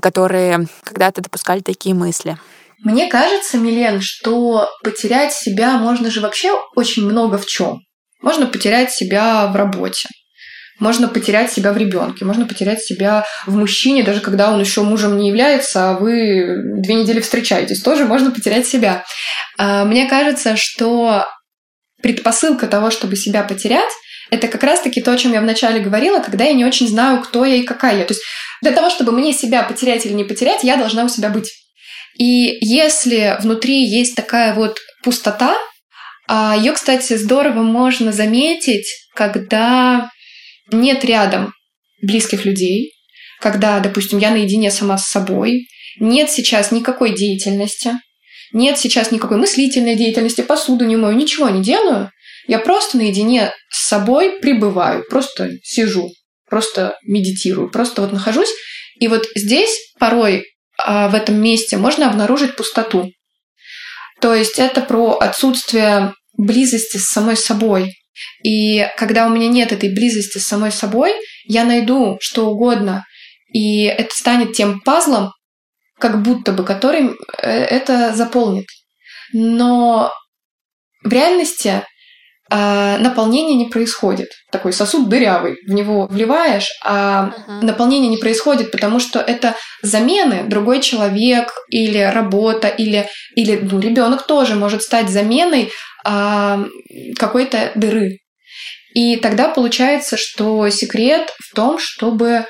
которые 0.00 0.66
когда-то 0.82 1.20
допускали 1.20 1.60
такие 1.60 1.94
мысли? 1.94 2.36
Мне 2.84 3.06
кажется, 3.06 3.58
Милен, 3.58 4.00
что 4.00 4.68
потерять 4.82 5.32
себя 5.32 5.78
можно 5.78 6.10
же 6.10 6.20
вообще 6.20 6.50
очень 6.74 7.04
много 7.04 7.38
в 7.38 7.46
чем. 7.46 7.78
Можно 8.22 8.46
потерять 8.46 8.90
себя 8.90 9.46
в 9.52 9.56
работе, 9.56 10.08
можно 10.82 11.06
потерять 11.06 11.52
себя 11.52 11.72
в 11.72 11.76
ребенке, 11.76 12.24
можно 12.24 12.44
потерять 12.44 12.82
себя 12.82 13.24
в 13.46 13.56
мужчине, 13.56 14.02
даже 14.02 14.20
когда 14.20 14.52
он 14.52 14.60
еще 14.60 14.82
мужем 14.82 15.16
не 15.16 15.28
является, 15.28 15.90
а 15.90 15.92
вы 15.94 16.56
две 16.82 16.94
недели 16.94 17.20
встречаетесь, 17.20 17.82
тоже 17.82 18.04
можно 18.04 18.32
потерять 18.32 18.66
себя. 18.66 19.04
А, 19.58 19.84
мне 19.84 20.06
кажется, 20.06 20.56
что 20.56 21.24
предпосылка 22.02 22.66
того, 22.66 22.90
чтобы 22.90 23.14
себя 23.14 23.44
потерять, 23.44 23.92
это 24.32 24.48
как 24.48 24.64
раз-таки 24.64 25.00
то, 25.00 25.12
о 25.12 25.16
чем 25.16 25.32
я 25.32 25.40
вначале 25.40 25.78
говорила, 25.78 26.18
когда 26.18 26.44
я 26.44 26.52
не 26.52 26.64
очень 26.64 26.88
знаю, 26.88 27.22
кто 27.22 27.44
я 27.44 27.54
и 27.54 27.62
какая 27.62 27.98
я. 27.98 28.04
То 28.04 28.14
есть 28.14 28.24
для 28.60 28.72
того, 28.72 28.90
чтобы 28.90 29.12
мне 29.12 29.32
себя 29.32 29.62
потерять 29.62 30.04
или 30.04 30.14
не 30.14 30.24
потерять, 30.24 30.64
я 30.64 30.76
должна 30.76 31.04
у 31.04 31.08
себя 31.08 31.28
быть. 31.28 31.52
И 32.18 32.58
если 32.60 33.36
внутри 33.40 33.84
есть 33.84 34.16
такая 34.16 34.54
вот 34.54 34.78
пустота, 35.04 35.56
а 36.28 36.56
ее, 36.56 36.72
кстати, 36.72 37.16
здорово 37.16 37.62
можно 37.62 38.10
заметить, 38.10 38.88
когда 39.14 40.10
нет 40.70 41.04
рядом 41.04 41.52
близких 42.02 42.44
людей, 42.44 42.92
когда, 43.40 43.80
допустим, 43.80 44.18
я 44.18 44.30
наедине 44.30 44.70
сама 44.70 44.98
с 44.98 45.08
собой, 45.08 45.66
нет 45.98 46.30
сейчас 46.30 46.72
никакой 46.72 47.14
деятельности, 47.14 47.92
нет 48.52 48.78
сейчас 48.78 49.10
никакой 49.10 49.38
мыслительной 49.38 49.96
деятельности, 49.96 50.42
посуду 50.42 50.84
не 50.84 50.96
мою, 50.96 51.16
ничего 51.16 51.48
не 51.48 51.62
делаю, 51.62 52.10
я 52.46 52.58
просто 52.58 52.96
наедине 52.96 53.52
с 53.70 53.88
собой 53.88 54.38
пребываю, 54.40 55.04
просто 55.08 55.50
сижу, 55.62 56.10
просто 56.48 56.96
медитирую, 57.04 57.70
просто 57.70 58.02
вот 58.02 58.12
нахожусь. 58.12 58.50
И 58.98 59.08
вот 59.08 59.26
здесь 59.34 59.92
порой 59.98 60.44
а, 60.78 61.08
в 61.08 61.14
этом 61.14 61.36
месте 61.36 61.76
можно 61.76 62.08
обнаружить 62.08 62.56
пустоту. 62.56 63.10
То 64.20 64.34
есть 64.34 64.58
это 64.58 64.80
про 64.80 65.16
отсутствие 65.18 66.14
близости 66.36 66.96
с 66.96 67.08
самой 67.08 67.36
собой, 67.36 67.94
и 68.42 68.86
когда 68.96 69.26
у 69.26 69.30
меня 69.30 69.48
нет 69.48 69.72
этой 69.72 69.92
близости 69.92 70.38
с 70.38 70.46
самой 70.46 70.72
собой, 70.72 71.12
я 71.44 71.64
найду 71.64 72.18
что 72.20 72.48
угодно, 72.48 73.04
и 73.52 73.84
это 73.84 74.14
станет 74.14 74.52
тем 74.52 74.80
пазлом, 74.80 75.32
как 75.98 76.22
будто 76.22 76.52
бы, 76.52 76.64
который 76.64 77.10
э, 77.38 77.48
это 77.48 78.14
заполнит. 78.14 78.66
Но 79.32 80.12
в 81.04 81.12
реальности 81.12 81.82
а, 82.54 82.98
наполнение 82.98 83.56
не 83.56 83.70
происходит. 83.70 84.28
Такой 84.50 84.74
сосуд 84.74 85.08
дырявый, 85.08 85.56
в 85.66 85.70
него 85.70 86.06
вливаешь, 86.06 86.68
а 86.84 87.30
uh-huh. 87.30 87.62
наполнение 87.62 88.10
не 88.10 88.18
происходит, 88.18 88.70
потому 88.70 89.00
что 89.00 89.20
это 89.20 89.54
замены. 89.80 90.44
Другой 90.46 90.82
человек 90.82 91.50
или 91.70 91.96
работа, 91.98 92.68
или, 92.68 93.08
или 93.36 93.58
ну, 93.62 93.80
ребенок 93.80 94.26
тоже 94.26 94.54
может 94.54 94.82
стать 94.82 95.08
заменой 95.08 95.72
какой-то 96.02 97.72
дыры. 97.74 98.18
И 98.94 99.16
тогда 99.16 99.48
получается, 99.48 100.16
что 100.16 100.68
секрет 100.68 101.32
в 101.38 101.54
том, 101.54 101.78
чтобы 101.78 102.44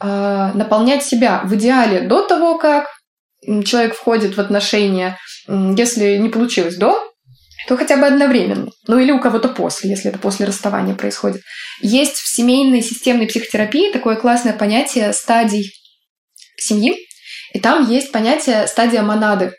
а, 0.00 0.52
наполнять 0.54 1.04
себя 1.04 1.42
в 1.44 1.54
идеале 1.56 2.00
до 2.00 2.26
того, 2.26 2.58
как 2.58 2.86
человек 3.64 3.94
входит 3.94 4.36
в 4.36 4.40
отношения, 4.40 5.18
если 5.48 6.16
не 6.16 6.28
получилось 6.28 6.76
до, 6.76 7.10
то 7.68 7.76
хотя 7.76 7.96
бы 7.96 8.06
одновременно. 8.06 8.70
Ну 8.86 8.98
или 8.98 9.12
у 9.12 9.20
кого-то 9.20 9.48
после, 9.48 9.90
если 9.90 10.10
это 10.10 10.18
после 10.18 10.46
расставания 10.46 10.94
происходит. 10.94 11.42
Есть 11.80 12.16
в 12.16 12.28
семейной 12.28 12.82
системной 12.82 13.26
психотерапии 13.26 13.92
такое 13.92 14.16
классное 14.16 14.52
понятие 14.52 15.12
стадий 15.12 15.72
семьи, 16.56 16.96
и 17.52 17.60
там 17.60 17.88
есть 17.90 18.12
понятие 18.12 18.66
стадия 18.66 19.02
монады. 19.02 19.52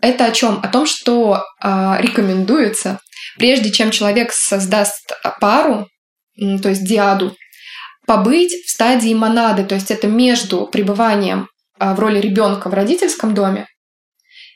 Это 0.00 0.26
о 0.26 0.30
чем? 0.30 0.60
О 0.62 0.68
том, 0.68 0.86
что 0.86 1.42
э, 1.62 1.96
рекомендуется, 2.00 3.00
прежде 3.38 3.70
чем 3.70 3.90
человек 3.90 4.32
создаст 4.32 5.12
пару, 5.40 5.88
то 6.36 6.68
есть 6.68 6.84
диаду, 6.84 7.34
побыть 8.06 8.52
в 8.66 8.70
стадии 8.70 9.14
монады, 9.14 9.64
то 9.64 9.74
есть 9.74 9.90
это 9.90 10.06
между 10.06 10.66
пребыванием 10.66 11.48
э, 11.78 11.94
в 11.94 12.00
роли 12.00 12.20
ребенка 12.20 12.68
в 12.68 12.74
родительском 12.74 13.34
доме 13.34 13.66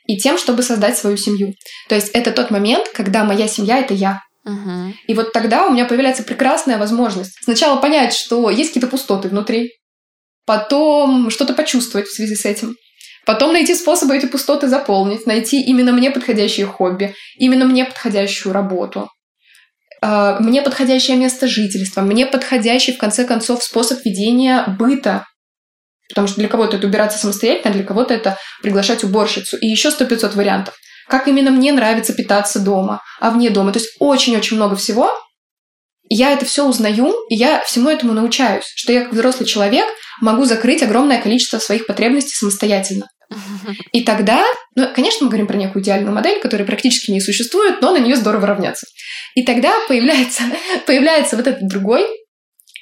и 0.05 0.17
тем, 0.17 0.37
чтобы 0.37 0.63
создать 0.63 0.97
свою 0.97 1.17
семью. 1.17 1.53
То 1.89 1.95
есть 1.95 2.09
это 2.09 2.31
тот 2.31 2.51
момент, 2.51 2.89
когда 2.89 3.23
моя 3.23 3.47
семья 3.47 3.79
это 3.79 3.93
я. 3.93 4.21
Угу. 4.45 4.93
И 5.07 5.13
вот 5.13 5.33
тогда 5.33 5.67
у 5.67 5.71
меня 5.71 5.85
появляется 5.85 6.23
прекрасная 6.23 6.77
возможность 6.77 7.37
сначала 7.43 7.79
понять, 7.79 8.13
что 8.13 8.49
есть 8.49 8.69
какие-то 8.69 8.87
пустоты 8.87 9.29
внутри, 9.29 9.71
потом 10.45 11.29
что-то 11.29 11.53
почувствовать 11.53 12.07
в 12.07 12.15
связи 12.15 12.35
с 12.35 12.45
этим, 12.45 12.75
Потом 13.25 13.53
найти 13.53 13.75
способы 13.75 14.17
эти 14.17 14.25
пустоты 14.25 14.67
заполнить, 14.67 15.27
найти 15.27 15.61
именно 15.61 15.91
мне 15.91 16.09
подходящее 16.11 16.65
хобби, 16.65 17.13
именно 17.37 17.65
мне 17.65 17.85
подходящую 17.85 18.53
работу, 18.53 19.09
а, 20.01 20.39
мне 20.39 20.61
подходящее 20.63 21.17
место 21.17 21.47
жительства, 21.47 22.01
мне 22.01 22.25
подходящий, 22.25 22.93
в 22.93 22.97
конце 22.97 23.23
концов, 23.25 23.63
способ 23.63 24.03
ведения 24.03 24.65
быта. 24.79 25.25
Потому 26.09 26.27
что 26.27 26.39
для 26.39 26.49
кого-то 26.49 26.77
это 26.77 26.87
убираться 26.87 27.19
самостоятельно, 27.19 27.69
а 27.69 27.73
для 27.73 27.83
кого-то 27.83 28.13
это 28.13 28.37
приглашать 28.61 29.03
уборщицу. 29.03 29.57
И 29.57 29.67
еще 29.67 29.91
сто 29.91 30.05
пятьсот 30.05 30.35
вариантов. 30.35 30.75
Как 31.07 31.27
именно 31.27 31.51
мне 31.51 31.71
нравится 31.71 32.13
питаться 32.13 32.59
дома, 32.59 33.01
а 33.19 33.31
вне 33.31 33.49
дома. 33.49 33.71
То 33.71 33.79
есть 33.79 33.95
очень-очень 33.99 34.57
много 34.57 34.75
всего. 34.75 35.11
Я 36.13 36.33
это 36.33 36.45
все 36.45 36.67
узнаю, 36.67 37.13
и 37.29 37.35
я 37.35 37.61
всему 37.61 37.89
этому 37.89 38.11
научаюсь, 38.11 38.65
что 38.75 38.91
я 38.91 39.03
как 39.03 39.13
взрослый 39.13 39.47
человек 39.47 39.85
могу 40.19 40.43
закрыть 40.43 40.83
огромное 40.83 41.21
количество 41.21 41.57
своих 41.57 41.87
потребностей 41.87 42.35
самостоятельно. 42.35 43.07
И 43.93 44.03
тогда, 44.03 44.43
ну, 44.75 44.93
конечно, 44.93 45.23
мы 45.23 45.29
говорим 45.29 45.47
про 45.47 45.55
некую 45.55 45.81
идеальную 45.81 46.13
модель, 46.13 46.41
которая 46.41 46.67
практически 46.67 47.11
не 47.11 47.21
существует, 47.21 47.81
но 47.81 47.91
на 47.91 47.97
нее 47.99 48.17
здорово 48.17 48.45
равняться. 48.45 48.87
И 49.35 49.43
тогда 49.43 49.73
появляется, 49.87 50.43
появляется 50.85 51.37
вот 51.37 51.47
этот 51.47 51.65
другой, 51.69 52.05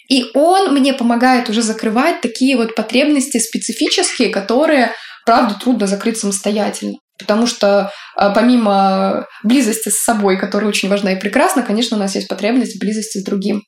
и 0.10 0.26
он 0.34 0.74
мне 0.74 0.96
помогает 0.96 1.50
уже 1.50 1.62
закрывать 1.62 2.22
такие 2.22 2.58
вот 2.58 2.74
потребности 2.74 3.38
специфические, 3.38 4.30
которые, 4.30 4.92
правда, 5.24 5.56
трудно 5.62 5.86
закрыть 5.86 6.18
самостоятельно. 6.18 6.98
Потому 7.20 7.48
что 7.48 7.92
а, 8.16 8.30
помимо 8.32 9.28
близости 9.44 9.90
с 9.90 10.02
собой, 10.02 10.40
которая 10.40 10.70
очень 10.70 10.90
важна 10.90 11.14
и 11.14 11.20
прекрасна, 11.20 11.62
конечно, 11.62 11.98
у 11.98 12.00
нас 12.00 12.16
есть 12.16 12.30
потребность 12.30 12.78
в 12.78 12.80
близости 12.80 13.18
с 13.18 13.24
другим. 13.24 13.62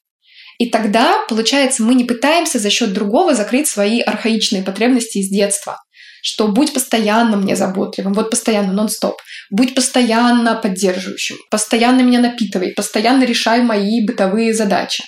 И 0.58 0.70
тогда, 0.70 1.26
получается, 1.28 1.84
мы 1.84 1.96
не 1.96 2.06
пытаемся 2.06 2.60
за 2.60 2.70
счет 2.70 2.94
другого 2.94 3.36
закрыть 3.36 3.68
свои 3.68 4.00
архаичные 4.00 4.64
потребности 4.64 5.18
из 5.18 5.30
детства. 5.30 5.82
Что 6.24 6.48
будь 6.48 6.74
постоянно 6.74 7.36
мне 7.36 7.56
заботливым, 7.56 8.14
вот 8.14 8.30
постоянно, 8.30 8.72
нон-стоп. 8.72 9.16
Будь 9.50 9.74
постоянно 9.74 10.56
поддерживающим, 10.56 11.38
постоянно 11.50 12.02
меня 12.02 12.20
напитывай, 12.20 12.74
постоянно 12.74 13.24
решай 13.24 13.64
мои 13.64 14.06
бытовые 14.06 14.54
задачи. 14.54 15.04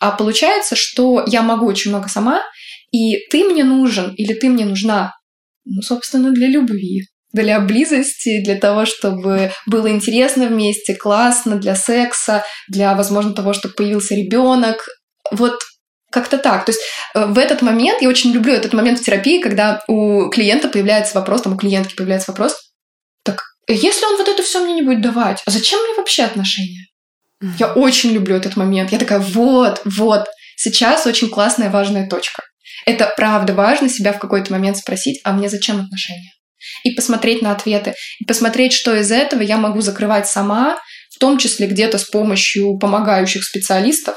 А 0.00 0.10
получается, 0.12 0.76
что 0.76 1.24
я 1.26 1.42
могу 1.42 1.66
очень 1.66 1.90
много 1.90 2.08
сама, 2.08 2.42
и 2.92 3.26
ты 3.30 3.44
мне 3.44 3.64
нужен 3.64 4.14
или 4.14 4.34
ты 4.34 4.48
мне 4.48 4.66
нужна, 4.66 5.14
ну, 5.64 5.80
собственно, 5.82 6.30
для 6.30 6.48
любви 6.48 7.06
для 7.32 7.60
близости, 7.60 8.42
для 8.42 8.56
того, 8.56 8.86
чтобы 8.86 9.52
было 9.66 9.90
интересно 9.90 10.46
вместе, 10.46 10.94
классно, 10.94 11.56
для 11.56 11.74
секса, 11.74 12.44
для, 12.68 12.94
возможно, 12.94 13.32
того, 13.32 13.52
чтобы 13.52 13.74
появился 13.74 14.14
ребенок. 14.14 14.88
Вот 15.30 15.60
как-то 16.10 16.38
так. 16.38 16.64
То 16.64 16.72
есть 16.72 16.82
э, 17.14 17.26
в 17.26 17.38
этот 17.38 17.62
момент, 17.62 18.02
я 18.02 18.08
очень 18.08 18.32
люблю 18.32 18.52
этот 18.52 18.72
момент 18.72 18.98
в 18.98 19.04
терапии, 19.04 19.40
когда 19.40 19.82
у 19.86 20.28
клиента 20.28 20.68
появляется 20.68 21.14
вопрос, 21.14 21.42
там 21.42 21.54
у 21.54 21.56
клиентки 21.56 21.94
появляется 21.94 22.32
вопрос, 22.32 22.56
так, 23.24 23.42
если 23.68 24.04
он 24.06 24.16
вот 24.16 24.28
это 24.28 24.42
все 24.42 24.62
мне 24.62 24.74
не 24.74 24.82
будет 24.82 25.02
давать, 25.02 25.42
а 25.46 25.50
зачем 25.50 25.80
мне 25.80 25.94
вообще 25.94 26.24
отношения? 26.24 26.86
Mm-hmm. 27.42 27.54
Я 27.58 27.72
очень 27.72 28.10
люблю 28.10 28.36
этот 28.36 28.56
момент. 28.56 28.92
Я 28.92 28.98
такая, 28.98 29.20
вот, 29.20 29.80
вот, 29.84 30.26
сейчас 30.56 31.06
очень 31.06 31.30
классная, 31.30 31.70
важная 31.70 32.08
точка. 32.08 32.42
Это 32.86 33.12
правда 33.16 33.54
важно 33.54 33.88
себя 33.88 34.12
в 34.12 34.18
какой-то 34.18 34.52
момент 34.52 34.76
спросить, 34.76 35.20
а 35.24 35.32
мне 35.32 35.48
зачем 35.48 35.80
отношения? 35.80 36.32
И 36.84 36.90
посмотреть 36.92 37.42
на 37.42 37.52
ответы, 37.52 37.94
и 38.18 38.24
посмотреть, 38.24 38.72
что 38.72 38.94
из 38.94 39.10
этого 39.10 39.42
я 39.42 39.56
могу 39.56 39.80
закрывать 39.80 40.26
сама, 40.26 40.78
в 41.10 41.18
том 41.18 41.38
числе 41.38 41.66
где-то 41.66 41.98
с 41.98 42.04
помощью 42.04 42.78
помогающих 42.78 43.44
специалистов, 43.44 44.16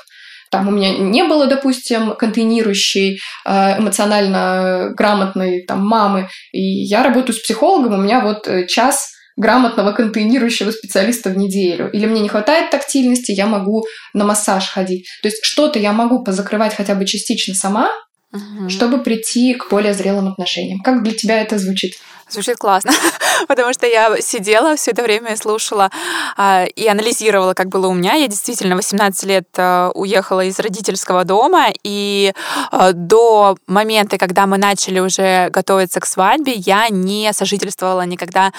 там 0.53 0.67
у 0.67 0.71
меня 0.71 0.95
не 0.95 1.23
было, 1.23 1.47
допустим, 1.47 2.13
контейнирующей, 2.15 3.19
э, 3.43 3.79
эмоционально 3.79 4.91
грамотной 4.95 5.65
там, 5.65 5.83
мамы, 5.83 6.29
и 6.51 6.61
я 6.61 7.01
работаю 7.01 7.35
с 7.35 7.39
психологом, 7.39 7.95
у 7.95 8.03
меня 8.03 8.21
вот 8.21 8.47
э, 8.47 8.67
час 8.67 9.13
грамотного 9.35 9.93
контейнирующего 9.93 10.69
специалиста 10.69 11.31
в 11.31 11.37
неделю. 11.37 11.89
Или 11.91 12.05
мне 12.05 12.21
не 12.21 12.29
хватает 12.29 12.69
тактильности, 12.69 13.31
я 13.31 13.47
могу 13.47 13.85
на 14.13 14.25
массаж 14.25 14.69
ходить. 14.69 15.07
То 15.23 15.27
есть 15.27 15.43
что-то 15.43 15.79
я 15.79 15.91
могу 15.91 16.23
позакрывать 16.23 16.75
хотя 16.75 16.93
бы 16.93 17.05
частично 17.05 17.55
сама, 17.55 17.89
угу. 18.31 18.69
чтобы 18.69 18.99
прийти 18.99 19.55
к 19.55 19.69
более 19.69 19.93
зрелым 19.93 20.27
отношениям. 20.27 20.81
Как 20.81 21.03
для 21.03 21.13
тебя 21.13 21.41
это 21.41 21.57
звучит? 21.57 21.93
Звучит 22.33 22.57
классно, 22.57 22.91
потому 23.47 23.73
что 23.73 23.85
я 23.85 24.19
сидела 24.19 24.75
все 24.75 24.89
это 24.89 25.03
время 25.03 25.33
и 25.33 25.35
слушала 25.35 25.91
а, 26.35 26.65
и 26.65 26.87
анализировала, 26.87 27.53
как 27.53 27.69
было 27.69 27.85
у 27.87 27.93
меня. 27.93 28.15
Я 28.15 28.27
действительно 28.27 28.75
18 28.75 29.23
лет 29.25 29.47
а, 29.55 29.91
уехала 29.93 30.43
из 30.43 30.57
родительского 30.57 31.25
дома, 31.25 31.67
и 31.83 32.33
а, 32.71 32.91
до 32.91 33.55
момента, 33.67 34.17
когда 34.17 34.47
мы 34.47 34.57
начали 34.57 34.97
уже 34.97 35.51
готовиться 35.51 35.99
к 35.99 36.07
свадьбе, 36.07 36.53
я 36.53 36.89
не 36.89 37.31
сожительствовала 37.33 38.01
никогда 38.01 38.51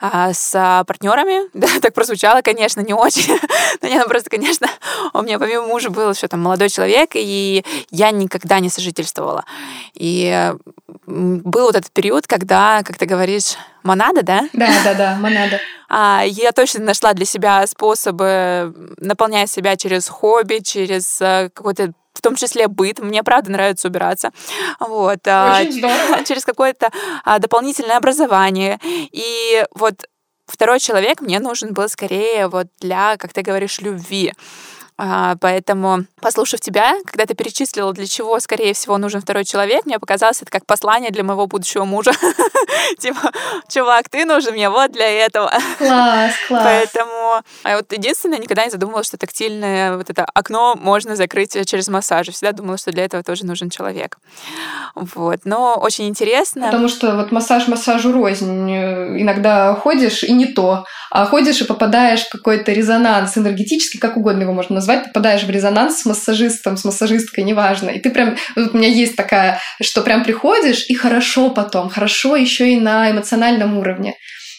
а, 0.00 0.32
с 0.32 0.84
партнерами. 0.86 1.48
Так 1.80 1.94
прозвучало, 1.94 2.42
конечно, 2.42 2.80
не 2.80 2.94
очень. 2.94 3.38
Но 3.82 3.88
нет, 3.88 4.02
ну, 4.02 4.08
просто, 4.08 4.28
конечно, 4.28 4.66
у 5.12 5.22
меня 5.22 5.38
помимо 5.38 5.66
мужа 5.66 5.90
был 5.90 6.10
еще 6.10 6.26
там 6.26 6.40
молодой 6.40 6.68
человек, 6.68 7.10
и 7.14 7.64
я 7.90 8.10
никогда 8.10 8.58
не 8.58 8.70
сожительствовала. 8.70 9.44
И 9.94 10.52
был 11.06 11.66
вот 11.66 11.76
этот 11.76 11.90
период, 11.92 12.26
когда, 12.26 12.82
как 12.82 12.96
ты 12.96 13.06
говоришь, 13.06 13.19
монада, 13.82 14.22
да? 14.22 14.48
Да, 14.52 14.68
да, 14.84 14.94
да, 14.94 15.14
монада. 15.16 15.60
А, 15.92 16.22
я 16.24 16.52
точно 16.52 16.84
нашла 16.84 17.14
для 17.14 17.24
себя 17.24 17.66
способы 17.66 18.72
наполнять 18.98 19.50
себя 19.50 19.74
через 19.74 20.06
хобби, 20.06 20.60
через 20.62 21.20
э, 21.20 21.50
какой-то 21.52 21.94
в 22.14 22.22
том 22.22 22.36
числе 22.36 22.68
быт. 22.68 23.00
Мне 23.00 23.24
правда 23.24 23.50
нравится 23.50 23.88
убираться. 23.88 24.30
Вот. 24.78 25.26
А, 25.26 25.60
Очень 25.60 25.72
здорово. 25.72 26.24
Через 26.28 26.44
какое-то 26.44 26.90
а, 27.24 27.40
дополнительное 27.40 27.96
образование. 27.96 28.78
И 28.84 29.64
вот 29.74 30.04
второй 30.46 30.80
человек 30.80 31.20
мне 31.22 31.40
нужен 31.40 31.72
был 31.72 31.88
скорее 31.88 32.48
вот 32.48 32.68
для, 32.80 33.16
как 33.16 33.32
ты 33.32 33.42
говоришь, 33.42 33.80
любви. 33.80 34.32
А, 35.02 35.36
поэтому, 35.40 36.04
послушав 36.20 36.60
тебя, 36.60 36.92
когда 37.06 37.24
ты 37.24 37.34
перечислила, 37.34 37.94
для 37.94 38.06
чего, 38.06 38.38
скорее 38.38 38.74
всего, 38.74 38.98
нужен 38.98 39.22
второй 39.22 39.46
человек, 39.46 39.86
мне 39.86 39.98
показалось 39.98 40.42
это 40.42 40.50
как 40.50 40.66
послание 40.66 41.10
для 41.10 41.24
моего 41.24 41.46
будущего 41.46 41.86
мужа. 41.86 42.12
Типа, 42.98 43.32
чувак, 43.68 44.10
ты 44.10 44.26
нужен 44.26 44.52
мне 44.52 44.68
вот 44.68 44.92
для 44.92 45.08
этого. 45.08 45.50
Класс, 45.78 46.32
класс. 46.48 46.62
Поэтому 46.64 47.20
а 47.62 47.76
вот 47.76 47.92
единственное, 47.92 48.38
никогда 48.38 48.64
не 48.64 48.70
задумывалась, 48.70 49.06
что 49.06 49.16
тактильное 49.16 49.96
вот 49.96 50.10
это 50.10 50.24
окно 50.34 50.74
можно 50.76 51.16
закрыть 51.16 51.56
через 51.66 51.88
массаж. 51.88 52.28
Всегда 52.28 52.52
думала, 52.52 52.78
что 52.78 52.92
для 52.92 53.04
этого 53.04 53.22
тоже 53.22 53.46
нужен 53.46 53.70
человек. 53.70 54.18
Вот. 54.94 55.40
Но 55.44 55.76
очень 55.76 56.08
интересно. 56.08 56.66
Потому 56.66 56.88
что 56.88 57.16
вот 57.16 57.32
массаж 57.32 57.68
массажу 57.68 58.12
рознь. 58.12 58.70
Иногда 58.70 59.74
ходишь 59.74 60.22
и 60.22 60.32
не 60.32 60.46
то. 60.46 60.84
А 61.10 61.26
ходишь 61.26 61.60
и 61.60 61.64
попадаешь 61.64 62.26
в 62.26 62.30
какой-то 62.30 62.72
резонанс 62.72 63.36
энергетический, 63.36 63.98
как 63.98 64.16
угодно 64.16 64.42
его 64.42 64.52
можно 64.52 64.76
назвать 64.76 64.89
назвать, 64.90 65.06
попадаешь 65.06 65.44
в 65.44 65.50
резонанс 65.50 66.02
с 66.02 66.04
массажистом, 66.04 66.76
с 66.76 66.84
массажисткой, 66.84 67.44
неважно. 67.44 67.90
И 67.90 68.00
ты 68.00 68.10
прям, 68.10 68.36
вот 68.56 68.74
у 68.74 68.76
меня 68.76 68.88
есть 68.88 69.16
такая, 69.16 69.60
что 69.80 70.02
прям 70.02 70.24
приходишь, 70.24 70.86
и 70.88 70.94
хорошо 70.94 71.50
потом, 71.50 71.88
хорошо 71.88 72.36
еще 72.36 72.72
и 72.72 72.80
на 72.80 73.10
эмоциональном 73.10 73.78
уровне. 73.78 74.14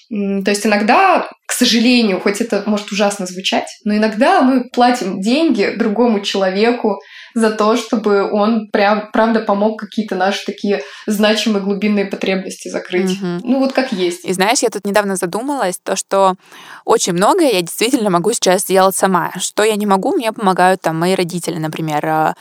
То 0.10 0.52
есть 0.52 0.66
иногда, 0.66 1.30
к 1.48 1.54
сожалению, 1.54 2.20
хоть 2.20 2.42
это 2.42 2.64
может 2.66 2.92
ужасно 2.92 3.26
звучать, 3.26 3.68
но 3.86 3.96
иногда 3.96 4.42
мы 4.42 4.70
платим 4.70 5.22
деньги 5.22 5.74
другому 5.78 6.20
человеку, 6.20 7.00
за 7.34 7.52
то, 7.52 7.76
чтобы 7.76 8.32
он 8.32 8.68
прям, 8.72 9.10
правда 9.12 9.40
помог 9.40 9.80
какие-то 9.80 10.16
наши 10.16 10.46
такие 10.46 10.82
значимые 11.08 11.64
глубинные 11.64 12.06
потребности 12.06 12.70
закрыть. 12.70 13.12
Угу. 13.12 13.42
Ну 13.44 13.60
вот 13.60 13.74
как 13.74 13.92
есть. 13.92 14.26
И 14.26 14.34
знаешь, 14.34 14.60
я 14.60 14.70
тут 14.70 14.86
недавно 14.86 15.16
задумалась, 15.16 15.80
то, 15.84 15.96
что 15.96 16.36
очень 16.86 17.14
многое 17.14 17.52
я 17.52 17.62
действительно 17.62 18.10
могу 18.10 18.34
сейчас 18.34 18.62
сделать 18.62 18.96
сама. 18.96 19.32
Что 19.38 19.64
я 19.64 19.76
не 19.76 19.86
могу, 19.86 20.16
мне 20.16 20.32
помогают 20.32 20.82
там 20.82 21.00
мои 21.00 21.16
родители, 21.16 21.58
например 21.58 22.06
а, 22.06 22.36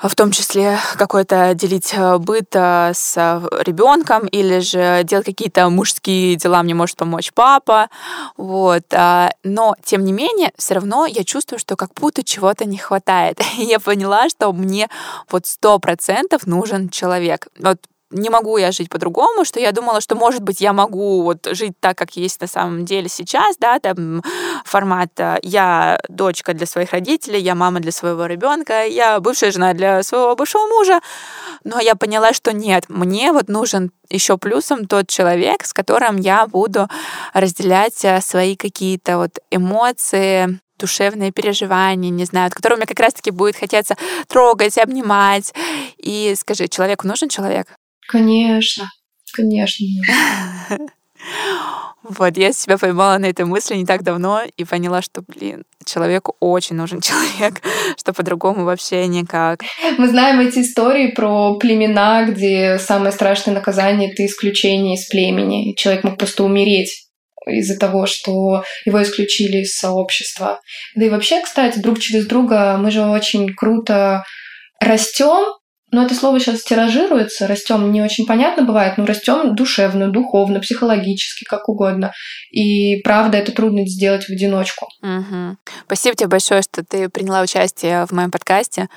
в 0.00 0.14
том 0.14 0.30
числе 0.30 0.78
какой-то 0.96 1.54
делить 1.54 1.92
э, 1.92 2.18
быт 2.18 2.50
э, 2.54 2.92
с 2.94 3.14
э, 3.16 3.62
ребенком 3.64 4.26
или 4.28 4.60
же 4.60 5.02
делать 5.02 5.26
какие-то 5.26 5.68
мужские 5.70 6.36
дела 6.36 6.62
мне 6.62 6.74
может 6.74 6.96
помочь 6.96 7.32
папа. 7.32 7.88
Вот. 8.36 8.84
А, 8.92 9.30
но, 9.42 9.74
тем 9.82 10.04
не 10.04 10.12
менее, 10.12 10.52
все 10.56 10.74
равно 10.74 11.06
я 11.06 11.24
чувствую, 11.24 11.58
что 11.58 11.74
как 11.74 11.94
будто 11.94 12.22
чего-то 12.22 12.64
не 12.64 12.78
хватает. 12.78 13.40
И 13.58 13.64
я 13.64 13.80
поняла, 13.80 14.28
что 14.28 14.52
мне 14.52 14.88
вот 15.30 15.46
сто 15.46 15.78
процентов 15.80 16.46
нужен 16.46 16.90
человек. 16.90 17.48
Вот 17.58 17.78
не 18.10 18.30
могу 18.30 18.56
я 18.56 18.72
жить 18.72 18.88
по-другому, 18.88 19.44
что 19.44 19.60
я 19.60 19.72
думала, 19.72 20.00
что, 20.00 20.14
может 20.14 20.42
быть, 20.42 20.60
я 20.60 20.72
могу 20.72 21.22
вот 21.22 21.46
жить 21.52 21.74
так, 21.80 21.98
как 21.98 22.16
есть 22.16 22.40
на 22.40 22.46
самом 22.46 22.84
деле 22.84 23.08
сейчас, 23.08 23.56
да, 23.58 23.78
там 23.78 24.22
формат 24.64 25.10
э, 25.18 25.38
я 25.42 26.00
дочка 26.08 26.54
для 26.54 26.66
своих 26.66 26.92
родителей, 26.92 27.40
я 27.40 27.54
мама 27.54 27.80
для 27.80 27.92
своего 27.92 28.26
ребенка, 28.26 28.86
я 28.86 29.20
бывшая 29.20 29.52
жена 29.52 29.74
для 29.74 30.02
своего 30.02 30.34
бывшего 30.36 30.66
мужа, 30.66 31.00
но 31.64 31.80
я 31.80 31.94
поняла, 31.94 32.32
что 32.32 32.52
нет, 32.52 32.84
мне 32.88 33.32
вот 33.32 33.48
нужен 33.48 33.90
еще 34.08 34.38
плюсом 34.38 34.86
тот 34.86 35.08
человек, 35.08 35.64
с 35.66 35.74
которым 35.74 36.16
я 36.16 36.46
буду 36.46 36.88
разделять 37.34 38.04
э, 38.04 38.20
свои 38.22 38.56
какие-то 38.56 39.18
вот 39.18 39.38
эмоции, 39.50 40.58
душевные 40.78 41.32
переживания, 41.32 42.10
не 42.10 42.24
знаю, 42.24 42.46
от 42.46 42.54
которого 42.54 42.78
мне 42.78 42.86
как 42.86 43.00
раз-таки 43.00 43.30
будет 43.30 43.56
хотеться 43.56 43.96
трогать, 44.28 44.78
обнимать. 44.78 45.52
И 45.98 46.34
скажи, 46.38 46.68
человеку 46.68 47.06
нужен 47.06 47.28
человек? 47.28 47.66
Конечно, 48.08 48.90
конечно. 49.34 49.86
Вот, 52.04 52.38
я 52.38 52.52
себя 52.52 52.78
поймала 52.78 53.18
на 53.18 53.26
этой 53.26 53.44
мысли 53.44 53.74
не 53.74 53.84
так 53.84 54.02
давно 54.02 54.42
и 54.56 54.64
поняла, 54.64 55.02
что, 55.02 55.22
блин, 55.26 55.64
человеку 55.84 56.36
очень 56.40 56.76
нужен 56.76 57.00
человек, 57.02 57.60
что 57.98 58.14
по-другому 58.14 58.64
вообще 58.64 59.06
никак. 59.08 59.60
Мы 59.98 60.08
знаем 60.08 60.40
эти 60.40 60.60
истории 60.60 61.08
про 61.08 61.56
племена, 61.56 62.24
где 62.24 62.78
самое 62.78 63.12
страшное 63.12 63.54
наказание— 63.54 64.10
это 64.12 64.24
исключение 64.24 64.94
из 64.94 65.06
племени. 65.06 65.74
Человек 65.74 66.04
мог 66.04 66.16
просто 66.16 66.44
умереть 66.44 67.08
из-за 67.46 67.78
того, 67.78 68.06
что 68.06 68.62
его 68.84 69.02
исключили 69.02 69.58
из 69.58 69.76
сообщества. 69.76 70.60
Да 70.94 71.04
и 71.04 71.10
вообще, 71.10 71.42
кстати, 71.42 71.78
друг 71.78 71.98
через 71.98 72.26
друга 72.26 72.76
мы 72.78 72.90
же 72.90 73.02
очень 73.02 73.54
круто 73.54 74.24
растем 74.80 75.57
но 75.90 76.04
это 76.04 76.14
слово 76.14 76.38
сейчас 76.38 76.62
тиражируется, 76.62 77.46
растем 77.46 77.90
не 77.90 78.02
очень 78.02 78.26
понятно 78.26 78.62
бывает, 78.62 78.98
но 78.98 79.06
растем 79.06 79.54
душевно, 79.54 80.08
духовно, 80.08 80.60
психологически, 80.60 81.44
как 81.44 81.68
угодно. 81.68 82.12
И 82.50 83.00
правда, 83.02 83.38
это 83.38 83.52
трудно 83.52 83.86
сделать 83.86 84.24
в 84.24 84.30
одиночку. 84.30 84.88
Угу. 85.02 85.56
Спасибо 85.86 86.16
тебе 86.16 86.28
большое, 86.28 86.62
что 86.62 86.84
ты 86.84 87.08
приняла 87.08 87.40
участие 87.40 88.04
в 88.06 88.12
моем 88.12 88.30
подкасте. 88.30 88.88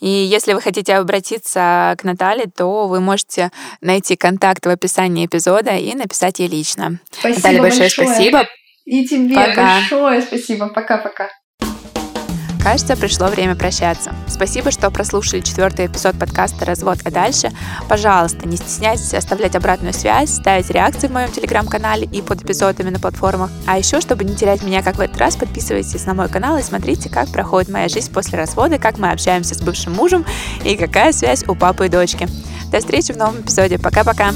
И 0.00 0.08
если 0.08 0.54
вы 0.54 0.60
хотите 0.60 0.94
обратиться 0.96 1.94
к 1.98 2.04
Наталье, 2.04 2.46
то 2.46 2.88
вы 2.88 3.00
можете 3.00 3.50
найти 3.80 4.16
контакт 4.16 4.66
в 4.66 4.68
описании 4.68 5.26
эпизода 5.26 5.76
и 5.76 5.94
написать 5.94 6.40
ей 6.40 6.48
лично. 6.48 6.98
Спасибо 7.10 7.36
Наталья, 7.36 7.60
большое, 7.60 7.80
большое 7.82 8.08
спасибо. 8.08 8.48
И 8.84 9.06
тебе 9.06 9.34
Пока. 9.34 9.78
большое 9.78 10.20
спасибо. 10.20 10.68
Пока-пока. 10.68 11.28
Кажется, 12.64 12.96
пришло 12.96 13.26
время 13.26 13.54
прощаться. 13.54 14.14
Спасибо, 14.26 14.70
что 14.70 14.90
прослушали 14.90 15.42
четвертый 15.42 15.84
эпизод 15.84 16.18
подкаста 16.18 16.64
«Развод, 16.64 16.98
а 17.04 17.10
дальше?». 17.10 17.50
Пожалуйста, 17.90 18.48
не 18.48 18.56
стесняйтесь 18.56 19.12
оставлять 19.12 19.54
обратную 19.54 19.92
связь, 19.92 20.30
ставить 20.30 20.70
реакции 20.70 21.08
в 21.08 21.12
моем 21.12 21.30
телеграм-канале 21.30 22.06
и 22.06 22.22
под 22.22 22.42
эпизодами 22.42 22.88
на 22.88 22.98
платформах. 22.98 23.50
А 23.66 23.76
еще, 23.76 24.00
чтобы 24.00 24.24
не 24.24 24.34
терять 24.34 24.62
меня 24.62 24.82
как 24.82 24.96
в 24.96 25.00
этот 25.00 25.18
раз, 25.18 25.36
подписывайтесь 25.36 26.06
на 26.06 26.14
мой 26.14 26.30
канал 26.30 26.56
и 26.56 26.62
смотрите, 26.62 27.10
как 27.10 27.28
проходит 27.28 27.68
моя 27.68 27.88
жизнь 27.88 28.10
после 28.10 28.38
развода, 28.38 28.78
как 28.78 28.96
мы 28.96 29.10
общаемся 29.10 29.54
с 29.54 29.60
бывшим 29.60 29.92
мужем 29.92 30.24
и 30.64 30.74
какая 30.76 31.12
связь 31.12 31.44
у 31.46 31.54
папы 31.54 31.84
и 31.84 31.90
дочки. 31.90 32.26
До 32.72 32.80
встречи 32.80 33.12
в 33.12 33.18
новом 33.18 33.42
эпизоде. 33.42 33.78
Пока-пока! 33.78 34.32